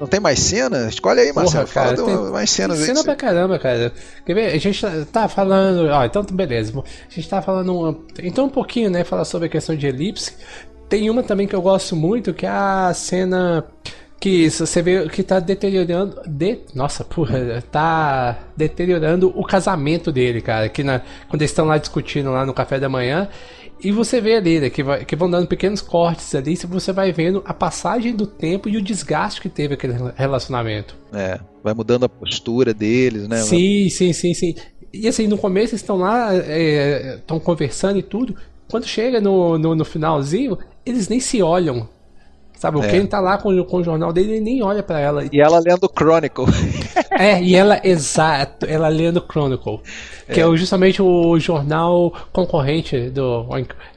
[0.00, 0.88] Não tem mais cena?
[0.88, 1.66] Escolhe aí, Marcelo.
[1.66, 2.92] Porra, cara, Fala mais cenas tem aí.
[2.92, 3.92] Cena pra caramba, cara.
[4.26, 4.46] Quer ver?
[4.52, 5.88] A gente tá- tá falando.
[5.88, 6.72] Ó, então beleza.
[6.78, 8.04] A gente tá falando.
[8.22, 9.04] Então um pouquinho, né?
[9.04, 10.32] Falar sobre a questão de elipse.
[10.88, 13.64] Tem uma também que eu gosto muito, que é a cena
[14.20, 16.20] que você vê que tá deteriorando.
[16.26, 20.68] De, nossa, porra, tá deteriorando o casamento dele, cara.
[20.68, 23.28] Que na, quando eles estão lá discutindo lá no café da manhã.
[23.84, 26.92] E você vê ali, né, que, vai- que vão dando pequenos cortes ali, se você
[26.92, 30.96] vai vendo a passagem do tempo e o desgaste que teve aquele relacionamento.
[31.12, 33.36] É, vai mudando a postura deles, né?
[33.42, 34.54] Sim, sim, sim, sim.
[34.92, 38.34] E assim, no começo eles estão lá, estão conversando e tudo.
[38.70, 40.56] Quando chega no, no, no finalzinho,
[40.86, 41.88] eles nem se olham.
[42.56, 42.88] Sabe, o É.
[42.88, 45.24] Ken tá lá com, com o jornal dele e nem olha pra ela.
[45.30, 46.44] E ela lendo Chronicle.
[47.16, 49.78] É, e ela, exato, ela lendo Chronicle,
[50.32, 53.46] que é, o- justamente o jornal concorrente do,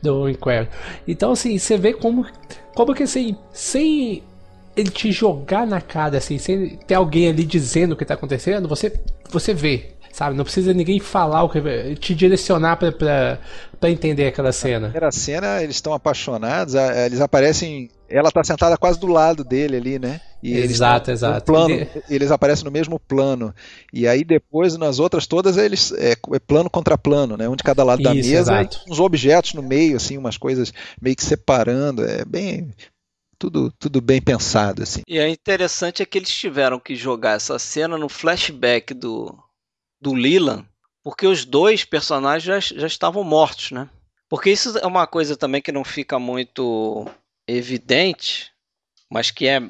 [0.04, 0.68] do Inquiry.
[1.08, 2.24] Então, assim, você vê como,
[2.76, 4.22] como que assim, sem
[4.76, 8.68] ele te jogar na cara, assim, sem ter alguém ali dizendo o que tá acontecendo,
[8.68, 8.94] você,
[9.32, 10.36] você vê, sabe?
[10.36, 11.62] Não precisa ninguém falar o que
[11.96, 13.38] te direcionar pra, pra,
[13.80, 14.88] pra entender aquela cena.
[14.88, 17.92] primeira cena, eles estão apaixonados, eles aparecem.
[18.10, 20.20] Ela tá sentada quase do lado dele ali, né?
[20.42, 21.46] E eles Exato, tão- exato.
[21.46, 23.54] plano, Ele- eles aparecem no mesmo plano.
[23.94, 27.48] E aí depois, nas outras todas, eles é, é plano contra plano, né?
[27.48, 28.80] Um de cada lado da Isso, mesa, exato.
[28.90, 32.04] uns objetos no meio, assim, umas coisas meio que separando.
[32.04, 32.72] É bem.
[33.38, 35.02] Tudo, tudo bem pensado, assim.
[35.08, 39.38] E é interessante é que eles tiveram que jogar essa cena no flashback do,
[40.00, 40.66] do Leland,
[41.04, 43.90] porque os dois personagens já, já estavam mortos, né?
[44.30, 47.06] Porque isso é uma coisa também que não fica muito
[47.48, 48.52] evidente,
[49.10, 49.62] mas que é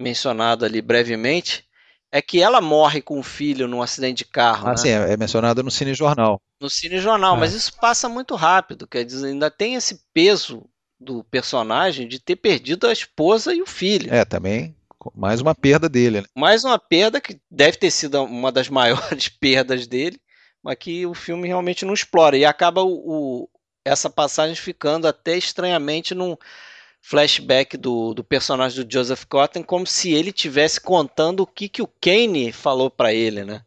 [0.00, 1.64] mencionado ali brevemente,
[2.12, 4.76] é que ela morre com o filho num acidente de carro, Ah, né?
[4.76, 6.40] sim, é, mencionado no Cine Jornal.
[6.60, 7.38] no cinejornal, É.
[7.40, 10.64] mas isso passa muito rápido, quer dizer, ainda tem esse peso
[10.98, 14.12] do personagem de ter perdido a esposa e o filho.
[14.12, 14.76] É, também
[15.14, 16.26] mais uma perda dele, né?
[16.36, 20.20] Mais uma perda que deve ter sido uma das maiores perdas dele,
[20.62, 22.36] mas que o filme realmente não explora.
[22.36, 23.48] E acaba o, o-
[23.84, 26.36] essa passagem ficando até estranhamente num
[27.02, 31.82] flashback do, do personagem do Joseph Cotton, como se ele tivesse contando o que, que
[31.82, 33.62] o Kane falou para ele, né?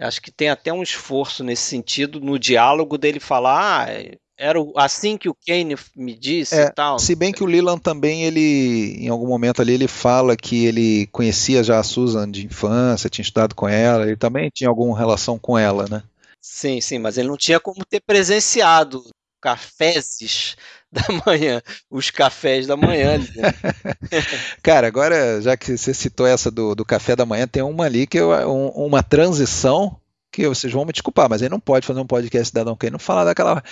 [0.00, 5.16] Acho que tem até um esforço nesse sentido no diálogo dele falar, ah, Era assim
[5.16, 6.98] que o Kane me disse É, e tal.
[6.98, 11.06] Se bem que o Leland também, ele, em algum momento ali, ele fala que ele
[11.12, 15.38] conhecia já a Susan de infância, tinha estudado com ela, ele também tinha alguma relação
[15.38, 16.02] com ela, né?
[16.40, 19.04] Sim, sim, mas ele não tinha como ter presenciado
[19.40, 20.56] cafés
[20.92, 23.26] da manhã, os cafés da manhã né?
[24.62, 28.06] Cara, agora, já que você citou essa do, do café da manhã, tem uma ali
[28.06, 29.96] que eu, um- uma transição
[30.30, 32.98] que vocês vão me desculpar, mas ele não pode fazer um podcast Cidadão Kane não
[32.98, 33.62] falar daquela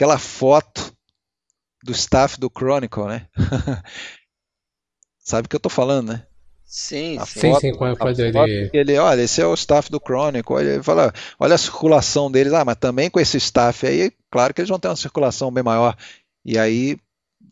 [0.00, 0.96] aquela foto
[1.84, 3.26] do staff do Chronicle, né?
[5.22, 6.26] Sabe o que eu tô falando, né?
[6.64, 7.40] Sim, A sim.
[7.40, 8.18] Foto- sim, quando, a foto
[8.72, 8.98] ele.
[8.98, 10.54] olha, esse é o staff do Chronicle.
[10.56, 12.54] Olha, ele fala, olha a circulação deles.
[12.54, 15.62] Ah, mas também com esse staff aí, claro que eles vão ter uma circulação bem
[15.62, 15.94] maior.
[16.42, 16.96] E aí,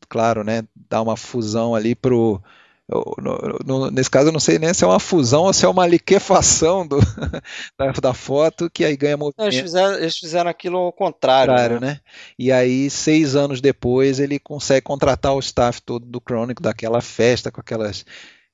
[0.08, 2.42] claro, né, dá uma fusão ali pro.
[2.88, 5.64] Eu- no- no- nesse caso, eu não sei nem se é uma fusão ou se
[5.64, 6.98] é uma liquefação do,
[7.78, 9.62] da, da foto, que aí ganha Não, Eles movimento.
[9.62, 11.86] fizeram, eles fizeram aquilo ao contrário, contrário, né?
[11.94, 12.00] né?
[12.38, 17.50] E aí, seis anos depois, ele consegue contratar o staff todo do Chronicle, daquela festa
[17.52, 18.04] com aquelas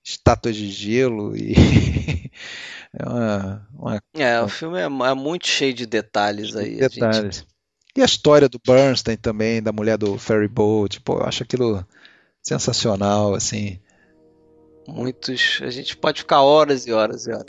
[0.05, 1.55] estátuas de gelo e
[2.93, 6.77] é uma, uma É, o filme é, é muito cheio de detalhes aí.
[6.77, 7.47] a gente- detalhes.
[7.97, 11.86] E a história do Bernstein também, da mulher do Ferry Boat, pô, eu acho aquilo
[12.43, 13.78] sensacional, assim.
[14.86, 15.61] Muitos.
[15.62, 17.47] A gente pode ficar horas e horas e horas.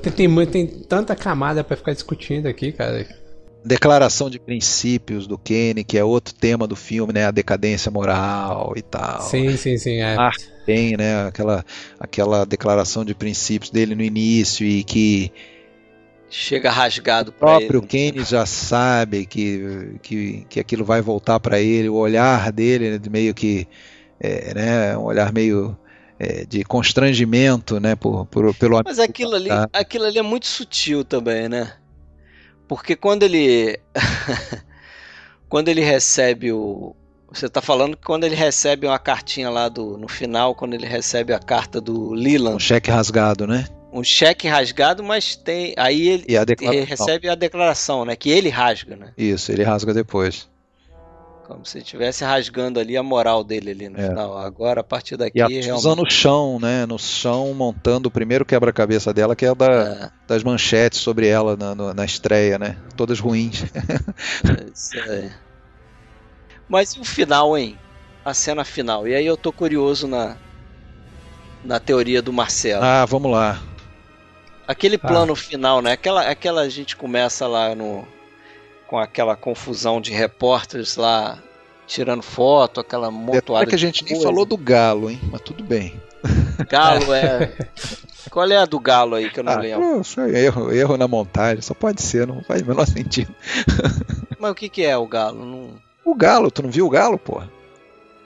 [0.00, 3.06] Tem, tem, tem tanta camada pra ficar discutindo aqui, cara.
[3.64, 7.26] Declaração de princípios do Kenny, que é outro tema do filme, né?
[7.26, 9.22] A decadência moral e tal.
[9.22, 9.98] Sim, sim, sim.
[9.98, 10.16] É.
[10.18, 10.32] Ah,
[10.66, 11.26] tem, né?
[11.26, 11.64] Aquela,
[12.00, 15.32] aquela declaração de princípios dele no início e que
[16.34, 17.86] Chega rasgado o próprio ele.
[17.86, 22.98] Kenny já sabe que, que, que aquilo vai voltar para ele, o olhar dele né,
[22.98, 23.68] de meio que
[24.18, 25.76] é, né, um olhar meio
[26.22, 29.68] é, de constrangimento, né, por, por, pelo Mas aquilo ali, Tá.
[29.72, 31.72] aquilo ali é muito sutil também, né?
[32.68, 33.76] Porque quando ele.
[35.48, 36.94] quando ele recebe o.
[37.32, 39.98] Você tá falando que quando ele recebe uma cartinha lá do.
[39.98, 43.66] No final, quando ele recebe a carta do um Leland, cheque rasgado, né?
[43.92, 45.74] um cheque rasgado, mas tem.
[45.76, 48.14] Aí ele, E a ele recebe a declaração, né?
[48.14, 49.12] Que ele rasga, né?
[49.18, 50.48] Isso, ele rasga depois.
[51.52, 54.08] Como se estivesse rasgando ali a moral dele ali no É.
[54.08, 54.38] final.
[54.38, 55.72] Agora, a partir daqui, E a realmente.
[55.74, 56.86] Susan no chão, né?
[56.86, 61.56] No chão, montando o primeiro quebra-cabeça dela, que é da, É, das manchetes sobre ela
[61.56, 62.76] na, no- na estreia, né?
[62.96, 63.62] Todas ruins.
[63.64, 65.30] é isso aí.
[66.68, 67.76] Mas e o final, hein?
[68.24, 69.06] A cena final.
[69.06, 70.36] E aí eu tô curioso na,
[71.64, 72.82] na teoria do Marcelo.
[72.82, 73.60] Ah, vamos lá.
[74.66, 75.06] Aquele Ah.
[75.08, 75.92] plano final, né?
[75.92, 78.06] Aquela, aquela a gente começa lá no
[78.92, 81.38] com aquela confusão de repórteres lá
[81.86, 85.18] tirando foto, aquela montoada que a gente nem falou do galo, hein?
[85.32, 85.98] Mas tudo bem.
[86.68, 87.70] galo é.
[88.28, 90.02] Qual é a do galo aí que eu não Ah, lembro?
[90.02, 93.34] pô, erro, erro na montagem, só pode ser, não faz o menor sentido.
[94.38, 95.42] Mas o que que é o galo?
[95.42, 95.70] Não...
[96.04, 97.50] O galo, tu não viu o galo, porra?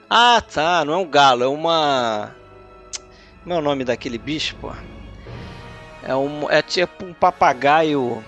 [0.09, 2.35] Ah, tá, não é um galo, é uma
[3.41, 4.73] Como é o nome daquele bicho, pô?
[6.03, 8.21] É um é tipo um papagaio.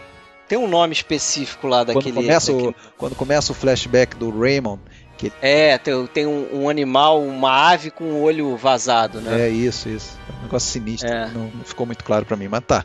[0.50, 2.16] Tem um nome específico lá Quando daquele.
[2.16, 4.82] começa, daquele- o, quando começa o flashback do Raymond,
[5.18, 9.42] que É, tem, tem um, um animal, uma ave com o olho vazado, né?
[9.42, 10.18] é isso, isso.
[10.28, 11.30] É um negócio sinistro, É.
[11.30, 12.84] não, não ficou muito claro pra mim, mas tá.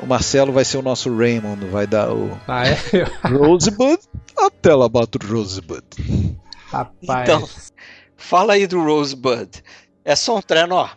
[0.00, 2.76] O Marcelo vai ser o nosso Raymond, vai dar o Ah, é?
[3.28, 3.98] Rosebud.
[4.40, 5.82] I'll tell about Rosebud.
[6.70, 6.94] Rapaz.
[7.28, 7.48] Então,
[8.16, 9.48] fala aí do Rosebud.
[10.04, 10.88] É só um trenó.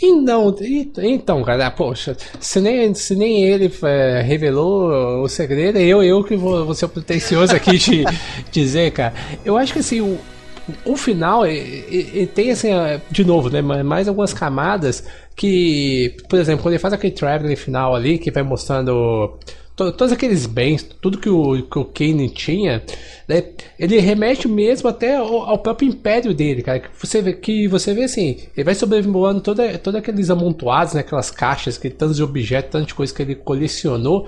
[0.00, 5.78] E não, e- então, cara, poxa, se nem, se nem ele é, revelou o segredo,
[5.78, 8.04] é eu, eu que vou, vou ser pretencioso aqui de
[8.50, 9.12] dizer, cara.
[9.44, 10.18] Eu acho que assim, o,
[10.84, 12.68] o final e- tem assim,
[13.10, 15.04] de novo, né, ma- mais algumas camadas
[15.36, 19.36] que, por exemplo, quando ele faz aquele traveling final ali, que vai mostrando
[19.74, 22.82] todos aqueles bens, tudo que o, que o Kane tinha,
[23.26, 23.44] né,
[23.78, 26.80] ele remete mesmo até ao, ao próprio império dele, cara.
[26.80, 31.00] Que você vê, que você vê assim, ele vai sobrevoando toda, todos aqueles amontoados, né,
[31.00, 34.26] aquelas caixas, que tantos objetos, tantas coisas que ele colecionou.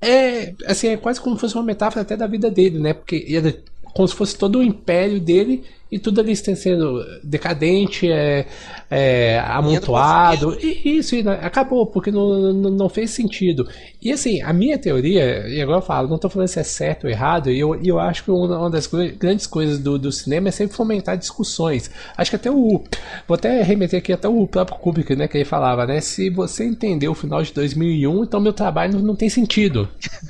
[0.00, 2.92] É, assim, é quase como se fosse uma metáfora até da vida dele, né?
[2.92, 3.56] Porque era
[3.94, 5.64] como se fosse todo o império dele
[5.94, 8.46] e tudo ali está sendo decadente, é,
[8.90, 10.58] é, amontoado.
[10.60, 13.68] E isso, acabou, porque não, não, não fez sentido.
[14.02, 17.04] E assim, a minha teoria, e agora eu falo, não estou falando se é certo
[17.04, 20.48] ou errado, e eu, eu acho que uma, das gr- grandes coisas do, do cinema
[20.48, 21.88] é sempre fomentar discussões.
[22.16, 22.82] Acho que até o.
[23.28, 25.28] Vou até remeter aqui até o próprio Kubrick, né?
[25.28, 26.00] Que ele falava, né?
[26.00, 29.88] Se você entender o final de 2001, então meu trabalho não, não tem sentido.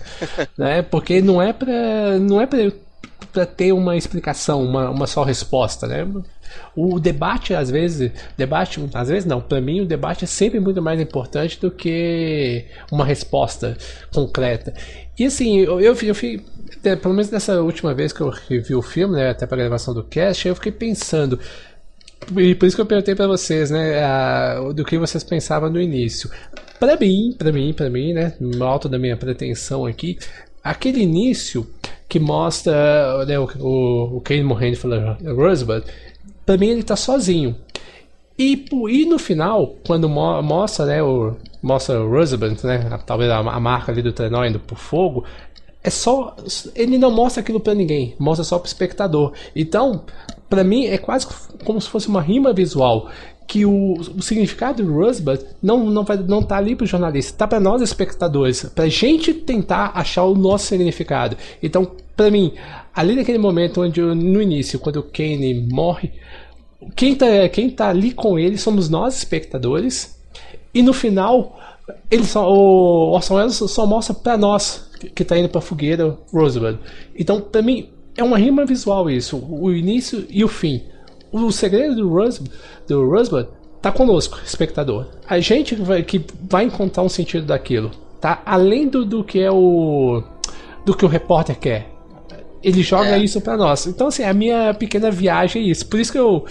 [0.58, 0.82] né?
[0.82, 2.18] Porque não é pra.
[2.18, 2.58] Não é pra
[3.32, 6.06] para ter uma explicação, uma, uma só resposta, né?
[6.76, 10.80] O debate às vezes, debate às vezes não, para mim o debate é sempre muito
[10.80, 13.76] mais importante do que uma resposta
[14.12, 14.72] concreta.
[15.18, 16.14] E assim, eu, eu, eu,
[16.84, 19.94] é, pelo menos nessa última vez que eu revi o filme, né, até para gravação
[19.94, 21.38] do cast, eu fiquei pensando.
[22.36, 25.80] E por isso que eu perguntei para vocês, né, a, do que vocês pensavam no
[25.80, 26.30] início.
[26.80, 30.18] Para mim, para mim, para mim, né, no alto da minha pretensão aqui,
[30.62, 31.68] aquele início
[32.08, 35.84] que mostra né, o, o, o Kane morrendo falando Rosebud,
[36.44, 37.56] para mim ele tá sozinho.
[38.38, 43.38] E, e no final, quando mo mostra, né, o, mostra o Roosevelt, né, talvez a,
[43.38, 45.24] a marca ali do trenó indo pro fogo,
[45.82, 46.34] é só
[46.74, 49.32] ele não mostra aquilo para ninguém, mostra só pro espectador.
[49.54, 50.04] Então,
[50.48, 51.26] para mim é quase
[51.64, 53.10] como se fosse uma rima visual
[53.46, 57.46] que o, o significado do Roosevelt não não vai não tá ali pro jornalista, tá
[57.46, 61.36] para nós espectadores, pra gente tentar achar o nosso significado.
[61.62, 62.52] Então, para mim,
[62.94, 66.12] ali naquele momento onde no início, quando o Kane morre,
[66.94, 70.18] quem tá, quem tá ali com ele somos nós, espectadores,
[70.72, 71.58] e no final,
[72.10, 76.78] ele só, o Orson Welles só mostra para nós que tá indo pra fogueira Roosevelt.
[77.16, 80.82] Então, para mim, é uma rima visual isso, o início e o fim.
[81.36, 82.08] O segredo do
[83.08, 83.48] Roosevelt
[83.82, 85.06] tá conosco, espectador.
[85.28, 87.90] A gente vai, que vai encontrar um sentido daquilo,
[88.20, 88.40] tá?
[88.46, 90.22] Além do, do que é o
[90.84, 91.94] do que o repórter quer
[92.64, 93.18] ele joga é.
[93.18, 93.86] isso para nós.
[93.86, 95.86] Então, assim, a minha pequena viagem é isso.
[95.86, 96.46] Por isso que eu,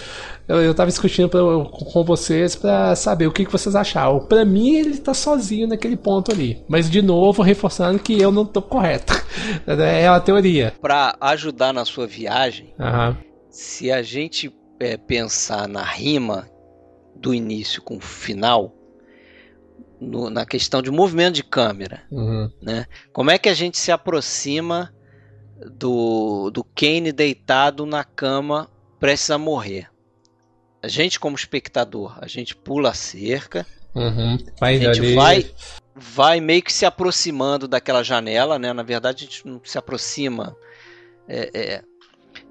[0.47, 4.19] eu, eu tava discutindo pra, com vocês para saber o que, que vocês acharam.
[4.19, 6.63] Para mim, ele tá sozinho naquele ponto ali.
[6.67, 9.11] Mas, de novo, reforçando que eu não tô correto.
[9.65, 10.73] É uma teoria.
[10.79, 13.15] Para ajudar na sua viagem, uhum.
[13.49, 16.49] se a gente é, pensar na rima
[17.15, 18.75] do início com o final,
[19.99, 22.51] no, na questão de movimento de câmera, uhum.
[22.61, 22.85] né?
[23.11, 24.93] Como é que a gente se aproxima
[25.71, 28.69] do, do Kane deitado na cama
[28.99, 29.89] prestes a morrer.
[30.81, 34.37] A gente, como espectador, a gente pula a cerca, uhum.
[34.59, 35.15] vai a gente ali.
[35.15, 35.51] vai,
[35.95, 38.73] vai meio que se aproximando daquela janela, né?
[38.73, 40.55] Na verdade, a gente não se aproxima
[41.27, 41.83] é, é,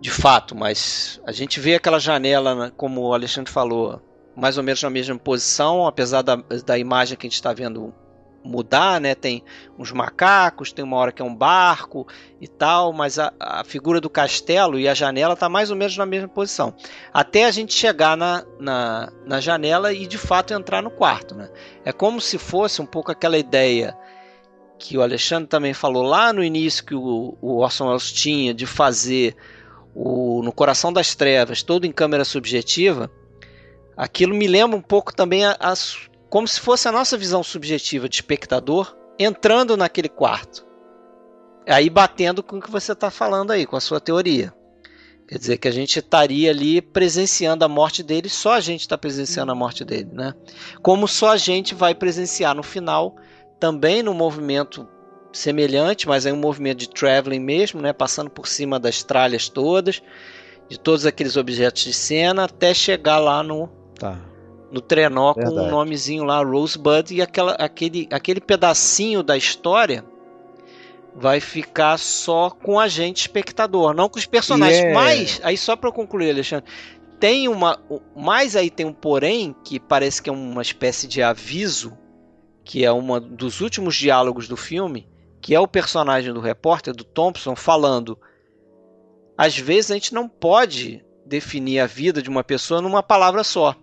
[0.02, 4.02] de fato, mas a gente vê aquela janela, né, como o Alexandre falou,
[4.34, 6.34] mais ou menos na mesma posição, apesar da,
[6.66, 7.94] da imagem que a gente está vendo
[8.42, 9.14] mudar, né?
[9.14, 9.44] Tem
[9.78, 12.04] uns macacos, tem uma hora que é um barco
[12.40, 15.96] e tal, mas a, a figura do castelo e a janela tá mais ou menos
[15.96, 16.74] na mesma posição.
[17.14, 21.48] Até a gente chegar na, na, na janela e de fato entrar no quarto, né?
[21.84, 23.96] É como se fosse um pouco aquela ideia
[24.80, 28.66] que o Alexandre também falou lá no início que o, o Orson Welles tinha de
[28.66, 29.36] fazer
[29.94, 33.10] o No Coração das Trevas todo em câmera subjetiva.
[33.96, 38.14] Aquilo me lembra um pouco também as como se fosse a nossa visão subjetiva de
[38.14, 40.64] espectador entrando naquele quarto.
[41.68, 44.52] Aí batendo com o que você está falando aí, com a sua teoria.
[45.28, 48.96] Quer dizer que a gente estaria ali presenciando a morte dele, só a gente está
[48.96, 50.34] presenciando a morte dele, né?
[50.80, 53.16] Como só a gente vai presenciar no final,
[53.60, 54.88] também no movimento
[55.32, 57.92] semelhante, mas é um movimento de traveling mesmo, né?
[57.92, 60.02] Passando por cima das tralhas todas,
[60.68, 63.68] de todos aqueles objetos de cena, até chegar lá no,
[63.98, 64.18] tá
[64.72, 65.54] no trenó Verdade.
[65.54, 70.02] com o um nomezinho lá, Rosebud, e aquela, aquele, aquele pedacinho da história
[71.14, 74.78] vai ficar só com a gente espectador, não com os personagens.
[74.78, 74.98] Yeah.
[74.98, 76.64] Mas, aí só para concluir, Alexandre,
[77.20, 77.78] tem uma.
[78.16, 81.92] Mais aí tem um porém, que parece que é uma espécie de aviso,
[82.64, 85.06] que é um dos últimos diálogos do filme,
[85.42, 88.16] que é o personagem do repórter, do Thompson, falando.
[89.36, 93.76] Às vezes a gente não pode definir a vida de uma pessoa numa palavra só.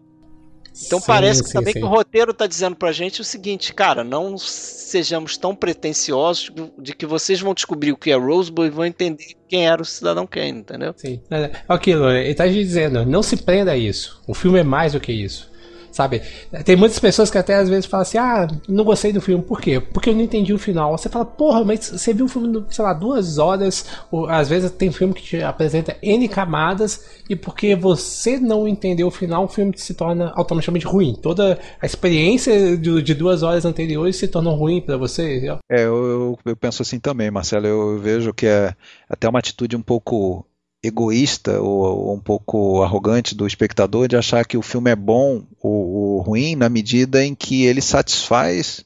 [0.86, 1.80] Então sim, parece que sim, também sim.
[1.80, 6.94] que o roteiro está dizendo pra gente o seguinte, cara, não sejamos tão pretensiosos de
[6.94, 10.26] que vocês vão descobrir o que é Rosebud e vão entender quem era o Cidadão
[10.26, 10.94] Kane, entendeu?
[10.96, 11.22] Sim.
[11.68, 14.22] Aquilo, ele está dizendo, não se prenda a isso.
[14.26, 15.52] O filme é mais do que isso.
[15.92, 16.22] Sabe?
[16.64, 19.44] Tem muitas pessoas que até às vezes falam assim: ah, não gostei do filme.
[19.44, 19.80] Por quê?
[19.80, 20.98] Porque eu não entendi o final.
[20.98, 23.86] Você fala, porra, mas você viu o filme, sei lá, duas horas.
[24.12, 27.20] Ou, às vezes tem filme que te apresenta N camadas.
[27.30, 31.16] E porque você não entendeu o final, o filme se torna automaticamente ruim.
[31.22, 35.58] Toda a experiência de, de duas horas anteriores se torna ruim para você.
[35.70, 37.68] É, eu, eu, eu, penso assim também, Marcelo.
[37.68, 38.74] Eu, eu vejo que é
[39.08, 40.46] até uma atitude um pouco
[40.82, 45.44] egoísta ou, ou, um pouco arrogante do espectador de achar que o filme é bom
[45.62, 48.86] ou, ou ruim na medida em que ele satisfaz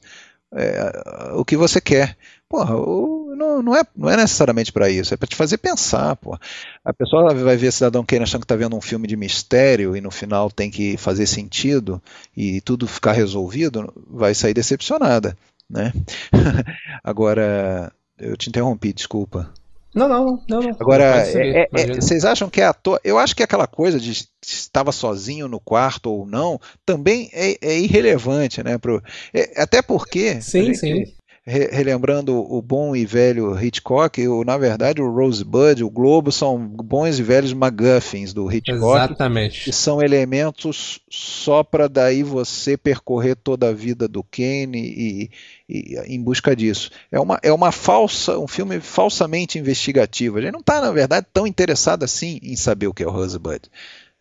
[0.52, 2.16] é, o que você quer.
[2.48, 6.16] Porra, o, não, não, é, não é necessariamente para isso, é para te fazer pensar.
[6.16, 6.40] Porra.
[6.84, 10.00] A pessoa vai ver Cidadão Kane achando que está vendo um filme de mistério e
[10.00, 12.02] no final tem que fazer sentido
[12.36, 15.36] e tudo ficar resolvido, vai sair decepcionada.
[15.68, 15.92] Né?
[17.02, 19.52] Agora, eu te interrompi, desculpa.
[19.94, 20.60] Não, não, não.
[20.60, 20.70] não.
[20.80, 23.00] Agora, é, é, é, vocês acham que é ator?
[23.04, 27.56] Eu acho que aquela coisa de se estava sozinho no quarto ou não também é,
[27.62, 28.76] é irrelevante, né?
[28.76, 29.02] Pro,
[29.32, 30.40] é, até porque.
[30.40, 31.04] Sim, gente, sim.
[31.46, 36.58] Re relembrando o bom e velho Hitchcock, o, na verdade o Rosebud, o Globo são
[36.58, 38.96] bons e velhos MacGuffins do Hitchcock.
[38.96, 39.64] Exatamente.
[39.64, 45.30] Que são elementos só para daí você percorrer toda a vida do Kane e,
[45.68, 46.90] e, em busca disso.
[47.12, 50.38] É uma, é uma falsa, um filme falsamente investigativo.
[50.38, 53.10] A gente não está, na verdade, tão interessado assim em saber o que é o
[53.10, 53.60] Rosebud.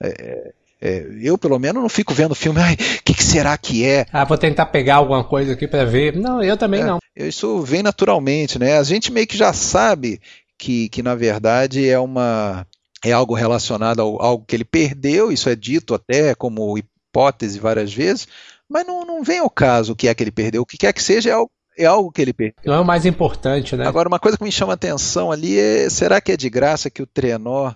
[0.02, 0.54] É,
[0.86, 3.86] é, eu, pelo menos, não fico vendo o filme, ai, o que, que, será que
[3.86, 4.06] é?
[4.12, 6.14] Ah, vou tentar pegar alguma coisa aqui para ver.
[6.14, 7.00] Não, eu também é, não.
[7.16, 8.78] Isso vem naturalmente, né?
[8.78, 10.20] A gente meio que já sabe
[10.58, 12.68] que, que na verdade, é uma
[13.06, 17.94] é algo relacionado ao algo que ele perdeu, isso é dito até como hipótese várias
[17.94, 18.28] vezes,
[18.68, 20.64] mas não, não vem ao caso o que é que ele perdeu.
[20.64, 22.56] O que quer que seja é algo, é algo que ele perdeu.
[22.66, 23.88] Não é o mais importante, né?
[23.88, 26.90] Agora, uma coisa que me chama a atenção ali é: será que é de graça
[26.90, 27.72] que o trenó,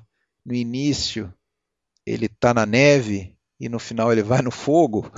[0.46, 1.34] no início,
[2.08, 5.12] ele tá na neve e no final ele vai no fogo.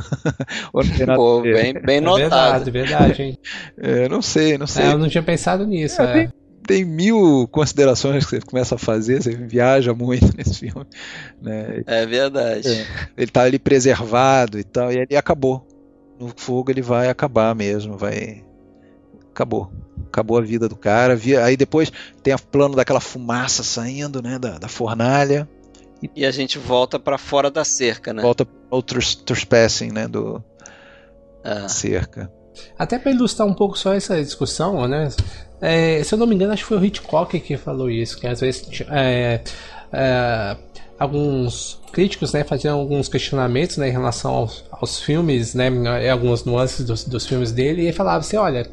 [1.15, 2.71] Pô, bem, bem é notado.
[2.71, 3.37] Verdade, verdade, hein?
[3.77, 4.85] É, não sei, não sei.
[4.85, 6.01] É, eu não tinha pensado nisso.
[6.01, 6.33] É, tem,
[6.65, 10.85] tem, mil considerações que você começa a fazer, você viaja muito nesse filme.
[11.41, 11.83] Né?
[11.85, 12.67] É verdade.
[12.67, 15.67] É, ele tá ali preservado e tal, e ele acabou.
[16.19, 18.43] No fogo ele vai acabar mesmo, vai.
[19.31, 19.71] Acabou.
[20.07, 21.17] Acabou a vida do cara.
[21.45, 21.91] Aí depois
[22.23, 24.39] tem o plano daquela fumaça saindo, né?
[24.39, 25.47] Da, da fornalha.
[26.15, 28.21] E a gente volta para fora da cerca, né?
[28.21, 30.41] Volta ao trespassing, né, do
[31.43, 31.67] ah.
[31.67, 32.31] cerca.
[32.77, 35.09] Até para ilustrar um pouco só essa discussão, né?
[35.61, 38.27] É, se eu não me engano, acho que foi o Hitchcock que falou isso, que
[38.27, 39.41] às vezes é,
[39.91, 40.57] é,
[40.97, 45.69] alguns críticos, né, faziam alguns questionamentos, né, em relação aos, aos filmes, né,
[46.09, 48.69] algumas nuances dos, dos filmes dele, e ele falava assim, olha,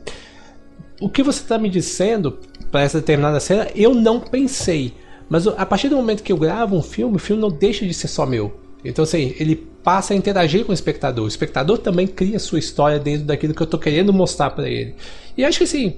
[1.01, 2.39] o que você está me dizendo
[2.71, 4.95] para essa determinada cena, eu não pensei.
[5.29, 7.93] Mas a partir do momento que eu gravo um filme, o filme não deixa de
[7.93, 8.61] ser só meu.
[8.85, 11.25] Então, assim, ele passa a interagir com o espectador.
[11.25, 14.95] O espectador também cria sua história dentro daquilo que eu estou querendo mostrar para ele.
[15.37, 15.97] E acho que, assim,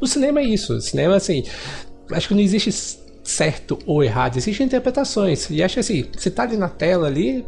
[0.00, 0.74] o cinema é isso.
[0.74, 1.44] O cinema, assim,
[2.12, 5.50] acho que não existe certo ou errado, existem interpretações.
[5.50, 7.44] E acho que, assim, você tá ali na tela ali,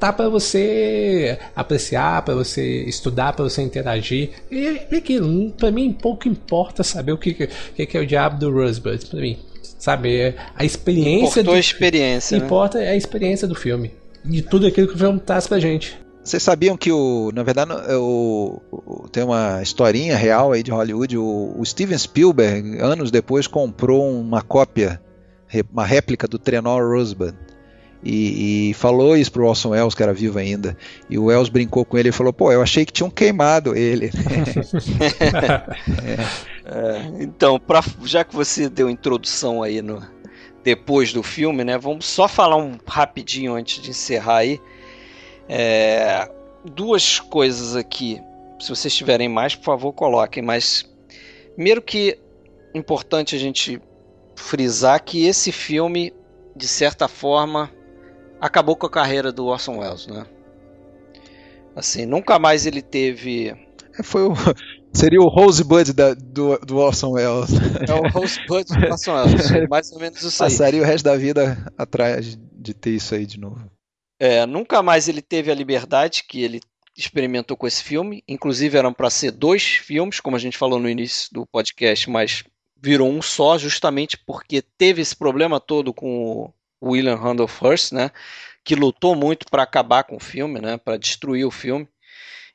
[0.00, 4.30] tá para você apreciar, para você estudar, para você interagir.
[4.50, 8.38] E, e aquilo, para mim pouco importa saber o que, que, que é o diabo
[8.38, 9.38] do Rosebud, para mim
[9.82, 10.16] sabe?
[10.16, 11.40] É a experiência.
[11.40, 12.38] Importou do, a experiência.
[12.38, 12.44] Né?
[12.44, 12.90] Importa né?
[12.90, 13.90] a experiência do filme.
[14.24, 15.98] De tudo aquilo que o filme traz pra gente.
[16.22, 21.18] Vocês sabiam que o, na verdade, o, o, tem uma historinha real aí de Hollywood.
[21.18, 25.02] O, o, Steven Spielberg, anos depois, comprou uma cópia,
[25.72, 27.34] uma réplica do trenó Rosebud.
[28.04, 30.76] E, e, falou isso pro Orson Welles, que era vivo ainda.
[31.10, 34.12] E o Welles brincou com ele e falou: pô, eu achei que tinham queimado ele.
[36.06, 36.51] é.
[36.74, 40.02] É, então, pra, já que você deu introdução aí no
[40.64, 41.76] depois do filme, né?
[41.76, 44.60] Vamos só falar um rapidinho antes de encerrar aí.
[45.48, 46.30] É,
[46.64, 48.20] duas coisas aqui.
[48.58, 50.42] Se vocês tiverem mais, por favor, coloquem.
[50.42, 50.88] Mas
[51.54, 52.18] primeiro que
[52.74, 53.80] importante a gente
[54.36, 56.14] frisar que esse filme,
[56.56, 57.70] de certa forma,
[58.40, 60.24] acabou com a carreira do Orson Welles, né?
[61.74, 63.48] Assim, nunca mais ele teve.
[63.98, 64.32] É, foi o,
[64.94, 67.50] Seria o Rosebud da, do, do Orson Welles.
[67.88, 69.50] É o Rosebud do Orson Welles.
[69.68, 70.50] Mais ou menos isso aí.
[70.50, 73.70] Passaria o resto da vida atrás de ter isso aí de novo.
[74.20, 76.60] É, nunca mais ele teve a liberdade que ele
[76.96, 78.22] experimentou com esse filme.
[78.28, 82.44] Inclusive eram para ser dois filmes, como a gente falou no início do podcast, mas
[82.80, 88.10] virou um só, justamente porque teve esse problema todo com o William Randolph Hearst, né?
[88.64, 90.76] Que lutou muito para acabar com o filme, né?
[90.76, 91.88] Para destruir o filme.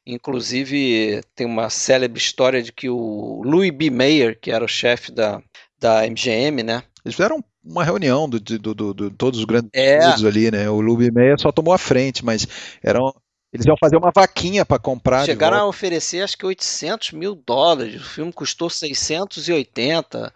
[0.09, 3.89] Inclusive, tem uma célebre história de que o Louis B.
[3.89, 5.41] Mayer, que era o chefe da,
[5.77, 6.81] da MGM, né?
[7.03, 9.99] Eles fizeram uma reunião de, do, do, do, todos os grandes é.
[10.25, 10.69] ali, né?
[10.69, 11.11] O Louis B.
[11.11, 12.47] Mayer só tomou a frente, mas
[12.81, 13.13] eram
[13.51, 15.25] eles iam fazer uma vaquinha para comprar.
[15.25, 18.01] Chegaram a oferecer acho que 800 mil dólares.
[18.01, 20.33] O filme custou 680.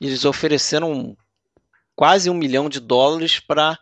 [0.00, 1.16] E eles ofereceram
[1.94, 3.78] quase um milhão de dólares para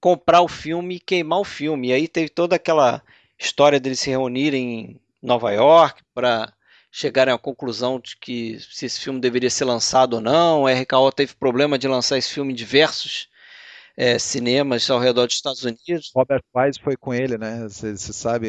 [0.00, 1.88] comprar o filme e queimar o filme.
[1.88, 3.02] E aí teve toda aquela
[3.38, 6.52] história deles se reunirem em Nova York para
[6.90, 10.66] chegarem à conclusão de que se esse filme deveria ser lançado ou não.
[10.66, 13.28] A RKO teve problema de lançar esse filme em diversos
[13.96, 16.10] é, cinemas ao redor dos Estados Unidos.
[16.14, 17.66] Robert Wise foi com ele, né?
[17.68, 18.48] Você sabe?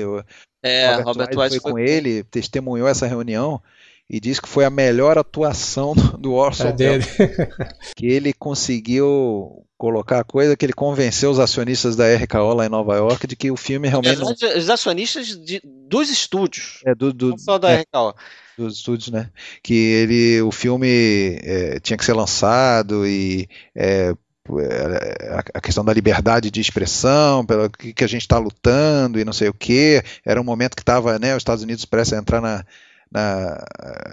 [0.64, 3.61] É, Robert, Robert Wise, Wise foi, com ele, testemunhou essa reunião
[4.09, 7.03] e disse que foi a melhor atuação do Orson é dele.
[7.95, 12.69] que ele conseguiu colocar a coisa que ele convenceu os acionistas da RKO lá em
[12.69, 14.31] Nova York de que o filme realmente não...
[14.31, 16.81] os acionistas de, dos estúdios.
[16.85, 18.15] É do, do não só da é, RKO
[18.57, 19.29] dos estúdios né?
[19.61, 24.15] Que ele o filme é, tinha que ser lançado e é,
[25.53, 29.49] a questão da liberdade de expressão, pelo que a gente está lutando e não sei
[29.49, 30.01] o que.
[30.25, 32.65] Era um momento que estava, né, os Estados Unidos prestes a entrar na,
[33.11, 33.63] na,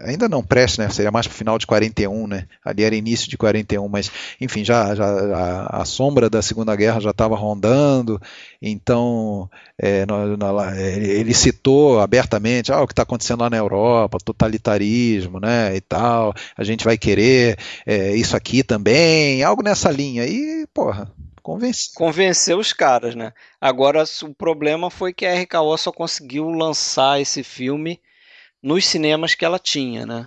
[0.04, 0.88] ainda não preste, né?
[0.88, 2.46] Seria mais para o final de 41, né?
[2.64, 4.10] Ali era início de 41, mas
[4.40, 8.20] enfim, já, já a, a sombra da Segunda Guerra já estava rondando.
[8.62, 14.18] Então é, no, no, ele citou abertamente ah, o que está acontecendo lá na Europa,
[14.24, 15.74] totalitarismo, né?
[15.74, 16.34] E tal.
[16.56, 20.26] A gente vai querer é, isso aqui também, algo nessa linha.
[20.26, 21.10] E porra,
[21.42, 21.92] convenceu.
[21.94, 23.32] Convenceu os caras, né?
[23.60, 28.00] Agora o problema foi que a RKO só conseguiu lançar esse filme
[28.64, 30.26] nos cinemas que ela tinha, né?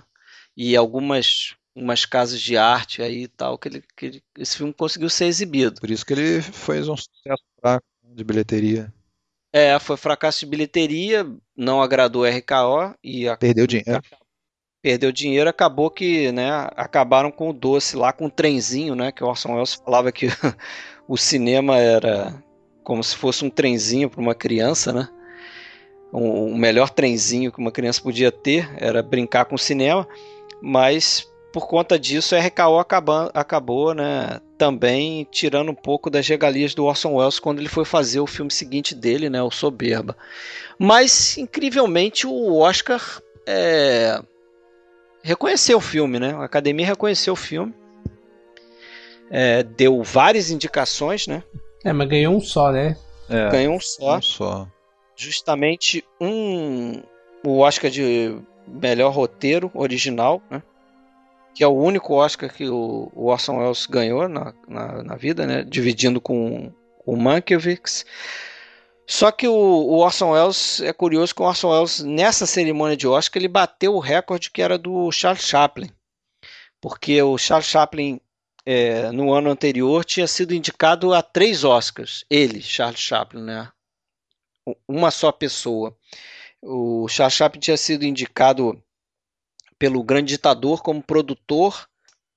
[0.56, 4.72] E algumas umas casas de arte aí e tal, que, ele, que ele, esse filme
[4.72, 5.80] conseguiu ser exibido.
[5.80, 8.92] Por isso que ele fez um sucesso fraco de bilheteria.
[9.52, 11.24] É, foi fracasso de bilheteria,
[11.56, 14.02] não agradou a RKO e a, perdeu dinheiro.
[14.82, 19.22] Perdeu dinheiro, acabou que, né, acabaram com o doce lá com o trenzinho, né, que
[19.22, 20.26] o Orson Welles falava que
[21.08, 22.42] o cinema era
[22.82, 25.08] como se fosse um trenzinho para uma criança, né?
[26.12, 30.08] O melhor trenzinho que uma criança podia ter era brincar com o cinema,
[30.60, 36.74] mas por conta disso a RKO acabou, acabou né, também tirando um pouco das regalias
[36.74, 40.16] do Orson Welles quando ele foi fazer o filme seguinte dele, né, o Soberba.
[40.78, 44.20] Mas incrivelmente o Oscar é,
[45.22, 46.34] reconheceu o filme, né?
[46.34, 47.74] A Academia reconheceu o filme,
[49.30, 51.42] é, deu várias indicações, né?
[51.84, 52.96] É, mas ganhou um só, né?
[53.28, 54.16] É, ganhou um só.
[54.16, 54.68] Um só
[55.18, 57.02] justamente um
[57.44, 58.36] o Oscar de
[58.66, 60.62] melhor roteiro original, né?
[61.54, 65.44] que é o único Oscar que o, o Orson Welles ganhou na, na, na, vida,
[65.44, 65.64] né?
[65.64, 66.72] dividindo com
[67.04, 68.06] o Mankiewicz.
[69.06, 73.08] Só que o, o, Orson Welles é curioso que o Orson Welles nessa cerimônia de
[73.08, 75.90] Oscar ele bateu o recorde que era do Charles Chaplin,
[76.80, 78.20] porque o Charles Chaplin
[78.64, 83.68] é, no ano anterior tinha sido indicado a três Oscars, ele, Charles Chaplin, né?
[84.86, 85.96] Uma só pessoa.
[86.60, 88.82] O Charles Chaplin tinha sido indicado
[89.78, 91.88] pelo grande ditador como produtor,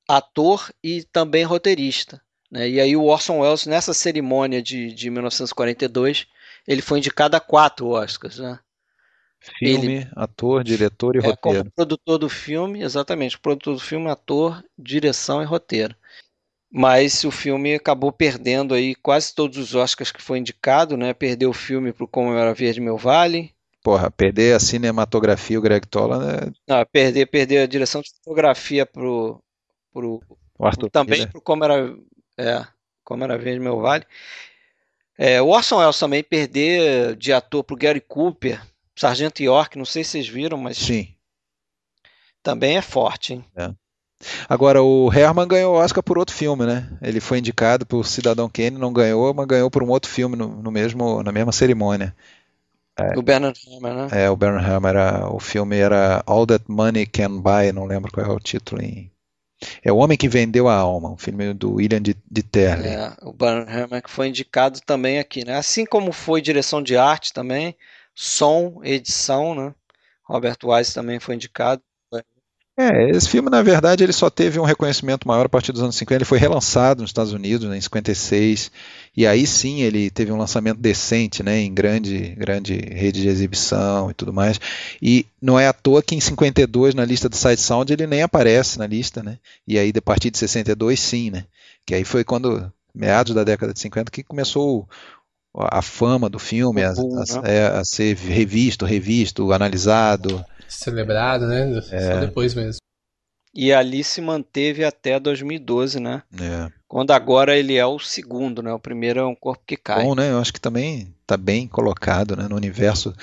[0.07, 2.21] ator e também roteirista.
[2.49, 2.69] Né?
[2.69, 6.27] E aí o Orson Welles, nessa cerimônia de, de 1942,
[6.67, 8.37] ele foi indicado a quatro Oscars.
[8.37, 8.59] Né?
[9.39, 11.59] Filme, ele, ator, diretor e é, roteiro.
[11.59, 15.95] Como produtor do filme, exatamente, produtor do filme, ator, direção e roteiro
[16.71, 21.13] mas o filme acabou perdendo aí quase todos os Oscars que foi indicado, né?
[21.13, 23.53] Perdeu o filme pro Como Era Verde Meu Vale.
[23.83, 26.51] Porra, perder a cinematografia, o Greg Toland é...
[26.67, 29.43] Não, perder, perder a direção de fotografia pro,
[29.91, 30.21] pro
[30.57, 31.31] o Arthur também Miller.
[31.31, 31.93] pro Como Era,
[32.37, 32.65] é,
[33.03, 34.05] Como Era Verde Meu Vale.
[35.17, 38.61] É, o Orson Welles também perder de ator pro Gary Cooper,
[38.95, 41.13] Sargento York, não sei se vocês viram, mas Sim.
[42.41, 43.45] Também é forte, hein?
[43.55, 43.69] É.
[44.47, 46.89] Agora, o Herman ganhou o Oscar por outro filme, né?
[47.01, 50.47] Ele foi indicado por Cidadão Kane, não ganhou, mas ganhou por um outro filme no,
[50.47, 52.15] no mesmo, na mesma cerimônia.
[52.97, 54.07] É, o Bernard Herrmann, né?
[54.11, 58.11] É, o Bernard Herrmann, era, o filme era All That Money Can Buy, não lembro
[58.11, 59.09] qual é o título em...
[59.83, 62.89] É O Homem que Vendeu a Alma, um filme do William de, de Terley.
[62.89, 65.55] É, o Bernard Herrmann que foi indicado também aqui, né?
[65.55, 67.75] Assim como foi direção de arte também,
[68.13, 69.73] som, edição, né?
[70.23, 71.81] Robert Wise também foi indicado.
[72.77, 75.95] É, esse filme, na verdade, ele só teve um reconhecimento maior a partir dos anos
[75.95, 76.15] 50.
[76.15, 78.71] Ele foi relançado nos Estados Unidos né, em 56,
[79.15, 84.09] e aí sim ele teve um lançamento decente, né, em grande, grande rede de exibição
[84.09, 84.59] e tudo mais.
[85.01, 88.23] E não é à toa que em 52, na lista do Sight Sound, ele nem
[88.23, 89.37] aparece na lista, né?
[89.67, 91.45] E aí, a partir de 62, sim, né?
[91.85, 94.87] Que aí foi quando, meados da década de 50, que começou
[95.53, 97.55] a fama do filme a, a, né?
[97.55, 101.77] é, a, ser revisto, revisto, analisado celebrado, né?
[101.91, 102.13] É.
[102.13, 102.79] Só depois mesmo.
[103.53, 106.23] E ali se manteve até 2012, né?
[106.39, 106.80] É.
[106.91, 108.73] Quando agora ele é o segundo, né?
[108.73, 110.03] O primeiro é um corpo que cai.
[110.03, 110.29] Bom, né?
[110.29, 113.13] Eu acho que também está bem colocado né, no universo.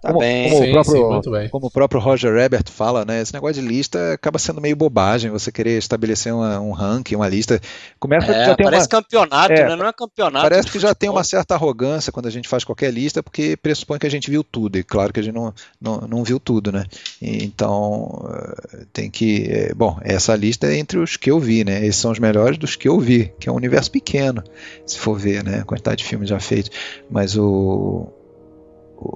[0.00, 0.50] Tá como, bem.
[0.50, 1.48] Como, sim, o próprio, sim, bem.
[1.48, 5.30] como o próprio Roger Ebert fala, né, esse negócio de lista acaba sendo meio bobagem,
[5.30, 7.60] você querer estabelecer uma, um ranking, uma lista.
[7.98, 9.76] Começa é, já tem parece uma, campeonato, é, né?
[9.76, 10.48] Não é campeonato.
[10.48, 13.98] Parece que já tem uma certa arrogância quando a gente faz qualquer lista, porque pressupõe
[13.98, 16.70] que a gente viu tudo, e claro que a gente não, não, não viu tudo,
[16.70, 16.84] né?
[17.20, 19.46] E, então eh, tem que.
[19.48, 21.84] Eh, bom, essa lista é entre os que eu vi, né?
[21.84, 24.42] Esses são os melhores dos que eu vi, que é um universo pequeno,
[24.84, 25.60] se for ver, né?
[25.60, 26.70] A quantidade de filmes já feitos.
[27.10, 28.12] Mas o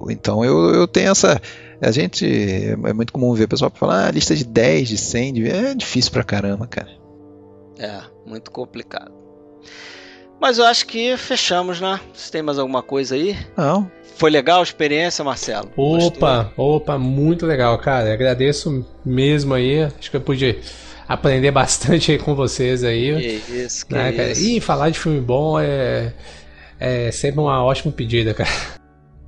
[0.09, 1.41] então eu, eu tenho essa.
[1.81, 2.25] A gente.
[2.25, 5.49] É muito comum ver o pessoal falar, ah, lista de 10, de 100, de...
[5.49, 6.89] é difícil pra caramba, cara.
[7.79, 9.11] É, muito complicado.
[10.39, 11.99] Mas eu acho que fechamos, né?
[12.13, 13.37] Se tem mais alguma coisa aí?
[13.55, 13.91] Não.
[14.15, 15.71] Foi legal a experiência, Marcelo?
[15.75, 16.75] Opa, Gostou?
[16.75, 18.11] opa, muito legal, cara.
[18.13, 19.83] Agradeço mesmo aí.
[19.83, 20.59] Acho que eu pude
[21.13, 23.41] aprender bastante aí com vocês aí.
[23.45, 24.43] Que isso, que né, isso.
[24.43, 26.13] E falar de filme bom é
[26.79, 28.49] é sempre uma ótima pedida, cara.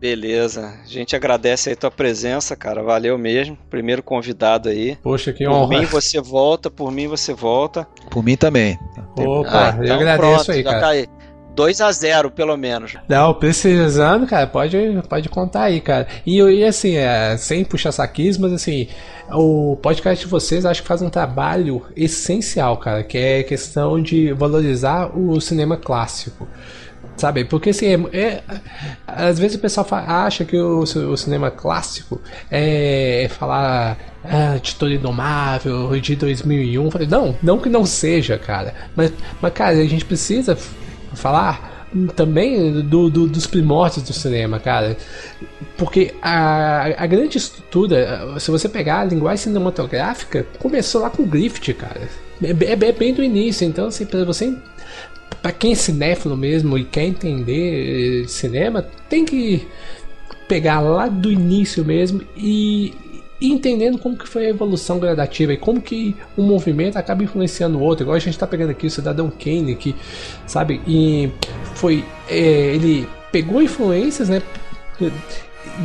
[0.01, 0.73] Beleza.
[0.83, 2.83] A gente agradece aí tua presença, cara.
[2.83, 3.57] Valeu mesmo.
[3.69, 4.97] Primeiro convidado aí.
[5.01, 5.79] Poxa, que Por honra.
[5.79, 7.87] mim você volta, por mim você volta.
[8.09, 8.77] Por mim também.
[9.17, 10.81] Opa, eu então agradeço pronto, aí, já cara.
[10.81, 11.07] tá aí.
[11.56, 12.95] 2 a 0 pelo menos.
[13.07, 16.07] Não, precisando, cara, pode, pode contar aí, cara.
[16.25, 18.88] E, e assim, é, sem puxar saquismo, mas assim,
[19.32, 24.33] o podcast de vocês acho que faz um trabalho essencial, cara, que é questão de
[24.33, 26.48] valorizar o cinema clássico.
[27.15, 27.45] Sabe?
[27.45, 28.41] Porque assim, é, é-
[29.06, 34.90] às vezes o pessoal acha que o, o cinema clássico é, é falar ah, Titã
[34.91, 36.83] Indomável de 2001.
[36.83, 38.73] Eu Falei, não, não que não seja, cara.
[38.95, 40.57] Mas, mas cara, a gente precisa
[41.16, 44.98] falar também do, do- dos primórdios do cinema, cara.
[45.77, 51.74] Porque a, a grande estrutura, se você pegar a linguagem cinematográfica, começou lá com Griffith,
[51.75, 52.01] cara.
[52.42, 54.56] É, é- é bem do início, então assim, pra você
[55.42, 59.67] Pra quem é cinéfilo mesmo e quer entender eh, cinema, tem que
[60.48, 62.93] pegar lá do início mesmo e
[63.43, 67.77] e entendendo como que foi a evolução gradativa e como que um movimento acaba influenciando
[67.77, 68.05] o outro.
[68.05, 69.93] Igual a gente tá pegando aqui o Cidadão Kane, que,
[70.47, 71.30] sabe, e
[71.75, 72.05] foi.
[72.30, 74.41] eh, ele pegou influências, né?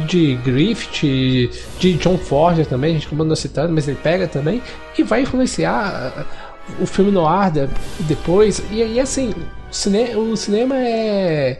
[0.06, 4.60] De Griffith, de John Ford também, a gente acabou não citando, mas ele pega também
[4.98, 6.26] e vai influenciar
[6.80, 7.10] o filme
[7.52, 7.68] da-
[8.00, 8.62] depois.
[8.70, 9.30] E aí, assim,
[9.70, 11.58] o, cine, o cinema é.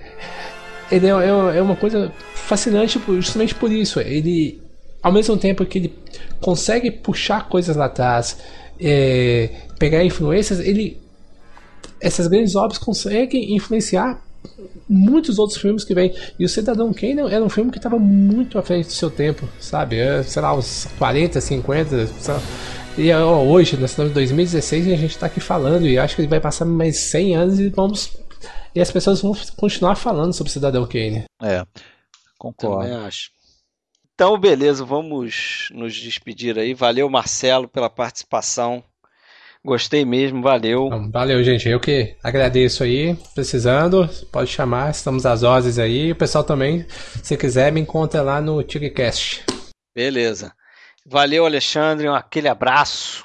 [0.91, 4.01] É, é- é uma coisa fascinante justamente por isso.
[4.01, 4.61] Ele,
[5.03, 5.99] ao mesmo tempo que ele
[6.41, 8.39] consegue puxar coisas lá atrás,
[8.81, 11.01] é, pegar influências, ele.
[12.01, 14.23] Essas grandes obras conseguem influenciar
[14.89, 16.15] muitos outros filmes que vêm.
[16.39, 19.49] E o Cidadão Kane era um filme que estava muito à frente do seu tempo,
[19.59, 19.99] sabe?
[19.99, 22.07] É, sei lá, uns 40, 50.
[22.07, 22.41] sei lá.
[22.97, 25.87] E ó, hoje, nós estamos em 2016 e a gente está aqui falando.
[25.87, 28.17] E acho que ele vai passar mais 100 anos e vamos.
[28.75, 31.25] E as pessoas vão continuar falando sobre Cidadão Kane.
[31.43, 31.65] É,
[32.39, 32.83] concordo.
[32.83, 33.31] Também acho.
[34.19, 36.75] Então, beleza, vamos nos despedir aí.
[36.75, 38.83] Valeu, Marcelo, pela participação.
[39.65, 40.91] Gostei mesmo, valeu.
[41.13, 41.69] Valeu, gente.
[41.69, 43.17] Eu que agradeço aí.
[43.33, 44.91] Precisando, pode chamar.
[44.91, 46.11] Estamos às ordens aí.
[46.11, 46.85] O pessoal também,
[47.23, 49.45] se quiser, me encontra lá no TigCast.
[49.95, 50.53] Beleza.
[51.07, 52.09] Valeu, Alexandre.
[52.09, 53.25] Um aquele abraço.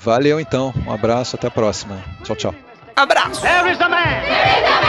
[0.00, 2.02] Valeu então, um abraço, até a próxima.
[2.24, 2.54] Tchau, tchau.
[2.96, 3.42] Abraço.
[3.42, 4.83] There is a man.